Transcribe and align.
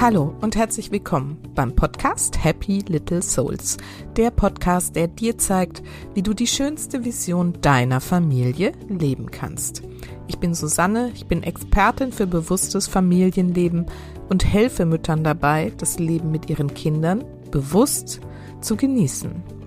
Hallo 0.00 0.34
und 0.40 0.56
herzlich 0.56 0.90
willkommen 0.90 1.36
beim 1.54 1.76
Podcast 1.76 2.42
Happy 2.42 2.78
Little 2.88 3.20
Souls. 3.20 3.76
Der 4.16 4.30
Podcast, 4.30 4.96
der 4.96 5.08
dir 5.08 5.36
zeigt, 5.36 5.82
wie 6.14 6.22
du 6.22 6.32
die 6.32 6.46
schönste 6.46 7.04
Vision 7.04 7.60
deiner 7.60 8.00
Familie 8.00 8.72
leben 8.88 9.30
kannst. 9.30 9.82
Ich 10.26 10.38
bin 10.38 10.54
Susanne, 10.54 11.12
ich 11.14 11.26
bin 11.26 11.42
Expertin 11.42 12.12
für 12.12 12.26
bewusstes 12.26 12.88
Familienleben 12.88 13.90
und 14.30 14.46
helfe 14.46 14.86
Müttern 14.86 15.22
dabei, 15.22 15.70
das 15.76 15.98
Leben 15.98 16.30
mit 16.30 16.48
ihren 16.48 16.72
Kindern 16.72 17.22
bewusst 17.50 18.22
zu 18.62 18.76
genießen. 18.76 19.59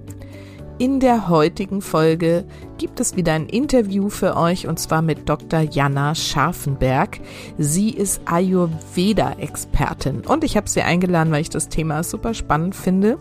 In 0.84 1.00
der 1.00 1.30
heutigen 1.30 1.82
Folge 1.82 2.44
gibt 2.78 3.00
es 3.00 3.16
wieder 3.16 3.32
ein 3.32 3.48
Interview 3.48 4.10
für 4.10 4.36
euch 4.36 4.68
und 4.68 4.80
zwar 4.80 5.02
mit 5.02 5.30
Dr. 5.30 5.62
Jana 5.62 6.14
Scharfenberg. 6.14 7.22
Sie 7.58 7.92
ist 7.92 8.20
Ayurveda-Expertin 8.26 10.24
und 10.28 10.44
ich 10.44 10.58
habe 10.58 10.70
sie 10.70 10.82
eingeladen, 10.82 11.32
weil 11.32 11.40
ich 11.40 11.50
das 11.50 11.70
Thema 11.70 12.04
super 12.04 12.34
spannend 12.34 12.76
finde. 12.76 13.18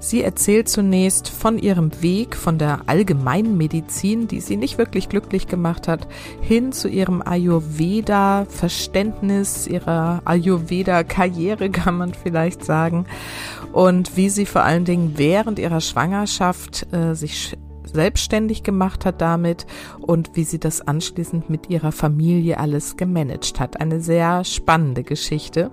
Sie 0.00 0.22
erzählt 0.22 0.68
zunächst 0.68 1.30
von 1.30 1.56
ihrem 1.56 2.02
Weg 2.02 2.36
von 2.36 2.58
der 2.58 2.82
allgemeinen 2.86 3.56
Medizin, 3.56 4.28
die 4.28 4.40
sie 4.40 4.58
nicht 4.58 4.76
wirklich 4.76 5.08
glücklich 5.08 5.46
gemacht 5.46 5.88
hat, 5.88 6.06
hin 6.42 6.72
zu 6.72 6.88
ihrem 6.88 7.22
Ayurveda-Verständnis, 7.22 9.66
ihrer 9.66 10.20
Ayurveda-Karriere 10.26 11.70
kann 11.70 11.96
man 11.96 12.12
vielleicht 12.12 12.66
sagen 12.66 13.06
und 13.72 14.16
wie 14.16 14.28
sie 14.28 14.46
vor 14.46 14.62
allen 14.62 14.84
Dingen 14.84 15.14
während 15.16 15.58
ihrer 15.58 15.80
Schwangerschaft 15.80 16.86
äh, 16.92 17.14
sich 17.14 17.56
selbstständig 17.92 18.62
gemacht 18.62 19.04
hat 19.04 19.20
damit 19.20 19.66
und 20.00 20.30
wie 20.34 20.44
sie 20.44 20.58
das 20.58 20.80
anschließend 20.80 21.50
mit 21.50 21.68
ihrer 21.70 21.92
Familie 21.92 22.58
alles 22.58 22.96
gemanagt 22.96 23.60
hat. 23.60 23.80
Eine 23.80 24.00
sehr 24.00 24.44
spannende 24.44 25.02
Geschichte. 25.02 25.70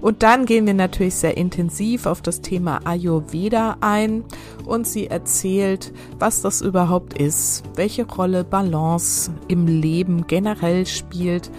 Und 0.00 0.22
dann 0.22 0.46
gehen 0.46 0.66
wir 0.66 0.74
natürlich 0.74 1.16
sehr 1.16 1.36
intensiv 1.36 2.06
auf 2.06 2.22
das 2.22 2.40
Thema 2.40 2.80
Ayurveda 2.84 3.76
ein 3.80 4.24
und 4.64 4.86
sie 4.86 5.08
erzählt, 5.08 5.92
was 6.18 6.42
das 6.42 6.60
überhaupt 6.60 7.18
ist, 7.18 7.64
welche 7.74 8.06
Rolle 8.06 8.44
Balance 8.44 9.32
im 9.48 9.66
Leben 9.66 10.26
generell 10.26 10.86
spielt 10.86 11.50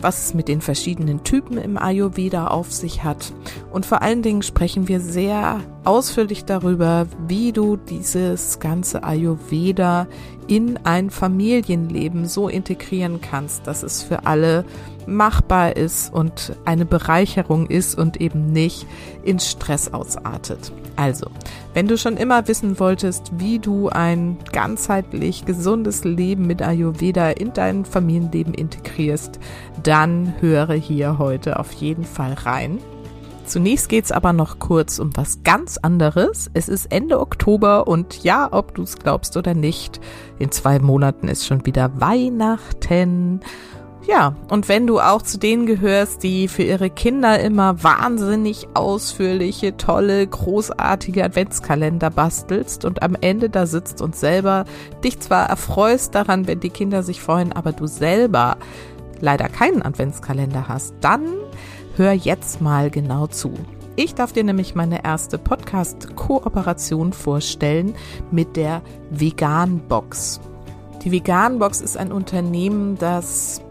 was 0.00 0.24
es 0.24 0.34
mit 0.34 0.48
den 0.48 0.60
verschiedenen 0.60 1.24
Typen 1.24 1.58
im 1.58 1.76
Ayurveda 1.76 2.48
auf 2.48 2.72
sich 2.72 3.04
hat. 3.04 3.32
Und 3.72 3.86
vor 3.86 4.02
allen 4.02 4.22
Dingen 4.22 4.42
sprechen 4.42 4.88
wir 4.88 5.00
sehr 5.00 5.60
ausführlich 5.84 6.44
darüber, 6.44 7.06
wie 7.26 7.52
du 7.52 7.76
dieses 7.76 8.60
ganze 8.60 9.02
Ayurveda 9.02 10.06
in 10.46 10.78
ein 10.84 11.10
Familienleben 11.10 12.26
so 12.26 12.48
integrieren 12.48 13.20
kannst, 13.20 13.66
dass 13.66 13.82
es 13.82 14.02
für 14.02 14.26
alle 14.26 14.64
machbar 15.06 15.76
ist 15.76 16.12
und 16.12 16.54
eine 16.64 16.84
Bereicherung 16.84 17.66
ist 17.66 17.96
und 17.96 18.20
eben 18.20 18.52
nicht 18.52 18.86
in 19.22 19.40
Stress 19.40 19.92
ausartet. 19.92 20.72
Also, 20.98 21.30
wenn 21.74 21.86
du 21.86 21.96
schon 21.96 22.16
immer 22.16 22.48
wissen 22.48 22.80
wolltest, 22.80 23.30
wie 23.38 23.60
du 23.60 23.88
ein 23.88 24.36
ganzheitlich 24.50 25.44
gesundes 25.44 26.02
Leben 26.02 26.48
mit 26.48 26.60
Ayurveda 26.60 27.30
in 27.30 27.52
dein 27.52 27.84
Familienleben 27.84 28.52
integrierst, 28.52 29.38
dann 29.84 30.34
höre 30.40 30.74
hier 30.74 31.18
heute 31.18 31.60
auf 31.60 31.70
jeden 31.70 32.02
Fall 32.04 32.32
rein. 32.32 32.80
Zunächst 33.44 33.88
geht's 33.88 34.10
aber 34.10 34.32
noch 34.32 34.58
kurz 34.58 34.98
um 34.98 35.16
was 35.16 35.44
ganz 35.44 35.78
anderes. 35.78 36.50
Es 36.52 36.68
ist 36.68 36.86
Ende 36.90 37.20
Oktober 37.20 37.86
und 37.86 38.24
ja, 38.24 38.48
ob 38.50 38.74
du 38.74 38.82
es 38.82 38.96
glaubst 38.96 39.36
oder 39.36 39.54
nicht, 39.54 40.00
in 40.40 40.50
zwei 40.50 40.80
Monaten 40.80 41.28
ist 41.28 41.46
schon 41.46 41.64
wieder 41.64 42.00
Weihnachten. 42.00 43.38
Ja, 44.08 44.34
und 44.48 44.68
wenn 44.68 44.86
du 44.86 45.00
auch 45.00 45.20
zu 45.20 45.38
denen 45.38 45.66
gehörst, 45.66 46.22
die 46.22 46.48
für 46.48 46.62
ihre 46.62 46.88
Kinder 46.88 47.38
immer 47.40 47.82
wahnsinnig 47.84 48.66
ausführliche, 48.72 49.76
tolle, 49.76 50.26
großartige 50.26 51.22
Adventskalender 51.22 52.08
bastelst 52.08 52.86
und 52.86 53.02
am 53.02 53.16
Ende 53.20 53.50
da 53.50 53.66
sitzt 53.66 54.00
und 54.00 54.16
selber 54.16 54.64
dich 55.04 55.20
zwar 55.20 55.50
erfreust 55.50 56.14
daran, 56.14 56.46
wenn 56.46 56.60
die 56.60 56.70
Kinder 56.70 57.02
sich 57.02 57.20
freuen, 57.20 57.52
aber 57.52 57.72
du 57.72 57.86
selber 57.86 58.56
leider 59.20 59.48
keinen 59.50 59.82
Adventskalender 59.82 60.68
hast, 60.68 60.94
dann 61.02 61.26
Hör 61.98 62.12
jetzt 62.12 62.60
mal 62.60 62.90
genau 62.90 63.26
zu. 63.26 63.52
Ich 63.96 64.14
darf 64.14 64.32
dir 64.32 64.44
nämlich 64.44 64.76
meine 64.76 65.04
erste 65.04 65.36
Podcast-Kooperation 65.36 67.12
vorstellen 67.12 67.96
mit 68.30 68.54
der 68.56 68.82
Vegan 69.10 69.80
Box. 69.88 70.40
Die 71.02 71.10
Vegan 71.10 71.58
Box 71.58 71.80
ist 71.80 71.96
ein 71.96 72.12
Unternehmen, 72.12 72.96
das 72.98 73.62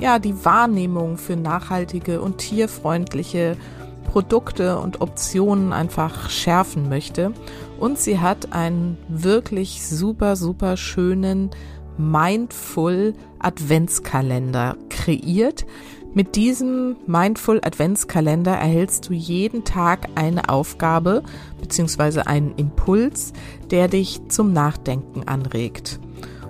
ja 0.00 0.18
die 0.18 0.44
Wahrnehmung 0.44 1.18
für 1.18 1.36
nachhaltige 1.36 2.20
und 2.20 2.38
tierfreundliche 2.38 3.56
Produkte 4.04 4.78
und 4.78 5.00
Optionen 5.00 5.72
einfach 5.72 6.30
schärfen 6.30 6.88
möchte. 6.88 7.32
Und 7.78 7.98
sie 7.98 8.20
hat 8.20 8.52
einen 8.52 8.98
wirklich 9.08 9.86
super, 9.86 10.36
super 10.36 10.76
schönen 10.76 11.50
Mindful 11.98 13.14
Adventskalender 13.38 14.76
kreiert, 14.88 15.66
mit 16.14 16.36
diesem 16.36 16.96
Mindful 17.06 17.60
Adventskalender 17.64 18.52
erhältst 18.52 19.08
du 19.08 19.14
jeden 19.14 19.64
Tag 19.64 20.08
eine 20.14 20.50
Aufgabe 20.50 21.22
bzw. 21.58 22.20
einen 22.26 22.54
Impuls, 22.56 23.32
der 23.70 23.88
dich 23.88 24.20
zum 24.28 24.52
Nachdenken 24.52 25.26
anregt 25.26 26.00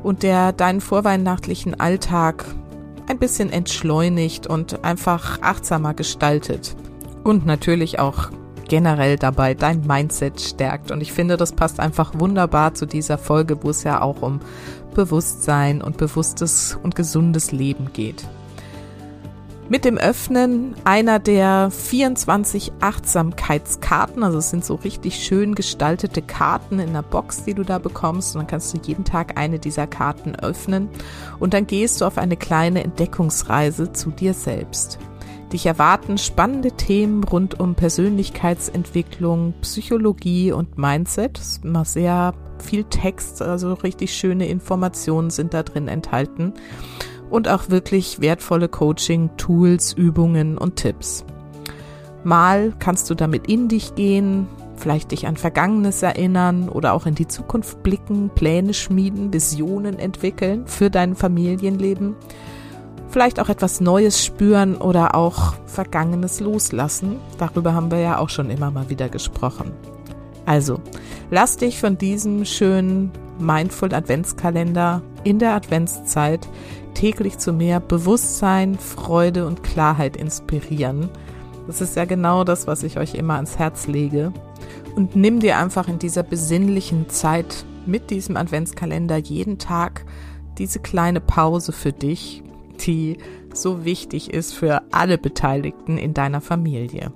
und 0.03 0.25
der 0.25 0.53
deinen 0.53 0.81
vorweihnachtlichen 0.81 1.79
Alltag 1.79 2.45
ein 3.09 3.19
bisschen 3.19 3.51
entschleunigt 3.51 4.47
und 4.47 4.85
einfach 4.85 5.41
achtsamer 5.43 5.95
gestaltet 5.95 6.77
und 7.25 7.47
natürlich 7.47 7.99
auch 7.99 8.31
generell 8.69 9.17
dabei 9.17 9.55
dein 9.55 9.87
Mindset 9.87 10.41
stärkt. 10.41 10.91
Und 10.91 11.01
ich 11.01 11.13
finde, 11.13 11.37
das 11.37 11.53
passt 11.53 11.79
einfach 11.79 12.19
wunderbar 12.19 12.75
zu 12.75 12.87
dieser 12.87 13.19
Folge, 13.19 13.63
wo 13.63 13.71
es 13.71 13.85
ja 13.85 14.01
auch 14.01 14.23
um 14.23 14.41
Bewusstsein 14.95 15.83
und 15.83 15.97
bewusstes 15.97 16.79
und 16.83 16.95
gesundes 16.95 17.53
Leben 17.53 17.93
geht. 17.93 18.27
Mit 19.73 19.87
dem 19.87 19.97
Öffnen 19.97 20.75
einer 20.85 21.19
der 21.19 21.71
24 21.71 22.73
Achtsamkeitskarten, 22.81 24.23
also 24.23 24.37
es 24.37 24.51
sind 24.51 24.67
so 24.67 24.75
richtig 24.75 25.25
schön 25.25 25.55
gestaltete 25.55 26.21
Karten 26.21 26.79
in 26.79 26.93
der 26.93 27.01
Box, 27.01 27.45
die 27.45 27.55
du 27.55 27.63
da 27.63 27.79
bekommst 27.79 28.35
und 28.35 28.41
dann 28.41 28.47
kannst 28.49 28.75
du 28.75 28.79
jeden 28.87 29.07
Tag 29.07 29.39
eine 29.39 29.59
dieser 29.59 29.87
Karten 29.87 30.35
öffnen 30.35 30.91
und 31.41 31.55
dann 31.55 31.67
gehst 31.67 32.03
du 32.03 32.05
auf 32.05 32.19
eine 32.19 32.37
kleine 32.37 32.85
Entdeckungsreise 32.85 33.95
zu 33.95 34.11
dir 34.11 34.35
selbst. 34.35 34.99
Dich 35.55 35.65
erwarten 35.65 36.19
spannende 36.19 36.73
Themen 36.73 37.25
rund 37.25 37.59
um 37.59 37.75
Persönlichkeitsentwicklung, 37.75 39.55
Psychologie 39.63 40.53
und 40.53 40.77
Mindset. 40.77 41.39
Es 41.39 41.47
ist 41.47 41.65
immer 41.65 41.87
sehr 41.87 42.35
viel 42.59 42.85
Text, 42.85 43.41
also 43.41 43.73
richtig 43.73 44.13
schöne 44.13 44.49
Informationen 44.49 45.31
sind 45.31 45.55
da 45.55 45.63
drin 45.63 45.89
enthalten 45.89 46.53
und 47.33 47.49
auch 47.49 47.71
wirklich 47.71 48.21
wertvolle 48.21 48.69
Coaching-Tools, 48.69 49.95
Übungen 49.95 50.59
und 50.59 50.77
Tipps. 50.77 51.25
Mal 52.25 52.75
kannst 52.79 53.09
du 53.09 53.15
damit 53.15 53.49
in 53.49 53.69
dich 53.69 53.95
gehen, 53.95 54.47
vielleicht 54.77 55.13
dich 55.13 55.27
an 55.27 55.39
Vergangenes 55.39 56.03
erinnern 56.03 56.69
oder 56.69 56.93
auch 56.93 57.07
in 57.07 57.15
die 57.15 57.27
Zukunft 57.27 57.83
blicken, 57.83 58.31
Pläne 58.35 58.75
schmieden, 58.75 59.33
Visionen 59.33 59.99
entwickeln 59.99 60.67
für 60.67 60.91
dein 60.91 61.17
Familienleben. 61.17 62.17
Vielleicht 63.09 63.41
auch 63.41 63.49
etwas 63.49 63.81
Neues 63.81 64.23
spüren 64.25 64.77
oder 64.77 65.15
auch 65.15 65.55
Vergangenes 65.67 66.41
loslassen. 66.41 67.17
Darüber 67.39 67.73
haben 67.73 67.91
wir 67.91 67.99
ja 67.99 68.19
auch 68.19 68.29
schon 68.29 68.51
immer 68.51 68.71
mal 68.71 68.91
wieder 68.91 69.09
gesprochen. 69.09 69.73
Also, 70.45 70.81
lass 71.31 71.57
dich 71.57 71.81
von 71.81 71.97
diesem 71.97 72.45
schönen 72.45 73.11
Mindful 73.39 73.95
Adventskalender 73.95 75.03
in 75.25 75.39
der 75.39 75.55
Adventszeit 75.55 76.49
täglich 76.95 77.39
zu 77.39 77.53
mehr 77.53 77.81
Bewusstsein, 77.81 78.79
Freude 78.79 79.47
und 79.47 79.63
Klarheit 79.63 80.17
inspirieren. 80.17 81.09
Das 81.67 81.81
ist 81.81 81.97
ja 81.97 82.05
genau 82.05 82.45
das, 82.45 82.67
was 82.67 82.83
ich 82.83 82.99
euch 82.99 83.15
immer 83.15 83.35
ans 83.35 83.59
Herz 83.59 83.87
lege. 83.87 84.33
Und 84.97 85.17
nimm 85.17 85.41
dir 85.41 85.59
einfach 85.59 85.89
in 85.89 85.99
dieser 85.99 86.23
besinnlichen 86.23 87.09
Zeit 87.09 87.65
mit 87.87 88.11
diesem 88.11 88.37
Adventskalender 88.37 89.17
jeden 89.17 89.59
Tag 89.59 90.05
diese 90.59 90.81
kleine 90.81 91.21
Pause 91.21 91.73
für 91.73 91.93
dich, 91.93 92.43
die 92.87 93.19
so 93.55 93.85
wichtig 93.85 94.33
ist 94.33 94.53
für 94.53 94.83
alle 94.91 95.19
Beteiligten 95.19 95.99
in 95.99 96.15
deiner 96.15 96.41
Familie. 96.41 97.13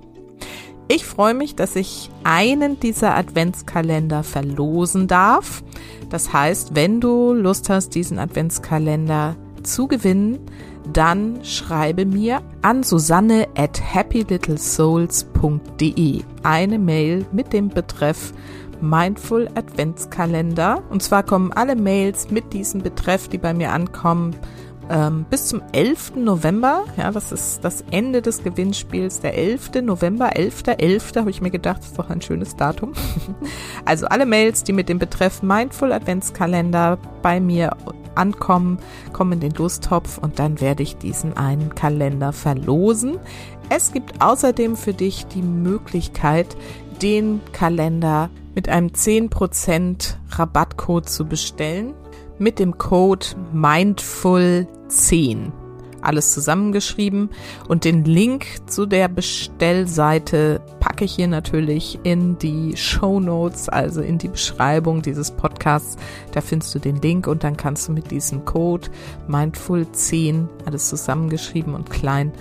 Ich 0.89 1.05
freue 1.05 1.33
mich, 1.33 1.55
dass 1.55 1.75
ich 1.75 2.09
einen 2.23 2.79
dieser 2.79 3.13
Adventskalender 3.15 4.23
verlosen 4.23 5.07
darf. 5.07 5.61
Das 6.09 6.31
heißt, 6.31 6.75
wenn 6.75 7.01
du 7.01 7.33
Lust 7.33 7.69
hast, 7.69 7.93
diesen 7.93 8.19
Adventskalender 8.19 9.35
zu 9.63 9.87
gewinnen, 9.87 10.39
dann 10.93 11.43
schreibe 11.43 12.05
mir 12.05 12.41
an 12.61 12.83
susanne 12.83 13.49
at 13.57 13.81
happylittlesouls.de 13.93 16.21
eine 16.43 16.79
Mail 16.79 17.25
mit 17.33 17.51
dem 17.51 17.67
Betreff 17.67 18.31
Mindful 18.79 19.49
Adventskalender. 19.55 20.81
Und 20.89 21.03
zwar 21.03 21.23
kommen 21.23 21.51
alle 21.51 21.75
Mails 21.75 22.31
mit 22.31 22.53
diesem 22.53 22.81
Betreff, 22.81 23.27
die 23.27 23.37
bei 23.37 23.53
mir 23.53 23.73
ankommen, 23.73 24.37
ähm, 24.89 25.25
bis 25.29 25.47
zum 25.47 25.61
11. 25.71 26.15
November. 26.15 26.85
Ja, 26.97 27.11
das 27.11 27.31
ist 27.31 27.63
das 27.63 27.83
Ende 27.91 28.21
des 28.21 28.43
Gewinnspiels, 28.43 29.19
der 29.19 29.37
11. 29.37 29.81
November, 29.83 30.31
11.11. 30.35 30.79
11. 30.79 31.15
habe 31.17 31.29
ich 31.29 31.41
mir 31.41 31.51
gedacht, 31.51 31.81
ist 31.81 31.97
doch 31.97 32.09
ein 32.09 32.21
schönes 32.21 32.55
Datum. 32.55 32.93
also 33.85 34.07
alle 34.07 34.25
Mails, 34.25 34.63
die 34.63 34.73
mit 34.73 34.89
dem 34.89 34.99
Betreff 34.99 35.43
Mindful 35.43 35.91
Adventskalender 35.91 36.97
bei 37.21 37.39
mir 37.39 37.75
ankommen, 38.15 38.79
kommen 39.13 39.33
in 39.33 39.39
den 39.39 39.53
Lostopf 39.53 40.17
und 40.17 40.39
dann 40.39 40.59
werde 40.59 40.83
ich 40.83 40.97
diesen 40.97 41.37
einen 41.37 41.75
Kalender 41.75 42.33
verlosen. 42.33 43.19
Es 43.69 43.91
gibt 43.91 44.21
außerdem 44.21 44.75
für 44.75 44.93
dich 44.93 45.27
die 45.27 45.41
Möglichkeit, 45.41 46.55
den 47.01 47.41
Kalender 47.51 48.29
mit 48.55 48.69
einem 48.69 48.87
10% 48.87 50.15
Rabattcode 50.31 51.07
zu 51.07 51.25
bestellen. 51.25 51.93
Mit 52.39 52.59
dem 52.59 52.77
Code 52.77 53.25
Mindful10 53.53 55.51
alles 56.01 56.33
zusammengeschrieben 56.33 57.29
und 57.67 57.83
den 57.83 58.05
Link 58.05 58.45
zu 58.67 58.85
der 58.85 59.07
Bestellseite 59.07 60.61
packe 60.79 61.05
ich 61.05 61.15
hier 61.15 61.27
natürlich 61.27 61.99
in 62.03 62.37
die 62.37 62.77
Show 62.77 63.19
Notes, 63.19 63.67
also 63.67 64.01
in 64.01 64.17
die 64.17 64.29
Beschreibung 64.29 65.01
dieses 65.01 65.31
Podcasts. 65.31 65.97
Da 66.31 66.41
findest 66.41 66.73
du 66.75 66.79
den 66.79 67.01
Link 67.01 67.27
und 67.27 67.43
dann 67.43 67.57
kannst 67.57 67.87
du 67.87 67.91
mit 67.91 68.11
diesem 68.11 68.45
Code 68.45 68.87
Mindful10 69.27 70.47
alles 70.65 70.89
zusammengeschrieben 70.89 71.73
und 71.73 71.89
klein 71.89 72.31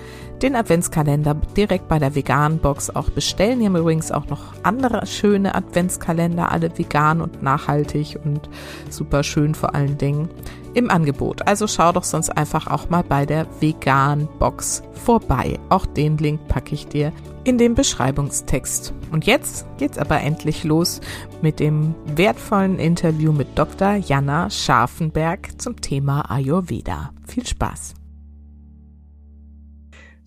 den 0.42 0.54
Adventskalender 0.54 1.34
direkt 1.56 1.88
bei 1.88 1.98
der 1.98 2.14
veganen 2.14 2.58
Box 2.58 2.90
auch 2.90 3.10
bestellen. 3.10 3.60
Die 3.60 3.66
haben 3.66 3.76
übrigens 3.76 4.12
auch 4.12 4.26
noch 4.26 4.54
andere 4.62 5.06
schöne 5.06 5.54
Adventskalender, 5.54 6.52
alle 6.52 6.76
vegan 6.76 7.20
und 7.20 7.42
nachhaltig 7.42 8.18
und 8.24 8.48
super 8.90 9.22
schön 9.22 9.54
vor 9.54 9.74
allen 9.74 9.98
Dingen 9.98 10.28
im 10.74 10.90
Angebot. 10.90 11.46
Also 11.46 11.66
schau 11.66 11.92
doch 11.92 12.04
sonst 12.04 12.30
einfach 12.30 12.66
auch 12.66 12.90
mal 12.90 13.02
bei 13.02 13.24
der 13.24 13.46
vegan 13.60 14.28
Box 14.38 14.82
vorbei. 14.92 15.58
Auch 15.70 15.86
den 15.86 16.18
Link 16.18 16.46
packe 16.48 16.74
ich 16.74 16.86
dir 16.86 17.12
in 17.44 17.56
den 17.58 17.74
Beschreibungstext. 17.74 18.92
Und 19.12 19.24
jetzt 19.24 19.66
geht's 19.78 19.98
aber 19.98 20.20
endlich 20.20 20.64
los 20.64 21.00
mit 21.40 21.60
dem 21.60 21.94
wertvollen 22.14 22.78
Interview 22.78 23.32
mit 23.32 23.56
Dr. 23.56 23.94
Jana 23.94 24.50
Scharfenberg 24.50 25.60
zum 25.60 25.80
Thema 25.80 26.30
Ayurveda. 26.30 27.12
Viel 27.26 27.46
Spaß! 27.46 28.05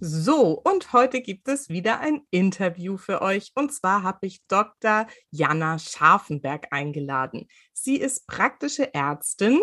So, 0.01 0.61
und 0.63 0.93
heute 0.93 1.19
gibt 1.19 1.49
es 1.49 1.67
wieder 1.67 1.99
ein 1.99 2.21
Interview 2.31 2.95
für 2.95 3.21
euch. 3.21 3.51
Und 3.55 3.73
zwar 3.73 4.01
habe 4.01 4.27
ich 4.27 4.41
Dr. 4.47 5.07
Jana 5.29 5.77
Scharfenberg 5.77 6.67
eingeladen. 6.71 7.49
Sie 7.73 7.97
ist 7.97 8.25
praktische 8.25 8.93
Ärztin 8.93 9.59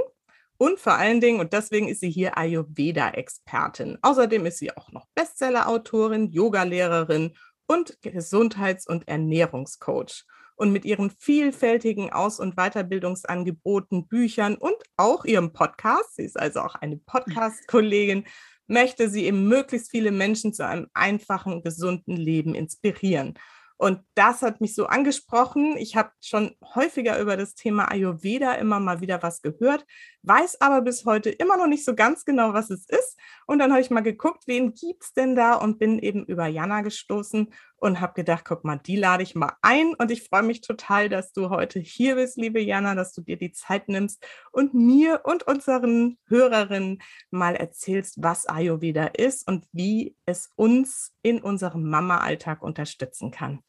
und 0.58 0.78
vor 0.78 0.92
allen 0.92 1.22
Dingen, 1.22 1.40
und 1.40 1.54
deswegen 1.54 1.88
ist 1.88 2.00
sie 2.00 2.10
hier 2.10 2.36
Ayurveda-Expertin. 2.36 3.96
Außerdem 4.02 4.44
ist 4.44 4.58
sie 4.58 4.76
auch 4.76 4.92
noch 4.92 5.06
Bestseller-Autorin, 5.14 6.30
Yogalehrerin 6.30 7.34
und 7.66 7.98
Gesundheits- 8.02 8.86
und 8.86 9.08
Ernährungscoach. 9.08 10.24
Und 10.58 10.72
mit 10.72 10.84
ihren 10.84 11.10
vielfältigen 11.18 12.12
Aus- 12.12 12.40
und 12.40 12.56
Weiterbildungsangeboten, 12.56 14.06
Büchern 14.06 14.56
und 14.56 14.76
auch 14.96 15.26
ihrem 15.26 15.52
Podcast, 15.52 16.16
sie 16.16 16.24
ist 16.24 16.38
also 16.38 16.60
auch 16.60 16.74
eine 16.74 16.96
Podcast-Kollegin, 16.96 18.24
möchte 18.66 19.08
sie 19.08 19.24
eben 19.24 19.48
möglichst 19.48 19.90
viele 19.90 20.10
Menschen 20.10 20.52
zu 20.52 20.66
einem 20.66 20.88
einfachen, 20.94 21.62
gesunden 21.62 22.16
Leben 22.16 22.54
inspirieren. 22.54 23.34
Und 23.78 24.00
das 24.14 24.40
hat 24.40 24.60
mich 24.60 24.74
so 24.74 24.86
angesprochen. 24.86 25.76
Ich 25.76 25.96
habe 25.96 26.10
schon 26.22 26.56
häufiger 26.74 27.20
über 27.20 27.36
das 27.36 27.54
Thema 27.54 27.90
Ayurveda 27.90 28.54
immer 28.54 28.80
mal 28.80 29.00
wieder 29.02 29.22
was 29.22 29.42
gehört, 29.42 29.84
weiß 30.22 30.60
aber 30.62 30.80
bis 30.80 31.04
heute 31.04 31.30
immer 31.30 31.58
noch 31.58 31.66
nicht 31.66 31.84
so 31.84 31.94
ganz 31.94 32.24
genau, 32.24 32.54
was 32.54 32.70
es 32.70 32.88
ist. 32.88 33.18
Und 33.46 33.60
dann 33.60 33.70
habe 33.70 33.80
ich 33.80 33.90
mal 33.90 34.00
geguckt, 34.00 34.44
wen 34.46 34.74
gibt 34.74 35.04
es 35.04 35.12
denn 35.12 35.36
da 35.36 35.54
und 35.54 35.78
bin 35.78 35.98
eben 36.00 36.24
über 36.24 36.46
Jana 36.46 36.80
gestoßen 36.82 37.52
und 37.76 38.00
habe 38.00 38.14
gedacht, 38.14 38.44
guck 38.44 38.64
mal, 38.64 38.76
die 38.76 38.96
lade 38.96 39.22
ich 39.22 39.34
mal 39.34 39.52
ein. 39.62 39.94
Und 39.94 40.10
ich 40.10 40.24
freue 40.24 40.42
mich 40.42 40.60
total, 40.60 41.08
dass 41.08 41.32
du 41.32 41.48
heute 41.48 41.78
hier 41.78 42.16
bist, 42.16 42.36
liebe 42.36 42.60
Jana, 42.60 42.94
dass 42.94 43.12
du 43.12 43.22
dir 43.22 43.36
die 43.36 43.52
Zeit 43.52 43.88
nimmst 43.88 44.26
und 44.50 44.74
mir 44.74 45.20
und 45.24 45.44
unseren 45.44 46.18
Hörerinnen 46.26 47.00
mal 47.30 47.54
erzählst, 47.54 48.20
was 48.20 48.46
Ayurveda 48.46 49.06
ist 49.06 49.46
und 49.46 49.66
wie 49.72 50.16
es 50.26 50.50
uns 50.56 51.14
in 51.22 51.40
unserem 51.40 51.88
Mama-Alltag 51.88 52.62
unterstützen 52.62 53.30
kann. 53.30 53.60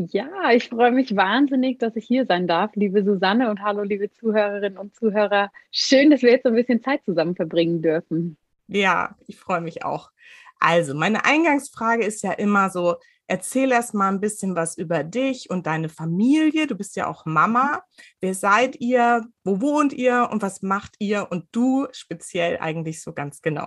Ja, 0.00 0.52
ich 0.52 0.68
freue 0.68 0.92
mich 0.92 1.16
wahnsinnig, 1.16 1.80
dass 1.80 1.96
ich 1.96 2.06
hier 2.06 2.24
sein 2.24 2.46
darf, 2.46 2.70
liebe 2.76 3.02
Susanne 3.02 3.50
und 3.50 3.62
hallo, 3.62 3.82
liebe 3.82 4.12
Zuhörerinnen 4.12 4.78
und 4.78 4.94
Zuhörer. 4.94 5.50
Schön, 5.72 6.10
dass 6.10 6.22
wir 6.22 6.30
jetzt 6.30 6.44
so 6.44 6.50
ein 6.50 6.54
bisschen 6.54 6.80
Zeit 6.80 7.04
zusammen 7.04 7.34
verbringen 7.34 7.82
dürfen. 7.82 8.36
Ja, 8.68 9.16
ich 9.26 9.40
freue 9.40 9.60
mich 9.60 9.84
auch. 9.84 10.12
Also, 10.60 10.94
meine 10.94 11.24
Eingangsfrage 11.24 12.04
ist 12.04 12.22
ja 12.22 12.30
immer 12.30 12.70
so, 12.70 12.94
erzähl 13.26 13.72
erst 13.72 13.92
mal 13.92 14.08
ein 14.08 14.20
bisschen 14.20 14.54
was 14.54 14.78
über 14.78 15.02
dich 15.02 15.50
und 15.50 15.66
deine 15.66 15.88
Familie. 15.88 16.68
Du 16.68 16.76
bist 16.76 16.94
ja 16.94 17.08
auch 17.08 17.26
Mama. 17.26 17.82
Wer 18.20 18.34
seid 18.34 18.76
ihr? 18.80 19.26
Wo 19.42 19.60
wohnt 19.60 19.92
ihr? 19.92 20.28
Und 20.30 20.42
was 20.42 20.62
macht 20.62 20.94
ihr? 21.00 21.26
Und 21.28 21.46
du 21.50 21.88
speziell 21.90 22.58
eigentlich 22.58 23.02
so 23.02 23.12
ganz 23.12 23.42
genau? 23.42 23.66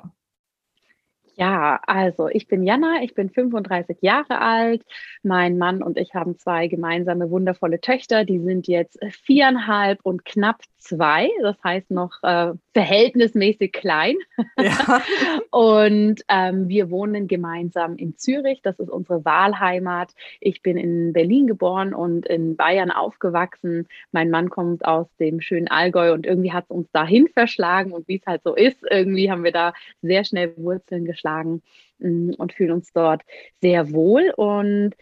Ja, 1.36 1.80
also 1.88 2.28
ich 2.28 2.48
bin 2.48 2.64
Jana, 2.64 3.04
ich 3.04 3.14
bin 3.14 3.30
35 3.30 3.98
Jahre 4.02 4.40
alt. 4.42 4.84
Mein 5.24 5.58
Mann 5.58 5.82
und 5.82 5.98
ich 5.98 6.14
haben 6.14 6.38
zwei 6.38 6.68
gemeinsame 6.68 7.30
wundervolle 7.30 7.80
Töchter, 7.80 8.26
die 8.26 8.40
sind 8.40 8.68
jetzt 8.68 9.00
viereinhalb 9.24 10.00
und 10.04 10.26
knapp 10.26 10.62
zwei, 10.78 11.30
das 11.42 11.56
heißt 11.64 11.92
noch 11.92 12.22
äh, 12.24 12.54
verhältnismäßig 12.74 13.72
klein. 13.72 14.16
Ja. 14.60 15.02
und 15.52 16.22
ähm, 16.28 16.68
wir 16.68 16.90
wohnen 16.90 17.28
gemeinsam 17.28 17.96
in 17.96 18.18
Zürich, 18.18 18.62
das 18.62 18.80
ist 18.80 18.90
unsere 18.90 19.24
Wahlheimat. 19.24 20.14
Ich 20.40 20.62
bin 20.62 20.78
in 20.78 21.14
Berlin 21.14 21.48
geboren 21.48 21.94
und 21.94 22.26
in 22.26 22.56
Bayern 22.56 22.92
aufgewachsen. 22.92 23.88
Mein 24.12 24.32
Mann 24.32 24.50
kommt 24.50 24.84
aus 24.86 25.08
dem 25.18 25.40
schönen 25.40 25.70
Allgäu 25.70 26.14
und 26.14 26.26
irgendwie 26.26 26.52
hat 26.52 26.66
es 26.66 26.72
uns 26.72 26.92
dahin 26.92 27.28
verschlagen 27.30 27.94
und 27.94 28.08
wie 28.08 28.18
es 28.18 28.26
halt 28.26 28.42
so 28.44 28.56
ist, 28.56 28.84
irgendwie 28.90 29.32
haben 29.32 29.44
wir 29.44 29.52
da 29.52 29.74
sehr 30.02 30.26
schnell 30.26 30.54
Wurzeln 30.58 31.06
geschlagen 31.06 31.21
mm, 31.24 32.32
und 32.38 32.54
fühlen 32.54 32.72
uns 32.72 32.92
dort 32.94 33.24
sehr 33.62 33.92
wohl. 33.92 34.32
Und 34.36 34.96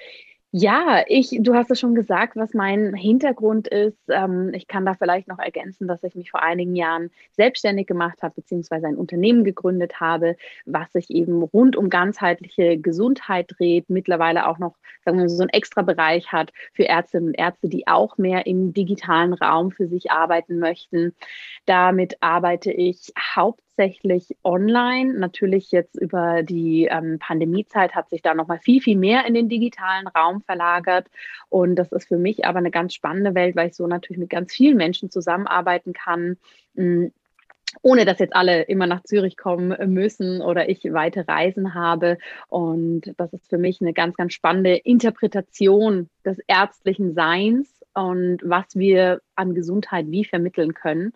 ja, 0.51 1.03
ich, 1.07 1.29
du 1.41 1.53
hast 1.53 1.69
es 1.69 1.79
schon 1.79 1.93
gesagt, 1.93 2.35
was 2.35 2.55
mein 2.55 2.95
Hintergrund 2.95 3.67
ist. 3.67 3.99
Ähm, 4.07 4.51
ich 4.55 4.67
kann 4.67 4.83
da 4.83 4.95
vielleicht 4.95 5.27
noch 5.27 5.37
ergänzen, 5.37 5.87
dass 5.87 6.03
ich 6.03 6.15
mich 6.15 6.31
vor 6.31 6.41
einigen 6.41 6.75
Jahren 6.75 7.11
selbstständig 7.33 7.85
gemacht 7.85 8.23
habe, 8.23 8.33
beziehungsweise 8.33 8.87
ein 8.87 8.97
Unternehmen 8.97 9.43
gegründet 9.43 9.99
habe, 9.99 10.37
was 10.65 10.91
sich 10.91 11.11
eben 11.11 11.43
rund 11.43 11.75
um 11.75 11.91
ganzheitliche 11.91 12.79
Gesundheit 12.79 13.51
dreht, 13.59 13.91
mittlerweile 13.91 14.47
auch 14.47 14.57
noch, 14.57 14.75
sagen 15.05 15.19
wir 15.19 15.29
so 15.29 15.43
einen 15.43 15.49
extra 15.49 15.83
Bereich 15.83 16.31
hat 16.31 16.51
für 16.73 16.85
Ärztinnen 16.85 17.29
und 17.29 17.35
Ärzte, 17.35 17.69
die 17.69 17.85
auch 17.85 18.17
mehr 18.17 18.47
im 18.47 18.73
digitalen 18.73 19.33
Raum 19.33 19.69
für 19.69 19.87
sich 19.87 20.09
arbeiten 20.09 20.57
möchten. 20.57 21.13
Damit 21.67 22.17
arbeite 22.21 22.71
ich 22.71 23.13
hauptsächlich 23.35 23.68
hauptsächlich 23.79 24.35
online. 24.43 25.13
Natürlich 25.13 25.71
jetzt 25.71 25.95
über 25.95 26.43
die 26.43 26.87
ähm, 26.91 27.17
Pandemiezeit 27.19 27.95
hat 27.95 28.09
sich 28.09 28.21
da 28.21 28.33
noch 28.33 28.47
mal 28.47 28.59
viel, 28.59 28.81
viel 28.81 28.97
mehr 28.97 29.25
in 29.25 29.33
den 29.33 29.47
digitalen 29.47 30.07
Raum 30.07 30.41
verlagert. 30.41 31.07
Und 31.47 31.75
das 31.75 31.91
ist 31.91 32.07
für 32.07 32.17
mich 32.17 32.45
aber 32.45 32.59
eine 32.59 32.71
ganz 32.71 32.93
spannende 32.93 33.35
Welt, 33.35 33.55
weil 33.55 33.69
ich 33.69 33.75
so 33.75 33.87
natürlich 33.87 34.19
mit 34.19 34.29
ganz 34.29 34.51
vielen 34.53 34.77
Menschen 34.77 35.09
zusammenarbeiten 35.09 35.93
kann. 35.93 36.37
Mh, 36.73 37.05
mm, 37.05 37.11
ohne 37.83 38.03
dass 38.03 38.17
jetzt 38.17 38.35
alle 38.35 38.63
immer 38.63 38.87
nach 38.87 39.03
Zürich 39.03 39.37
kommen 39.37 39.75
müssen 39.93 40.41
oder 40.41 40.69
ich 40.69 40.83
weite 40.91 41.27
Reisen 41.27 41.75
habe. 41.75 42.17
Und 42.47 43.13
das 43.17 43.31
ist 43.31 43.47
für 43.47 43.59
mich 43.59 43.79
eine 43.79 43.93
ganz, 43.93 44.17
ganz 44.17 44.33
spannende 44.33 44.75
Interpretation 44.75 46.09
des 46.25 46.39
ärztlichen 46.47 47.13
Seins 47.13 47.69
und 47.93 48.39
was 48.43 48.65
wir 48.73 49.21
an 49.35 49.53
Gesundheit 49.53 50.07
wie 50.09 50.25
vermitteln 50.25 50.73
können. 50.73 51.13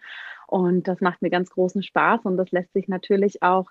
Und 0.48 0.88
das 0.88 1.02
macht 1.02 1.22
mir 1.22 1.30
ganz 1.30 1.50
großen 1.50 1.84
Spaß 1.84 2.22
und 2.24 2.38
das 2.38 2.52
lässt 2.52 2.74
sich 2.74 2.88
natürlich 2.88 3.42
auch 3.42 3.70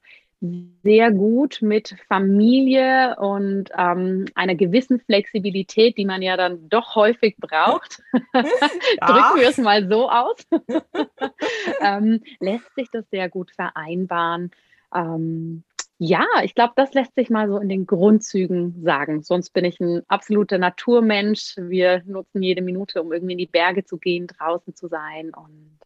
sehr 0.82 1.12
gut 1.12 1.58
mit 1.62 1.94
Familie 2.08 3.16
und 3.18 3.70
ähm, 3.78 4.24
einer 4.34 4.56
gewissen 4.56 4.98
Flexibilität, 5.00 5.96
die 5.96 6.04
man 6.04 6.20
ja 6.20 6.36
dann 6.36 6.68
doch 6.68 6.96
häufig 6.96 7.36
braucht, 7.38 8.02
ja. 8.34 8.42
drücken 8.42 9.40
wir 9.40 9.48
es 9.48 9.58
mal 9.58 9.88
so 9.88 10.10
aus, 10.10 10.36
ähm, 11.80 12.22
lässt 12.40 12.74
sich 12.74 12.90
das 12.90 13.08
sehr 13.10 13.28
gut 13.28 13.52
vereinbaren. 13.52 14.50
Ähm, 14.92 15.62
ja, 16.04 16.26
ich 16.42 16.56
glaube, 16.56 16.72
das 16.74 16.94
lässt 16.94 17.14
sich 17.14 17.30
mal 17.30 17.48
so 17.48 17.58
in 17.58 17.68
den 17.68 17.86
Grundzügen 17.86 18.82
sagen. 18.82 19.22
Sonst 19.22 19.50
bin 19.50 19.64
ich 19.64 19.78
ein 19.78 20.02
absoluter 20.08 20.58
Naturmensch. 20.58 21.54
Wir 21.56 22.02
nutzen 22.06 22.42
jede 22.42 22.60
Minute, 22.60 23.00
um 23.00 23.12
irgendwie 23.12 23.34
in 23.34 23.38
die 23.38 23.46
Berge 23.46 23.84
zu 23.84 23.98
gehen, 23.98 24.26
draußen 24.26 24.74
zu 24.74 24.88
sein. 24.88 25.30
Und 25.32 25.78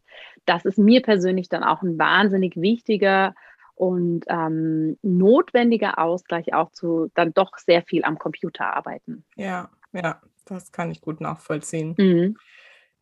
das 0.45 0.65
ist 0.65 0.79
mir 0.79 1.03
persönlich 1.03 1.49
dann 1.49 1.63
auch 1.63 1.83
ein 1.83 1.99
wahnsinnig 1.99 2.55
wichtiger 2.55 3.35
und 3.75 4.25
ähm, 4.27 4.97
notwendiger 5.03 5.99
Ausgleich 5.99 6.51
auch 6.51 6.71
zu 6.71 7.11
dann 7.13 7.31
doch 7.35 7.55
sehr 7.59 7.83
viel 7.83 8.03
am 8.03 8.17
Computer 8.17 8.75
arbeiten. 8.75 9.23
Ja, 9.35 9.69
ja, 9.93 10.19
das 10.45 10.71
kann 10.71 10.89
ich 10.89 10.99
gut 10.99 11.21
nachvollziehen. 11.21 11.93
Mhm. 11.95 12.37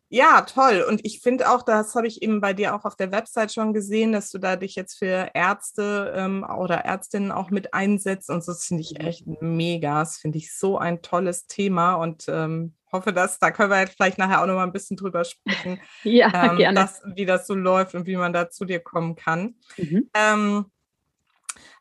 Ja, 0.08 0.42
toll. 0.42 0.84
Und 0.88 1.00
ich 1.04 1.20
finde 1.20 1.50
auch, 1.50 1.62
das 1.62 1.94
habe 1.94 2.06
ich 2.06 2.22
eben 2.22 2.40
bei 2.40 2.52
dir 2.52 2.74
auch 2.74 2.84
auf 2.84 2.96
der 2.96 3.10
Website 3.10 3.52
schon 3.52 3.72
gesehen, 3.72 4.12
dass 4.12 4.30
du 4.30 4.38
da 4.38 4.56
dich 4.56 4.76
jetzt 4.76 4.98
für 4.98 5.30
Ärzte 5.34 6.12
ähm, 6.16 6.44
oder 6.44 6.84
Ärztinnen 6.84 7.32
auch 7.32 7.50
mit 7.50 7.74
einsetzt. 7.74 8.30
Und 8.30 8.46
das 8.46 8.64
finde 8.64 8.82
ich 8.82 8.92
mhm. 8.92 9.06
echt 9.06 9.26
mega. 9.40 10.00
Das 10.00 10.18
finde 10.18 10.38
ich 10.38 10.56
so 10.56 10.78
ein 10.78 11.02
tolles 11.02 11.46
Thema 11.48 11.94
und 11.94 12.24
ähm, 12.28 12.74
hoffe, 12.92 13.12
dass 13.12 13.38
da 13.38 13.50
können 13.50 13.70
wir 13.70 13.80
jetzt 13.80 13.96
vielleicht 13.96 14.18
nachher 14.18 14.42
auch 14.42 14.46
noch 14.46 14.54
mal 14.54 14.64
ein 14.64 14.72
bisschen 14.72 14.96
drüber 14.96 15.24
sprechen, 15.24 15.80
ja, 16.04 16.50
ähm, 16.50 16.56
gerne. 16.56 16.80
Dass, 16.80 17.02
wie 17.14 17.26
das 17.26 17.46
so 17.46 17.54
läuft 17.54 17.94
und 17.94 18.06
wie 18.06 18.16
man 18.16 18.32
da 18.32 18.48
zu 18.48 18.64
dir 18.64 18.80
kommen 18.80 19.16
kann. 19.16 19.56
Mhm. 19.76 20.08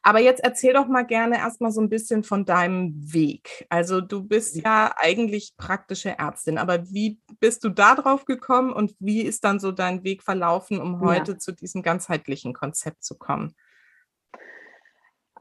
Aber 0.07 0.19
jetzt 0.19 0.43
erzähl 0.43 0.71
doch 0.71 0.87
mal 0.87 1.01
gerne 1.01 1.37
erstmal 1.39 1.71
so 1.71 1.81
ein 1.81 1.89
bisschen 1.89 2.23
von 2.23 2.45
deinem 2.45 2.93
Weg. 3.11 3.65
Also 3.69 4.01
du 4.01 4.21
bist 4.21 4.55
ja 4.55 4.93
eigentlich 4.97 5.57
praktische 5.57 6.19
Ärztin, 6.19 6.59
aber 6.59 6.87
wie 6.91 7.19
bist 7.39 7.63
du 7.63 7.69
da 7.69 7.95
drauf 7.95 8.25
gekommen 8.25 8.71
und 8.71 8.95
wie 8.99 9.23
ist 9.23 9.43
dann 9.43 9.59
so 9.59 9.71
dein 9.71 10.03
Weg 10.03 10.21
verlaufen, 10.21 10.79
um 10.79 10.99
heute 10.99 11.31
ja. 11.31 11.37
zu 11.39 11.53
diesem 11.53 11.81
ganzheitlichen 11.81 12.53
Konzept 12.53 13.03
zu 13.03 13.17
kommen? 13.17 13.55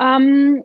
Ähm, 0.00 0.64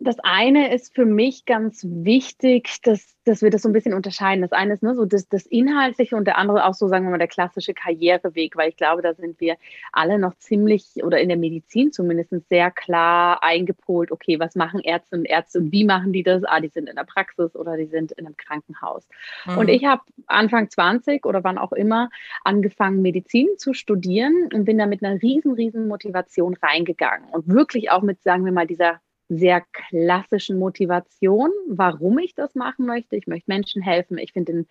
das 0.00 0.18
eine 0.20 0.74
ist 0.74 0.92
für 0.92 1.06
mich 1.06 1.44
ganz 1.44 1.86
wichtig, 1.88 2.82
dass, 2.82 3.16
dass 3.24 3.42
wir 3.42 3.50
das 3.50 3.62
so 3.62 3.68
ein 3.68 3.72
bisschen 3.72 3.94
unterscheiden. 3.94 4.42
Das 4.42 4.50
eine 4.50 4.74
ist 4.74 4.82
ne, 4.82 4.94
so 4.96 5.04
das, 5.04 5.28
das 5.28 5.46
Inhaltliche 5.46 6.16
und 6.16 6.24
der 6.24 6.36
andere 6.36 6.66
auch 6.66 6.74
so, 6.74 6.88
sagen 6.88 7.04
wir 7.06 7.10
mal, 7.10 7.18
der 7.18 7.28
klassische 7.28 7.74
Karriereweg, 7.74 8.56
weil 8.56 8.70
ich 8.70 8.76
glaube, 8.76 9.02
da 9.02 9.14
sind 9.14 9.38
wir 9.40 9.56
alle 9.92 10.18
noch 10.18 10.34
ziemlich 10.38 10.84
oder 11.04 11.20
in 11.20 11.28
der 11.28 11.38
Medizin 11.38 11.92
zumindest 11.92 12.32
sehr 12.48 12.72
klar 12.72 13.42
eingepolt, 13.44 14.10
okay, 14.10 14.40
was 14.40 14.56
machen 14.56 14.80
Ärzte 14.80 15.16
und 15.16 15.26
Ärzte 15.26 15.60
und 15.60 15.70
wie 15.70 15.84
machen 15.84 16.12
die 16.12 16.24
das? 16.24 16.42
Ah, 16.44 16.58
die 16.58 16.68
sind 16.68 16.88
in 16.88 16.96
der 16.96 17.04
Praxis 17.04 17.54
oder 17.54 17.76
die 17.76 17.86
sind 17.86 18.10
in 18.12 18.26
einem 18.26 18.36
Krankenhaus. 18.36 19.06
Mhm. 19.46 19.58
Und 19.58 19.68
ich 19.68 19.84
habe 19.84 20.02
Anfang 20.26 20.70
20 20.70 21.24
oder 21.24 21.44
wann 21.44 21.56
auch 21.56 21.72
immer 21.72 22.10
angefangen, 22.42 23.00
Medizin 23.00 23.48
zu 23.58 23.74
studieren 23.74 24.48
und 24.52 24.64
bin 24.64 24.78
da 24.78 24.86
mit 24.86 25.04
einer 25.04 25.22
riesen, 25.22 25.52
riesen 25.52 25.86
Motivation 25.86 26.54
reingegangen 26.54 27.28
und 27.30 27.46
wirklich 27.46 27.92
auch 27.92 28.02
mit, 28.02 28.20
sagen 28.22 28.44
wir 28.44 28.52
mal, 28.52 28.66
dieser 28.66 29.00
sehr 29.38 29.62
klassischen 29.72 30.58
Motivation, 30.58 31.50
warum 31.68 32.18
ich 32.18 32.34
das 32.34 32.54
machen 32.54 32.86
möchte. 32.86 33.16
Ich 33.16 33.26
möchte 33.26 33.50
Menschen 33.50 33.82
helfen. 33.82 34.18
Ich 34.18 34.32
finde 34.32 34.52
den 34.52 34.66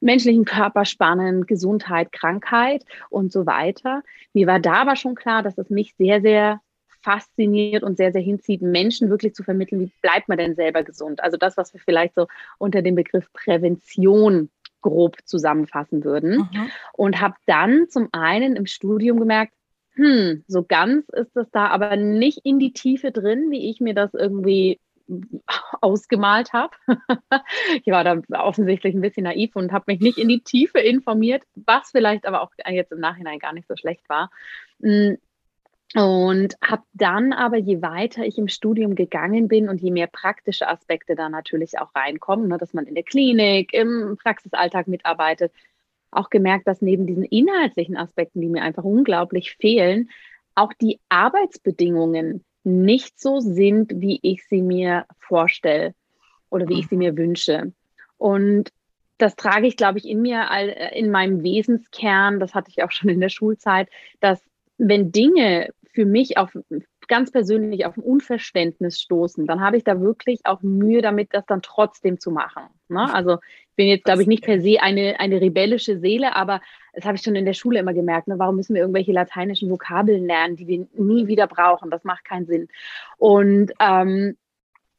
menschlichen 0.00 0.44
Körper 0.44 0.84
spannend, 0.84 1.48
Gesundheit, 1.48 2.12
Krankheit 2.12 2.84
und 3.10 3.32
so 3.32 3.46
weiter. 3.46 4.02
Mir 4.32 4.46
war 4.46 4.60
da 4.60 4.74
aber 4.74 4.96
schon 4.96 5.14
klar, 5.14 5.42
dass 5.42 5.58
es 5.58 5.70
mich 5.70 5.94
sehr, 5.96 6.20
sehr 6.20 6.60
fasziniert 7.00 7.84
und 7.84 7.96
sehr, 7.96 8.10
sehr 8.10 8.20
hinzieht, 8.20 8.62
Menschen 8.62 9.10
wirklich 9.10 9.32
zu 9.32 9.44
vermitteln, 9.44 9.80
wie 9.80 9.92
bleibt 10.02 10.28
man 10.28 10.38
denn 10.38 10.56
selber 10.56 10.82
gesund? 10.82 11.22
Also 11.22 11.36
das, 11.36 11.56
was 11.56 11.72
wir 11.72 11.80
vielleicht 11.80 12.16
so 12.16 12.26
unter 12.58 12.82
dem 12.82 12.96
Begriff 12.96 13.32
Prävention 13.32 14.50
grob 14.80 15.16
zusammenfassen 15.24 16.04
würden. 16.04 16.48
Mhm. 16.52 16.70
Und 16.94 17.20
habe 17.20 17.34
dann 17.46 17.88
zum 17.88 18.08
einen 18.12 18.56
im 18.56 18.66
Studium 18.66 19.18
gemerkt, 19.18 19.52
hm, 19.96 20.44
so 20.46 20.62
ganz 20.62 21.08
ist 21.10 21.34
das 21.34 21.50
da 21.50 21.68
aber 21.68 21.96
nicht 21.96 22.40
in 22.44 22.58
die 22.58 22.72
Tiefe 22.72 23.12
drin, 23.12 23.50
wie 23.50 23.70
ich 23.70 23.80
mir 23.80 23.94
das 23.94 24.14
irgendwie 24.14 24.78
ausgemalt 25.80 26.52
habe. 26.52 26.74
ich 27.84 27.86
war 27.86 28.04
da 28.04 28.20
offensichtlich 28.30 28.94
ein 28.94 29.00
bisschen 29.00 29.24
naiv 29.24 29.56
und 29.56 29.72
habe 29.72 29.84
mich 29.88 30.00
nicht 30.00 30.18
in 30.18 30.28
die 30.28 30.40
Tiefe 30.40 30.80
informiert, 30.80 31.44
was 31.54 31.90
vielleicht 31.90 32.26
aber 32.26 32.42
auch 32.42 32.50
jetzt 32.68 32.92
im 32.92 33.00
Nachhinein 33.00 33.38
gar 33.38 33.52
nicht 33.52 33.68
so 33.68 33.76
schlecht 33.76 34.08
war. 34.08 34.30
Hm, 34.82 35.18
und 35.94 36.56
habe 36.62 36.82
dann 36.94 37.32
aber, 37.32 37.56
je 37.56 37.80
weiter 37.80 38.24
ich 38.24 38.38
im 38.38 38.48
Studium 38.48 38.96
gegangen 38.96 39.46
bin 39.46 39.68
und 39.68 39.80
je 39.80 39.92
mehr 39.92 40.08
praktische 40.08 40.68
Aspekte 40.68 41.14
da 41.14 41.28
natürlich 41.28 41.78
auch 41.78 41.94
reinkommen, 41.94 42.48
ne, 42.48 42.58
dass 42.58 42.74
man 42.74 42.86
in 42.86 42.94
der 42.94 43.04
Klinik, 43.04 43.72
im 43.72 44.18
Praxisalltag 44.20 44.88
mitarbeitet, 44.88 45.52
auch 46.16 46.30
gemerkt, 46.30 46.66
dass 46.66 46.82
neben 46.82 47.06
diesen 47.06 47.24
inhaltlichen 47.24 47.96
Aspekten, 47.96 48.40
die 48.40 48.48
mir 48.48 48.62
einfach 48.62 48.84
unglaublich 48.84 49.56
fehlen, 49.56 50.10
auch 50.54 50.72
die 50.72 50.98
Arbeitsbedingungen 51.08 52.44
nicht 52.64 53.20
so 53.20 53.40
sind, 53.40 53.92
wie 53.96 54.18
ich 54.22 54.46
sie 54.48 54.62
mir 54.62 55.06
vorstelle 55.18 55.94
oder 56.50 56.68
wie 56.68 56.80
ich 56.80 56.88
sie 56.88 56.96
mir 56.96 57.16
wünsche. 57.16 57.72
Und 58.16 58.72
das 59.18 59.36
trage 59.36 59.66
ich, 59.66 59.76
glaube 59.76 59.98
ich, 59.98 60.08
in 60.08 60.20
mir, 60.20 60.48
in 60.92 61.10
meinem 61.10 61.42
Wesenskern, 61.42 62.40
das 62.40 62.54
hatte 62.54 62.70
ich 62.70 62.82
auch 62.82 62.90
schon 62.90 63.10
in 63.10 63.20
der 63.20 63.28
Schulzeit, 63.28 63.88
dass 64.20 64.42
wenn 64.78 65.12
Dinge 65.12 65.70
für 65.92 66.04
mich 66.04 66.36
auf 66.36 66.56
ganz 67.08 67.30
persönlich 67.30 67.86
auf 67.86 67.96
ein 67.96 68.02
Unverständnis 68.02 69.00
stoßen, 69.00 69.46
dann 69.46 69.60
habe 69.60 69.76
ich 69.76 69.84
da 69.84 70.00
wirklich 70.00 70.40
auch 70.44 70.62
Mühe 70.62 71.02
damit, 71.02 71.32
das 71.32 71.46
dann 71.46 71.62
trotzdem 71.62 72.18
zu 72.20 72.30
machen. 72.30 72.64
Ne? 72.88 73.12
Also 73.12 73.38
ich 73.70 73.76
bin 73.76 73.88
jetzt, 73.88 74.04
glaube 74.04 74.22
ich, 74.22 74.28
nicht 74.28 74.44
per 74.44 74.60
se 74.60 74.80
eine, 74.80 75.20
eine 75.20 75.40
rebellische 75.40 75.98
Seele, 75.98 76.34
aber 76.34 76.60
das 76.94 77.04
habe 77.04 77.16
ich 77.16 77.22
schon 77.22 77.36
in 77.36 77.44
der 77.44 77.52
Schule 77.52 77.78
immer 77.78 77.94
gemerkt. 77.94 78.28
Ne? 78.28 78.38
Warum 78.38 78.56
müssen 78.56 78.74
wir 78.74 78.82
irgendwelche 78.82 79.12
lateinischen 79.12 79.70
Vokabeln 79.70 80.26
lernen, 80.26 80.56
die 80.56 80.66
wir 80.66 80.86
nie 80.94 81.26
wieder 81.26 81.46
brauchen? 81.46 81.90
Das 81.90 82.04
macht 82.04 82.24
keinen 82.24 82.46
Sinn. 82.46 82.68
Und 83.18 83.72
ähm, 83.80 84.36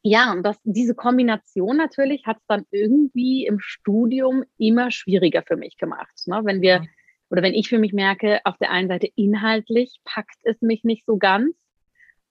ja, 0.02 0.32
und 0.32 0.42
das, 0.42 0.58
diese 0.64 0.94
Kombination 0.94 1.76
natürlich 1.76 2.26
hat 2.26 2.38
es 2.38 2.46
dann 2.46 2.64
irgendwie 2.70 3.46
im 3.46 3.58
Studium 3.60 4.44
immer 4.56 4.90
schwieriger 4.90 5.42
für 5.42 5.56
mich 5.56 5.76
gemacht. 5.76 6.26
Ne? 6.26 6.40
Wenn 6.44 6.62
wir, 6.62 6.86
oder 7.30 7.42
wenn 7.42 7.54
ich 7.54 7.68
für 7.68 7.78
mich 7.78 7.92
merke, 7.92 8.40
auf 8.44 8.56
der 8.58 8.70
einen 8.70 8.88
Seite 8.88 9.08
inhaltlich 9.16 10.00
packt 10.04 10.38
es 10.44 10.60
mich 10.62 10.84
nicht 10.84 11.04
so 11.04 11.16
ganz, 11.16 11.54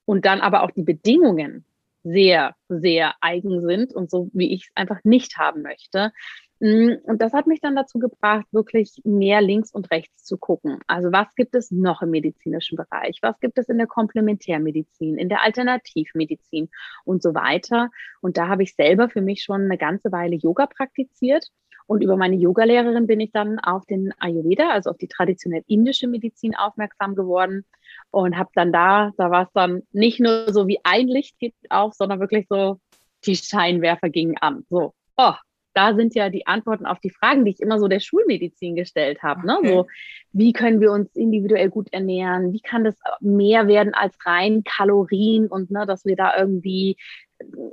und 0.07 0.25
dann 0.25 0.39
aber 0.39 0.63
auch 0.63 0.71
die 0.71 0.83
Bedingungen 0.83 1.65
sehr, 2.03 2.55
sehr 2.69 3.15
eigen 3.19 3.61
sind 3.67 3.93
und 3.93 4.09
so, 4.09 4.29
wie 4.33 4.53
ich 4.53 4.63
es 4.63 4.71
einfach 4.73 5.03
nicht 5.03 5.37
haben 5.37 5.61
möchte. 5.61 6.13
Mm, 6.61 6.93
und 7.03 7.21
das 7.21 7.33
hat 7.33 7.45
mich 7.45 7.59
dann 7.59 7.75
dazu 7.75 7.99
gebracht, 7.99 8.45
wirklich 8.51 9.01
mehr 9.03 9.41
links 9.41 9.71
und 9.71 9.91
rechts 9.91 10.23
zu 10.23 10.37
gucken. 10.37 10.79
Also 10.87 11.11
was 11.11 11.35
gibt 11.35 11.53
es 11.55 11.71
noch 11.71 12.01
im 12.01 12.11
medizinischen 12.11 12.77
Bereich? 12.77 13.19
Was 13.21 13.37
gibt 13.41 13.57
es 13.57 13.67
in 13.67 13.77
der 13.77 13.87
Komplementärmedizin, 13.87 15.17
in 15.17 15.27
der 15.27 15.43
Alternativmedizin 15.43 16.69
und 17.03 17.21
so 17.21 17.35
weiter? 17.35 17.89
Und 18.21 18.37
da 18.37 18.47
habe 18.47 18.63
ich 18.63 18.75
selber 18.75 19.09
für 19.09 19.21
mich 19.21 19.43
schon 19.43 19.63
eine 19.63 19.77
ganze 19.77 20.11
Weile 20.13 20.37
Yoga 20.37 20.67
praktiziert 20.67 21.51
und 21.87 22.03
über 22.03 22.17
meine 22.17 22.35
Yogalehrerin 22.35 23.07
bin 23.07 23.19
ich 23.19 23.31
dann 23.31 23.59
auf 23.59 23.85
den 23.85 24.13
Ayurveda, 24.19 24.69
also 24.69 24.91
auf 24.91 24.97
die 24.97 25.07
traditionell 25.07 25.63
indische 25.67 26.07
Medizin 26.07 26.55
aufmerksam 26.55 27.15
geworden 27.15 27.65
und 28.11 28.37
habe 28.37 28.49
dann 28.53 28.71
da, 28.71 29.11
da 29.17 29.31
war 29.31 29.43
es 29.43 29.51
dann 29.53 29.83
nicht 29.91 30.19
nur 30.19 30.51
so 30.53 30.67
wie 30.67 30.79
ein 30.83 31.07
Licht 31.07 31.39
geht 31.39 31.55
auf, 31.69 31.93
sondern 31.93 32.19
wirklich 32.19 32.45
so, 32.49 32.79
die 33.25 33.35
Scheinwerfer 33.35 34.09
gingen 34.09 34.37
an. 34.37 34.63
So, 34.69 34.93
oh, 35.17 35.33
da 35.73 35.93
sind 35.93 36.15
ja 36.15 36.29
die 36.29 36.47
Antworten 36.47 36.87
auf 36.87 36.99
die 36.99 37.11
Fragen, 37.11 37.45
die 37.45 37.51
ich 37.51 37.59
immer 37.59 37.79
so 37.79 37.87
der 37.87 37.99
Schulmedizin 37.99 38.75
gestellt 38.75 39.21
habe. 39.21 39.45
Ne? 39.45 39.57
Okay. 39.59 39.67
So, 39.67 39.87
wie 40.33 40.51
können 40.51 40.81
wir 40.81 40.91
uns 40.91 41.15
individuell 41.15 41.69
gut 41.69 41.93
ernähren? 41.93 42.51
Wie 42.51 42.61
kann 42.61 42.83
das 42.83 42.95
mehr 43.19 43.67
werden 43.67 43.93
als 43.93 44.15
rein 44.25 44.63
Kalorien 44.63 45.47
und 45.47 45.69
ne, 45.69 45.85
dass 45.85 46.03
wir 46.03 46.15
da 46.15 46.35
irgendwie 46.35 46.97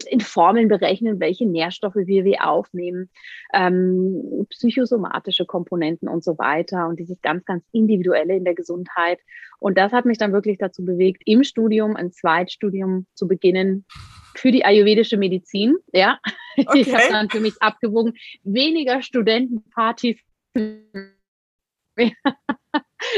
in 0.07 0.21
Formeln 0.21 0.69
berechnen, 0.69 1.21
welche 1.21 1.47
Nährstoffe 1.47 1.95
wir 1.97 2.25
wie 2.25 2.39
aufnehmen, 2.39 3.11
ähm, 3.53 4.47
psychosomatische 4.51 5.47
Komponenten 5.47 6.09
und 6.09 6.23
so 6.23 6.39
weiter 6.39 6.87
und 6.89 7.01
dieses 7.01 7.21
ganz, 7.23 7.45
ganz 7.45 7.65
individuelle 7.73 8.37
in 8.37 8.45
der 8.45 8.55
Gesundheit. 8.55 9.21
Und 9.59 9.79
das 9.79 9.93
hat 9.93 10.05
mich 10.05 10.19
dann 10.19 10.33
wirklich 10.33 10.59
dazu 10.59 10.85
bewegt, 10.85 11.23
im 11.25 11.45
Studium 11.45 11.97
ein 11.97 12.13
Zweitstudium 12.13 13.07
zu 13.15 13.27
beginnen 13.27 13.87
für 14.35 14.53
die 14.53 14.65
ayurvedische 14.65 15.17
Medizin. 15.17 15.77
Ja, 15.93 16.19
okay. 16.59 16.81
ich 16.81 16.95
habe 16.95 17.11
dann 17.11 17.31
für 17.31 17.41
mich 17.41 17.55
abgewogen, 17.61 18.15
weniger 18.43 19.03
Studentenpartys 19.03 20.19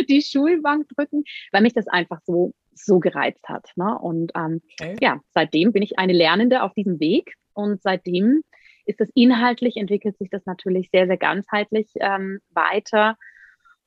die 0.09 0.23
Schulbank 0.23 0.88
drücken, 0.88 1.25
weil 1.53 1.62
mich 1.62 1.73
das 1.75 1.88
einfach 1.88 2.21
so 2.25 2.53
so 2.85 3.00
gereizt 3.00 3.49
hat. 3.49 3.71
Ne? 3.76 3.99
Und 3.99 4.33
ähm, 4.37 4.61
okay. 4.80 4.97
ja, 5.00 5.21
seitdem 5.33 5.73
bin 5.73 5.83
ich 5.83 5.99
eine 5.99 6.12
Lernende 6.12 6.62
auf 6.62 6.75
diesem 6.75 7.00
Weg 7.00 7.35
und 7.52 7.83
seitdem 7.83 8.42
ist 8.85 9.00
das 9.00 9.11
inhaltlich, 9.14 9.76
entwickelt 9.76 10.16
sich 10.18 10.30
das 10.30 10.47
natürlich 10.47 10.90
sehr, 10.90 11.06
sehr 11.06 11.16
ganzheitlich 11.16 11.90
ähm, 11.97 12.40
weiter. 12.50 13.16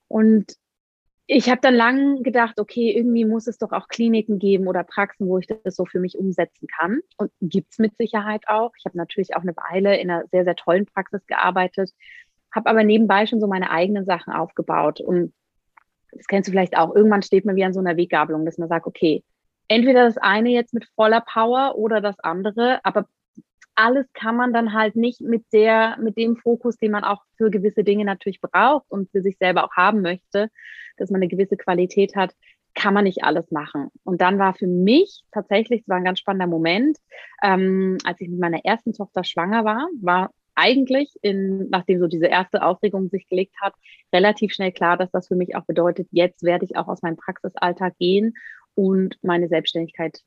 Und 0.07 0.53
ich 1.31 1.49
habe 1.49 1.61
dann 1.61 1.75
lang 1.75 2.23
gedacht, 2.23 2.59
okay, 2.59 2.91
irgendwie 2.91 3.23
muss 3.23 3.45
es 3.45 3.59
doch 3.59 3.71
auch 3.71 3.87
Kliniken 3.87 4.39
geben 4.39 4.67
oder 4.67 4.83
Praxen, 4.83 5.27
wo 5.27 5.37
ich 5.37 5.45
das 5.45 5.75
so 5.75 5.85
für 5.85 5.99
mich 5.99 6.17
umsetzen 6.17 6.67
kann. 6.67 7.01
Und 7.17 7.31
gibt 7.39 7.71
es 7.71 7.77
mit 7.77 7.95
Sicherheit 7.97 8.47
auch. 8.47 8.71
Ich 8.77 8.85
habe 8.85 8.97
natürlich 8.97 9.35
auch 9.35 9.43
eine 9.43 9.55
Weile 9.55 9.97
in 9.97 10.09
einer 10.09 10.25
sehr, 10.31 10.43
sehr 10.43 10.55
tollen 10.55 10.87
Praxis 10.87 11.25
gearbeitet, 11.27 11.91
habe 12.51 12.69
aber 12.69 12.83
nebenbei 12.83 13.27
schon 13.27 13.39
so 13.39 13.45
meine 13.45 13.69
eigenen 13.69 14.05
Sachen 14.05 14.33
aufgebaut. 14.33 15.01
Und 15.01 15.31
das 16.11 16.27
kennst 16.27 16.47
du 16.47 16.51
vielleicht 16.51 16.77
auch, 16.77 16.95
irgendwann 16.95 17.21
steht 17.21 17.45
man 17.45 17.55
wie 17.55 17.63
an 17.63 17.73
so 17.73 17.79
einer 17.79 17.97
Weggabelung, 17.97 18.45
dass 18.45 18.57
man 18.57 18.69
sagt, 18.69 18.85
okay, 18.87 19.23
entweder 19.67 20.05
das 20.05 20.17
eine 20.17 20.49
jetzt 20.49 20.73
mit 20.73 20.85
voller 20.95 21.21
Power 21.21 21.75
oder 21.77 22.01
das 22.01 22.19
andere, 22.19 22.79
aber 22.83 23.07
alles 23.75 24.11
kann 24.13 24.35
man 24.35 24.51
dann 24.51 24.73
halt 24.73 24.97
nicht 24.97 25.21
mit 25.21 25.45
der, 25.53 25.97
mit 26.01 26.17
dem 26.17 26.35
Fokus, 26.35 26.75
den 26.77 26.91
man 26.91 27.05
auch 27.05 27.23
für 27.37 27.49
gewisse 27.49 27.85
Dinge 27.85 28.03
natürlich 28.03 28.41
braucht 28.41 28.85
und 28.89 29.09
für 29.11 29.21
sich 29.21 29.37
selber 29.37 29.63
auch 29.63 29.71
haben 29.71 30.01
möchte, 30.01 30.49
dass 30.97 31.09
man 31.09 31.21
eine 31.21 31.29
gewisse 31.29 31.55
Qualität 31.55 32.15
hat, 32.15 32.35
kann 32.75 32.93
man 32.93 33.05
nicht 33.05 33.23
alles 33.23 33.51
machen. 33.51 33.87
Und 34.03 34.21
dann 34.21 34.37
war 34.37 34.53
für 34.53 34.67
mich 34.67 35.23
tatsächlich, 35.31 35.81
es 35.81 35.87
war 35.87 35.97
ein 35.97 36.03
ganz 36.03 36.19
spannender 36.19 36.47
Moment, 36.47 36.97
ähm, 37.41 37.97
als 38.03 38.19
ich 38.19 38.29
mit 38.29 38.39
meiner 38.39 38.63
ersten 38.65 38.93
Tochter 38.93 39.23
schwanger 39.23 39.63
war, 39.63 39.87
war 40.01 40.31
eigentlich, 40.59 41.09
in, 41.21 41.69
nachdem 41.69 41.99
so 41.99 42.07
diese 42.07 42.25
erste 42.25 42.63
Aufregung 42.63 43.09
sich 43.09 43.27
gelegt 43.29 43.55
hat, 43.61 43.73
relativ 44.13 44.53
schnell 44.53 44.71
klar, 44.71 44.97
dass 44.97 45.09
das 45.11 45.27
für 45.27 45.35
mich 45.35 45.55
auch 45.55 45.65
bedeutet, 45.65 46.07
jetzt 46.11 46.43
werde 46.43 46.65
ich 46.65 46.75
auch 46.75 46.87
aus 46.87 47.01
meinem 47.01 47.15
Praxisalltag 47.15 47.97
gehen 47.97 48.35
und 48.75 49.17
meine 49.21 49.47
Selbstständigkeit 49.47 50.19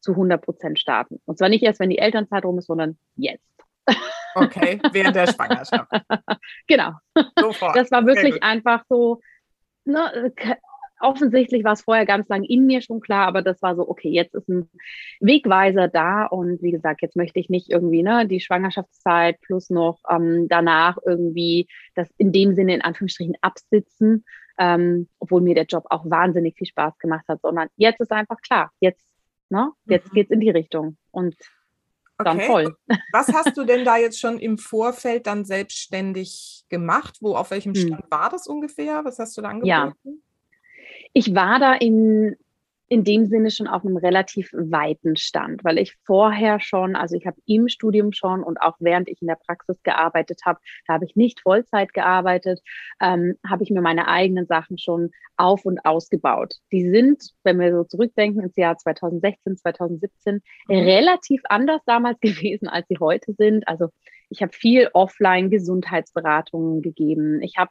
zu 0.00 0.12
100 0.12 0.40
Prozent 0.40 0.78
starten. 0.78 1.20
Und 1.24 1.38
zwar 1.38 1.48
nicht 1.48 1.64
erst, 1.64 1.80
wenn 1.80 1.90
die 1.90 1.98
Elternzeit 1.98 2.44
rum 2.44 2.58
ist, 2.58 2.66
sondern 2.66 2.98
jetzt. 3.16 3.44
Okay, 4.38 4.78
während 4.92 5.16
der 5.16 5.28
Schwangerschaft. 5.28 5.90
genau. 6.66 6.90
Sofort. 7.40 7.74
Das 7.74 7.90
war 7.90 8.04
wirklich 8.04 8.42
einfach 8.42 8.82
so, 8.86 9.22
ne, 9.86 10.30
offensichtlich 11.00 11.64
war 11.64 11.72
es 11.72 11.82
vorher 11.82 12.06
ganz 12.06 12.28
lang 12.28 12.44
in 12.44 12.66
mir 12.66 12.80
schon 12.80 13.00
klar, 13.00 13.26
aber 13.26 13.42
das 13.42 13.60
war 13.62 13.76
so, 13.76 13.88
okay, 13.88 14.08
jetzt 14.08 14.34
ist 14.34 14.48
ein 14.48 14.70
Wegweiser 15.20 15.88
da 15.88 16.26
und 16.26 16.62
wie 16.62 16.70
gesagt, 16.70 17.02
jetzt 17.02 17.16
möchte 17.16 17.38
ich 17.38 17.48
nicht 17.48 17.70
irgendwie 17.70 18.02
ne, 18.02 18.26
die 18.26 18.40
Schwangerschaftszeit 18.40 19.40
plus 19.40 19.70
noch 19.70 20.00
ähm, 20.08 20.48
danach 20.48 20.96
irgendwie 21.04 21.68
das 21.94 22.08
in 22.18 22.32
dem 22.32 22.54
Sinne 22.54 22.74
in 22.74 22.82
Anführungsstrichen 22.82 23.36
absitzen, 23.40 24.24
ähm, 24.58 25.08
obwohl 25.18 25.42
mir 25.42 25.54
der 25.54 25.66
Job 25.66 25.84
auch 25.90 26.08
wahnsinnig 26.08 26.56
viel 26.56 26.66
Spaß 26.66 26.98
gemacht 26.98 27.24
hat, 27.28 27.40
sondern 27.42 27.68
jetzt 27.76 28.00
ist 28.00 28.12
einfach 28.12 28.40
klar, 28.40 28.70
jetzt, 28.80 29.04
ne, 29.50 29.70
jetzt 29.86 30.12
mhm. 30.12 30.14
geht's 30.14 30.30
in 30.30 30.40
die 30.40 30.50
Richtung 30.50 30.96
und 31.10 31.36
dann 32.18 32.38
okay. 32.38 32.46
voll. 32.46 32.76
Was 33.12 33.28
hast 33.28 33.56
du 33.56 33.64
denn 33.64 33.84
da 33.84 33.98
jetzt 33.98 34.18
schon 34.18 34.38
im 34.38 34.56
Vorfeld 34.56 35.26
dann 35.26 35.44
selbstständig 35.44 36.64
gemacht? 36.68 37.18
Wo, 37.20 37.34
auf 37.34 37.50
welchem 37.50 37.74
hm. 37.74 37.88
Stand 37.88 38.02
hm. 38.04 38.10
war 38.10 38.30
das 38.30 38.46
ungefähr? 38.46 39.04
Was 39.04 39.18
hast 39.18 39.36
du 39.36 39.42
da 39.42 39.48
angeboten? 39.48 39.68
Ja. 39.68 39.92
Ich 41.16 41.34
war 41.34 41.58
da 41.58 41.72
in, 41.72 42.36
in 42.88 43.02
dem 43.02 43.24
Sinne 43.24 43.50
schon 43.50 43.68
auf 43.68 43.86
einem 43.86 43.96
relativ 43.96 44.50
weiten 44.52 45.16
Stand, 45.16 45.64
weil 45.64 45.78
ich 45.78 45.96
vorher 46.04 46.60
schon, 46.60 46.94
also 46.94 47.16
ich 47.16 47.26
habe 47.26 47.40
im 47.46 47.68
Studium 47.68 48.12
schon 48.12 48.42
und 48.42 48.60
auch 48.60 48.76
während 48.80 49.08
ich 49.08 49.22
in 49.22 49.28
der 49.28 49.36
Praxis 49.36 49.82
gearbeitet 49.82 50.42
habe, 50.44 50.60
da 50.86 50.92
habe 50.92 51.06
ich 51.06 51.16
nicht 51.16 51.40
Vollzeit 51.40 51.94
gearbeitet, 51.94 52.60
ähm, 53.00 53.36
habe 53.48 53.64
ich 53.64 53.70
mir 53.70 53.80
meine 53.80 54.08
eigenen 54.08 54.44
Sachen 54.44 54.76
schon 54.76 55.10
auf 55.38 55.64
und 55.64 55.86
ausgebaut. 55.86 56.56
Die 56.70 56.86
sind, 56.86 57.30
wenn 57.44 57.58
wir 57.60 57.72
so 57.72 57.84
zurückdenken 57.84 58.42
ins 58.42 58.56
Jahr 58.56 58.76
2016, 58.76 59.56
2017, 59.56 60.42
mhm. 60.68 60.74
relativ 60.74 61.40
anders 61.48 61.80
damals 61.86 62.20
gewesen, 62.20 62.68
als 62.68 62.86
sie 62.88 62.98
heute 63.00 63.32
sind. 63.38 63.66
Also 63.66 63.88
ich 64.28 64.42
habe 64.42 64.52
viel 64.52 64.90
offline 64.92 65.48
Gesundheitsberatungen 65.48 66.82
gegeben. 66.82 67.40
Ich 67.40 67.56
habe 67.56 67.70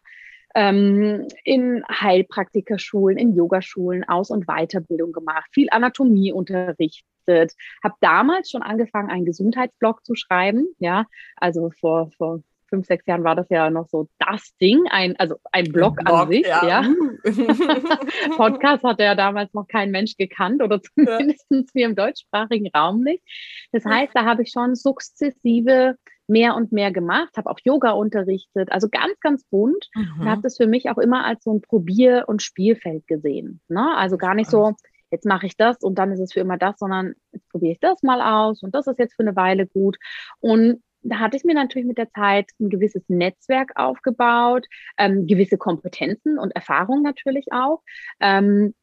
ähm, 0.55 1.27
in 1.43 1.83
Heilpraktikerschulen, 1.89 3.17
in 3.17 3.35
Yogaschulen 3.35 4.03
Aus- 4.05 4.31
und 4.31 4.47
Weiterbildung 4.47 5.11
gemacht, 5.11 5.49
viel 5.51 5.67
Anatomie 5.69 6.31
unterrichtet, 6.31 7.53
habe 7.83 7.95
damals 7.99 8.49
schon 8.49 8.63
angefangen, 8.63 9.09
einen 9.09 9.25
Gesundheitsblog 9.25 10.05
zu 10.05 10.15
schreiben. 10.15 10.67
Ja, 10.79 11.05
also 11.35 11.71
vor, 11.79 12.09
vor 12.17 12.41
fünf, 12.69 12.87
sechs 12.87 13.05
Jahren 13.05 13.23
war 13.23 13.35
das 13.35 13.49
ja 13.49 13.69
noch 13.69 13.87
so 13.89 14.07
das 14.17 14.55
Ding, 14.61 14.83
ein, 14.89 15.15
also 15.17 15.35
ein 15.51 15.65
Blog, 15.65 15.97
Blog 15.97 16.09
an 16.09 16.29
sich. 16.29 16.47
Ja. 16.47 16.65
ja. 16.65 16.81
Podcast 18.37 18.83
hat 18.83 18.99
ja 18.99 19.15
damals 19.15 19.53
noch 19.53 19.67
kein 19.67 19.91
Mensch 19.91 20.15
gekannt 20.17 20.63
oder 20.63 20.81
zumindest 20.81 21.45
ja. 21.49 21.63
wir 21.73 21.85
im 21.85 21.95
deutschsprachigen 21.95 22.69
Raum 22.75 23.01
nicht. 23.01 23.23
Das 23.71 23.85
heißt, 23.85 24.11
da 24.13 24.25
habe 24.25 24.43
ich 24.43 24.51
schon 24.51 24.75
sukzessive 24.75 25.97
mehr 26.27 26.55
und 26.55 26.71
mehr 26.71 26.91
gemacht, 26.91 27.37
habe 27.37 27.49
auch 27.49 27.59
Yoga 27.63 27.91
unterrichtet, 27.91 28.71
also 28.71 28.87
ganz, 28.89 29.19
ganz 29.19 29.43
bunt 29.45 29.89
mhm. 29.93 30.21
und 30.21 30.29
habe 30.29 30.41
das 30.41 30.57
für 30.57 30.67
mich 30.67 30.89
auch 30.89 30.97
immer 30.97 31.25
als 31.25 31.43
so 31.43 31.53
ein 31.53 31.61
Probier- 31.61 32.25
und 32.27 32.41
Spielfeld 32.41 33.07
gesehen. 33.07 33.61
Ne? 33.67 33.95
Also 33.95 34.17
gar 34.17 34.33
nicht 34.33 34.49
so, 34.49 34.73
jetzt 35.11 35.25
mache 35.25 35.45
ich 35.45 35.55
das 35.55 35.77
und 35.81 35.95
dann 35.97 36.11
ist 36.11 36.19
es 36.19 36.33
für 36.33 36.39
immer 36.39 36.57
das, 36.57 36.77
sondern 36.79 37.13
jetzt 37.31 37.49
probiere 37.49 37.73
ich 37.73 37.79
das 37.79 38.01
mal 38.03 38.21
aus 38.21 38.63
und 38.63 38.73
das 38.73 38.87
ist 38.87 38.99
jetzt 38.99 39.15
für 39.15 39.23
eine 39.23 39.35
Weile 39.35 39.67
gut. 39.67 39.97
Und 40.39 40.81
da 41.01 41.19
hatte 41.19 41.37
ich 41.37 41.43
mir 41.43 41.53
natürlich 41.53 41.87
mit 41.87 41.99
der 41.99 42.09
Zeit 42.09 42.49
ein 42.59 42.69
gewisses 42.69 43.03
Netzwerk 43.07 43.73
aufgebaut, 43.75 44.65
ähm, 44.97 45.27
gewisse 45.27 45.57
Kompetenzen 45.57 46.39
und 46.39 46.55
Erfahrungen 46.55 47.03
natürlich 47.03 47.51
auch. 47.51 47.83
Ähm, 48.19 48.73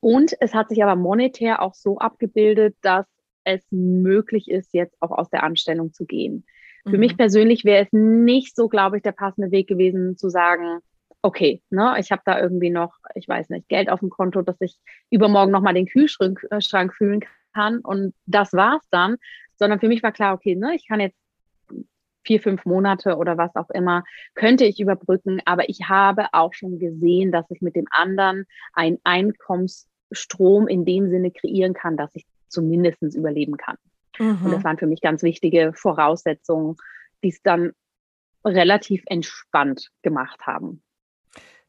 und 0.00 0.34
es 0.40 0.54
hat 0.54 0.68
sich 0.68 0.82
aber 0.82 0.96
monetär 0.96 1.62
auch 1.62 1.74
so 1.74 1.98
abgebildet, 1.98 2.76
dass 2.82 3.06
es 3.44 3.64
möglich 3.70 4.48
ist, 4.48 4.72
jetzt 4.72 4.96
auch 5.00 5.10
aus 5.10 5.30
der 5.30 5.42
Anstellung 5.42 5.92
zu 5.92 6.06
gehen. 6.06 6.44
Für 6.88 6.98
mich 6.98 7.12
mhm. 7.12 7.16
persönlich 7.16 7.64
wäre 7.64 7.84
es 7.84 7.92
nicht 7.92 8.56
so, 8.56 8.68
glaube 8.68 8.96
ich, 8.96 9.02
der 9.02 9.12
passende 9.12 9.50
Weg 9.50 9.68
gewesen 9.68 10.16
zu 10.16 10.28
sagen, 10.28 10.80
okay, 11.22 11.62
ne, 11.70 11.94
ich 11.98 12.10
habe 12.10 12.22
da 12.24 12.40
irgendwie 12.40 12.70
noch, 12.70 12.96
ich 13.14 13.28
weiß 13.28 13.50
nicht, 13.50 13.68
Geld 13.68 13.88
auf 13.88 14.00
dem 14.00 14.10
Konto, 14.10 14.42
dass 14.42 14.60
ich 14.60 14.76
übermorgen 15.10 15.52
nochmal 15.52 15.74
den 15.74 15.86
Kühlschrank 15.86 16.44
äh, 16.50 16.60
Schrank 16.60 16.94
fühlen 16.94 17.20
kann 17.54 17.78
und 17.78 18.14
das 18.26 18.52
war's 18.52 18.84
dann, 18.90 19.16
sondern 19.56 19.78
für 19.78 19.88
mich 19.88 20.02
war 20.02 20.10
klar, 20.10 20.34
okay, 20.34 20.56
ne, 20.56 20.74
ich 20.74 20.88
kann 20.88 20.98
jetzt 20.98 21.16
vier, 22.24 22.40
fünf 22.40 22.64
Monate 22.64 23.16
oder 23.16 23.36
was 23.36 23.54
auch 23.56 23.70
immer, 23.70 24.04
könnte 24.34 24.64
ich 24.64 24.80
überbrücken, 24.80 25.40
aber 25.44 25.68
ich 25.68 25.88
habe 25.88 26.26
auch 26.32 26.54
schon 26.54 26.78
gesehen, 26.78 27.32
dass 27.32 27.50
ich 27.50 27.60
mit 27.60 27.76
dem 27.76 27.86
anderen 27.90 28.44
einen 28.72 28.98
Einkommensstrom 29.04 30.68
in 30.68 30.84
dem 30.84 31.10
Sinne 31.10 31.30
kreieren 31.30 31.74
kann, 31.74 31.96
dass 31.96 32.14
ich 32.14 32.26
zumindest 32.48 33.02
überleben 33.02 33.56
kann. 33.56 33.76
Mhm. 34.18 34.44
Und 34.44 34.52
das 34.52 34.64
waren 34.64 34.78
für 34.78 34.86
mich 34.86 35.00
ganz 35.00 35.22
wichtige 35.22 35.72
Voraussetzungen, 35.74 36.76
die 37.22 37.30
es 37.30 37.42
dann 37.42 37.72
relativ 38.44 39.02
entspannt 39.06 39.90
gemacht 40.02 40.46
haben 40.46 40.82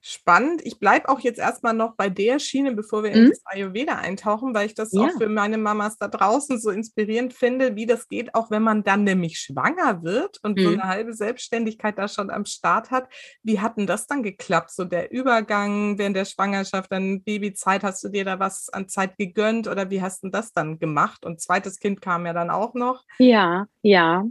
spannend. 0.06 0.62
Ich 0.66 0.80
bleibe 0.80 1.08
auch 1.08 1.22
jetzt 1.22 1.39
erstmal 1.39 1.74
noch 1.74 1.96
bei 1.96 2.10
der 2.10 2.38
Schiene, 2.38 2.74
bevor 2.74 3.04
wir 3.04 3.12
mhm. 3.12 3.16
in 3.16 3.30
das 3.30 3.42
Ayurveda 3.46 3.96
eintauchen, 3.96 4.54
weil 4.54 4.66
ich 4.66 4.76
das 4.76 4.92
ja. 4.92 5.04
auch 5.04 5.12
für 5.12 5.30
meine 5.30 5.58
Mamas 5.58 5.98
da 5.98 6.10
draußen 6.10 6.60
so 6.60 6.72
inspirierend 6.72 7.34
finde, 7.34 7.78
wie 7.78 7.86
das 7.86 8.10
geht, 8.10 8.36
auch 8.36 8.52
wenn 8.52 8.63
man 8.63 8.84
dann 8.84 9.06
nämlich 9.06 9.39
schwanger 9.39 10.04
wird 10.04 10.39
und 10.44 10.58
mhm. 10.60 10.63
so 10.63 10.70
eine 10.72 10.84
halbe 10.84 11.13
Selbstständigkeit 11.13 11.98
da 11.98 12.10
schon 12.10 12.30
am 12.30 12.44
Start 12.46 12.92
hat. 12.92 13.08
Wie 13.44 13.62
hat 13.62 13.78
denn 13.78 13.88
das 13.88 14.06
dann 14.06 14.24
geklappt? 14.24 14.72
So 14.72 14.84
der 14.84 15.10
Übergang 15.10 15.98
während 15.98 16.18
der 16.18 16.26
Schwangerschaft, 16.26 16.92
dann 16.92 17.24
Babyzeit, 17.24 17.84
hast 17.84 18.04
du 18.04 18.10
dir 18.10 18.26
da 18.26 18.39
was 18.39 18.68
an 18.70 18.89
Zeit 18.89 19.18
gegönnt 19.18 19.70
oder 19.70 19.89
wie 19.89 20.02
hast 20.02 20.26
du 20.26 20.28
das 20.28 20.52
dann 20.52 20.80
gemacht? 20.80 21.26
Und 21.26 21.39
zweites 21.39 21.80
Kind 21.80 22.02
kam 22.02 22.26
ja 22.26 22.34
dann 22.34 22.50
auch 22.50 22.74
noch. 22.74 23.06
Ja, 23.20 23.68
ja. 23.82 24.26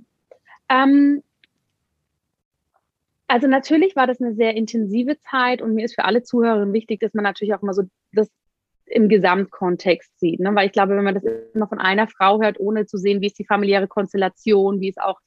Ähm, 0.69 1.23
also 3.33 3.47
natürlich 3.47 3.97
war 3.97 4.07
das 4.07 4.21
eine 4.21 4.35
sehr 4.35 4.55
intensive 4.55 5.19
Zeit 5.19 5.63
und 5.63 5.75
mir 5.75 5.87
ist 5.87 5.95
für 5.95 6.05
alle 6.05 6.23
Zuhörerinnen 6.23 6.75
wichtig, 6.75 7.01
dass 7.01 7.15
man 7.15 7.25
natürlich 7.25 7.55
auch 7.55 7.63
immer 7.63 7.73
so 7.73 7.85
das 8.13 8.29
im 8.85 9.09
Gesamtkontext 9.09 10.21
sieht. 10.21 10.39
Ne? 10.39 10.55
Weil 10.55 10.67
ich 10.67 10.73
glaube, 10.73 10.95
wenn 10.95 11.05
man 11.05 11.15
das 11.15 11.25
immer 11.55 11.67
von 11.67 11.79
einer 11.79 12.09
Frau 12.09 12.43
hört, 12.43 12.61
ohne 12.61 12.85
zu 12.85 12.99
sehen, 12.99 13.23
wie 13.23 13.29
ist 13.29 13.39
die 13.39 13.47
familiäre 13.47 13.89
Konstellation, 13.89 14.81
wie 14.81 14.91
ist 14.91 15.01
auch 15.01 15.19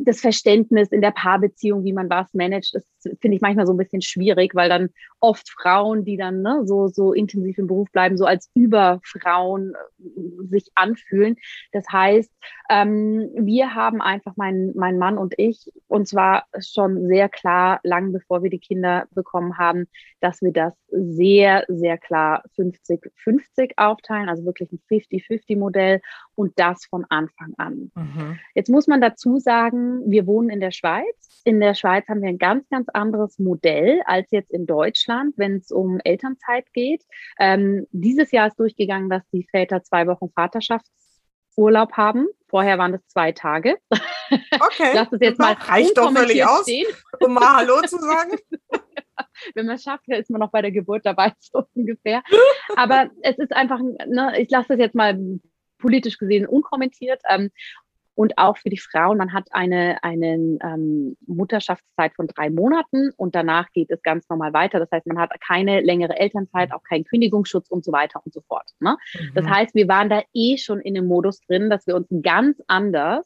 das 0.00 0.20
Verständnis 0.20 0.90
in 0.90 1.00
der 1.00 1.10
Paarbeziehung, 1.10 1.84
wie 1.84 1.92
man 1.92 2.08
was 2.08 2.32
managt, 2.34 2.74
das 2.74 2.84
finde 3.20 3.36
ich 3.36 3.40
manchmal 3.40 3.66
so 3.66 3.72
ein 3.72 3.78
bisschen 3.78 4.02
schwierig, 4.02 4.54
weil 4.54 4.68
dann 4.68 4.90
oft 5.20 5.50
Frauen, 5.50 6.04
die 6.04 6.16
dann 6.16 6.42
ne, 6.42 6.62
so, 6.64 6.88
so 6.88 7.12
intensiv 7.12 7.58
im 7.58 7.66
Beruf 7.66 7.90
bleiben, 7.90 8.16
so 8.16 8.24
als 8.24 8.50
Überfrauen 8.54 9.74
äh, 9.74 10.46
sich 10.48 10.70
anfühlen. 10.74 11.36
Das 11.72 11.84
heißt, 11.90 12.30
ähm, 12.70 13.30
wir 13.34 13.74
haben 13.74 14.00
einfach, 14.00 14.34
mein, 14.36 14.72
mein 14.76 14.98
Mann 14.98 15.18
und 15.18 15.34
ich, 15.36 15.72
und 15.88 16.06
zwar 16.06 16.44
schon 16.60 17.08
sehr 17.08 17.28
klar, 17.28 17.80
lang 17.82 18.12
bevor 18.12 18.42
wir 18.42 18.50
die 18.50 18.58
Kinder 18.58 19.06
bekommen 19.12 19.58
haben, 19.58 19.86
dass 20.20 20.42
wir 20.42 20.52
das 20.52 20.74
sehr, 20.90 21.64
sehr 21.68 21.98
klar 21.98 22.44
50-50 22.56 23.72
aufteilen, 23.76 24.28
also 24.28 24.44
wirklich 24.44 24.70
ein 24.72 24.80
50-50-Modell 24.88 26.00
und 26.34 26.58
das 26.58 26.84
von 26.86 27.04
Anfang 27.08 27.54
an. 27.58 27.90
Mhm. 27.94 28.38
Jetzt 28.54 28.68
muss 28.68 28.86
man 28.86 29.00
dazu 29.00 29.38
sagen, 29.38 29.71
wir 29.72 30.26
wohnen 30.26 30.50
in 30.50 30.60
der 30.60 30.70
Schweiz. 30.70 31.42
In 31.44 31.60
der 31.60 31.74
Schweiz 31.74 32.06
haben 32.08 32.22
wir 32.22 32.28
ein 32.28 32.38
ganz, 32.38 32.68
ganz 32.68 32.88
anderes 32.88 33.38
Modell 33.38 34.02
als 34.06 34.30
jetzt 34.30 34.52
in 34.52 34.66
Deutschland, 34.66 35.34
wenn 35.36 35.56
es 35.56 35.70
um 35.70 36.00
Elternzeit 36.04 36.72
geht. 36.72 37.04
Ähm, 37.38 37.86
dieses 37.90 38.30
Jahr 38.30 38.48
ist 38.48 38.58
durchgegangen, 38.58 39.10
dass 39.10 39.22
die 39.32 39.46
Väter 39.50 39.82
zwei 39.82 40.06
Wochen 40.06 40.30
Vaterschaftsurlaub 40.34 41.92
haben. 41.92 42.28
Vorher 42.48 42.78
waren 42.78 42.94
es 42.94 43.06
zwei 43.08 43.32
Tage. 43.32 43.78
Okay. 44.30 44.90
Lass 44.94 45.12
es 45.12 45.20
jetzt 45.20 45.38
mal 45.38 45.54
reicht 45.54 45.96
doch 45.96 46.12
völlig 46.12 46.44
aus, 46.44 46.62
stehen. 46.62 46.86
um 47.20 47.34
mal 47.34 47.56
Hallo 47.56 47.80
zu 47.82 47.98
sagen. 47.98 48.36
Wenn 49.54 49.66
man 49.66 49.78
schafft, 49.78 50.08
ist 50.08 50.30
man 50.30 50.40
noch 50.40 50.50
bei 50.50 50.62
der 50.62 50.72
Geburt 50.72 51.04
dabei, 51.04 51.32
so 51.40 51.64
ungefähr. 51.74 52.22
Aber 52.76 53.10
es 53.22 53.38
ist 53.38 53.52
einfach, 53.52 53.80
ne, 53.80 54.34
ich 54.38 54.50
lasse 54.50 54.68
das 54.68 54.78
jetzt 54.78 54.94
mal 54.94 55.18
politisch 55.78 56.18
gesehen 56.18 56.46
unkommentiert. 56.46 57.20
Ähm, 57.28 57.50
und 58.14 58.36
auch 58.36 58.58
für 58.58 58.68
die 58.68 58.78
Frauen, 58.78 59.16
man 59.18 59.32
hat 59.32 59.48
eine, 59.52 60.02
eine 60.02 60.58
ähm, 60.62 61.16
Mutterschaftszeit 61.26 62.14
von 62.14 62.26
drei 62.26 62.50
Monaten 62.50 63.10
und 63.16 63.34
danach 63.34 63.70
geht 63.72 63.90
es 63.90 64.02
ganz 64.02 64.28
normal 64.28 64.52
weiter. 64.52 64.78
Das 64.78 64.90
heißt, 64.90 65.06
man 65.06 65.18
hat 65.18 65.30
keine 65.40 65.80
längere 65.80 66.18
Elternzeit, 66.18 66.72
auch 66.72 66.82
keinen 66.82 67.04
Kündigungsschutz 67.04 67.70
und 67.70 67.84
so 67.84 67.92
weiter 67.92 68.20
und 68.24 68.34
so 68.34 68.42
fort. 68.42 68.68
Ne? 68.80 68.96
Mhm. 69.14 69.30
Das 69.34 69.46
heißt, 69.46 69.74
wir 69.74 69.88
waren 69.88 70.10
da 70.10 70.22
eh 70.34 70.58
schon 70.58 70.80
in 70.80 70.94
dem 70.94 71.06
Modus 71.06 71.40
drin, 71.40 71.70
dass 71.70 71.86
wir 71.86 71.96
uns 71.96 72.08
ganz 72.22 72.60
anders 72.66 73.24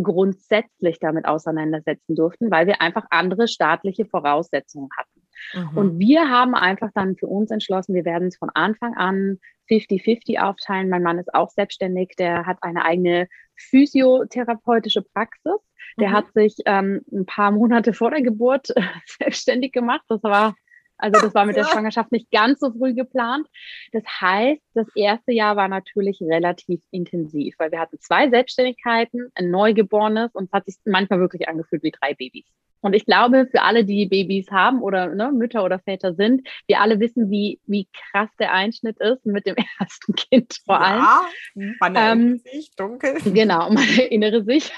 grundsätzlich 0.00 0.98
damit 0.98 1.24
auseinandersetzen 1.24 2.16
durften, 2.16 2.50
weil 2.50 2.66
wir 2.66 2.80
einfach 2.80 3.04
andere 3.10 3.48
staatliche 3.48 4.04
Voraussetzungen 4.04 4.88
hatten. 4.96 5.13
Mhm. 5.52 5.76
Und 5.76 5.98
wir 5.98 6.30
haben 6.30 6.54
einfach 6.54 6.90
dann 6.94 7.16
für 7.16 7.26
uns 7.26 7.50
entschlossen, 7.50 7.94
wir 7.94 8.04
werden 8.04 8.28
es 8.28 8.36
von 8.36 8.50
Anfang 8.54 8.94
an 8.94 9.38
50-50 9.70 10.40
aufteilen. 10.40 10.88
Mein 10.88 11.02
Mann 11.02 11.18
ist 11.18 11.34
auch 11.34 11.50
selbstständig, 11.50 12.14
der 12.18 12.46
hat 12.46 12.58
eine 12.62 12.84
eigene 12.84 13.28
physiotherapeutische 13.56 15.02
Praxis. 15.02 15.52
Der 15.98 16.08
mhm. 16.08 16.12
hat 16.12 16.32
sich 16.34 16.56
ähm, 16.66 17.02
ein 17.12 17.26
paar 17.26 17.50
Monate 17.50 17.92
vor 17.92 18.10
der 18.10 18.22
Geburt 18.22 18.70
äh, 18.76 18.82
selbstständig 19.06 19.72
gemacht. 19.72 20.02
Das 20.08 20.22
war 20.22 20.54
also 20.96 21.20
das 21.20 21.34
war 21.34 21.44
mit 21.44 21.56
der 21.56 21.64
Schwangerschaft 21.64 22.12
nicht 22.12 22.30
ganz 22.30 22.60
so 22.60 22.72
früh 22.72 22.94
geplant. 22.94 23.48
Das 23.92 24.04
heißt, 24.04 24.62
das 24.74 24.86
erste 24.94 25.32
Jahr 25.32 25.56
war 25.56 25.68
natürlich 25.68 26.20
relativ 26.20 26.80
intensiv, 26.90 27.56
weil 27.58 27.72
wir 27.72 27.80
hatten 27.80 27.98
zwei 28.00 28.30
Selbstständigkeiten, 28.30 29.30
ein 29.34 29.50
Neugeborenes 29.50 30.30
und 30.34 30.44
es 30.44 30.52
hat 30.52 30.66
sich 30.66 30.76
manchmal 30.84 31.20
wirklich 31.20 31.48
angefühlt 31.48 31.82
wie 31.82 31.90
drei 31.90 32.14
Babys. 32.14 32.46
Und 32.84 32.92
ich 32.92 33.06
glaube, 33.06 33.48
für 33.50 33.62
alle, 33.62 33.86
die 33.86 34.04
Babys 34.04 34.50
haben 34.50 34.82
oder 34.82 35.14
ne, 35.14 35.32
Mütter 35.32 35.64
oder 35.64 35.78
Väter 35.78 36.12
sind, 36.12 36.46
wir 36.66 36.82
alle 36.82 37.00
wissen, 37.00 37.30
wie, 37.30 37.58
wie 37.64 37.88
krass 37.90 38.28
der 38.38 38.52
Einschnitt 38.52 39.00
ist 39.00 39.24
mit 39.24 39.46
dem 39.46 39.56
ersten 39.80 40.14
Kind 40.14 40.58
vor 40.66 40.82
allem. 40.82 41.00
Ja, 41.00 41.72
man 41.80 41.94
ähm, 41.96 42.38
Sicht 42.44 42.78
dunkel. 42.78 43.14
Genau, 43.24 43.70
meine 43.70 44.02
innere 44.02 44.44
Sicht. 44.44 44.70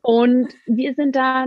und 0.00 0.54
wir 0.66 0.94
sind 0.94 1.16
da 1.16 1.44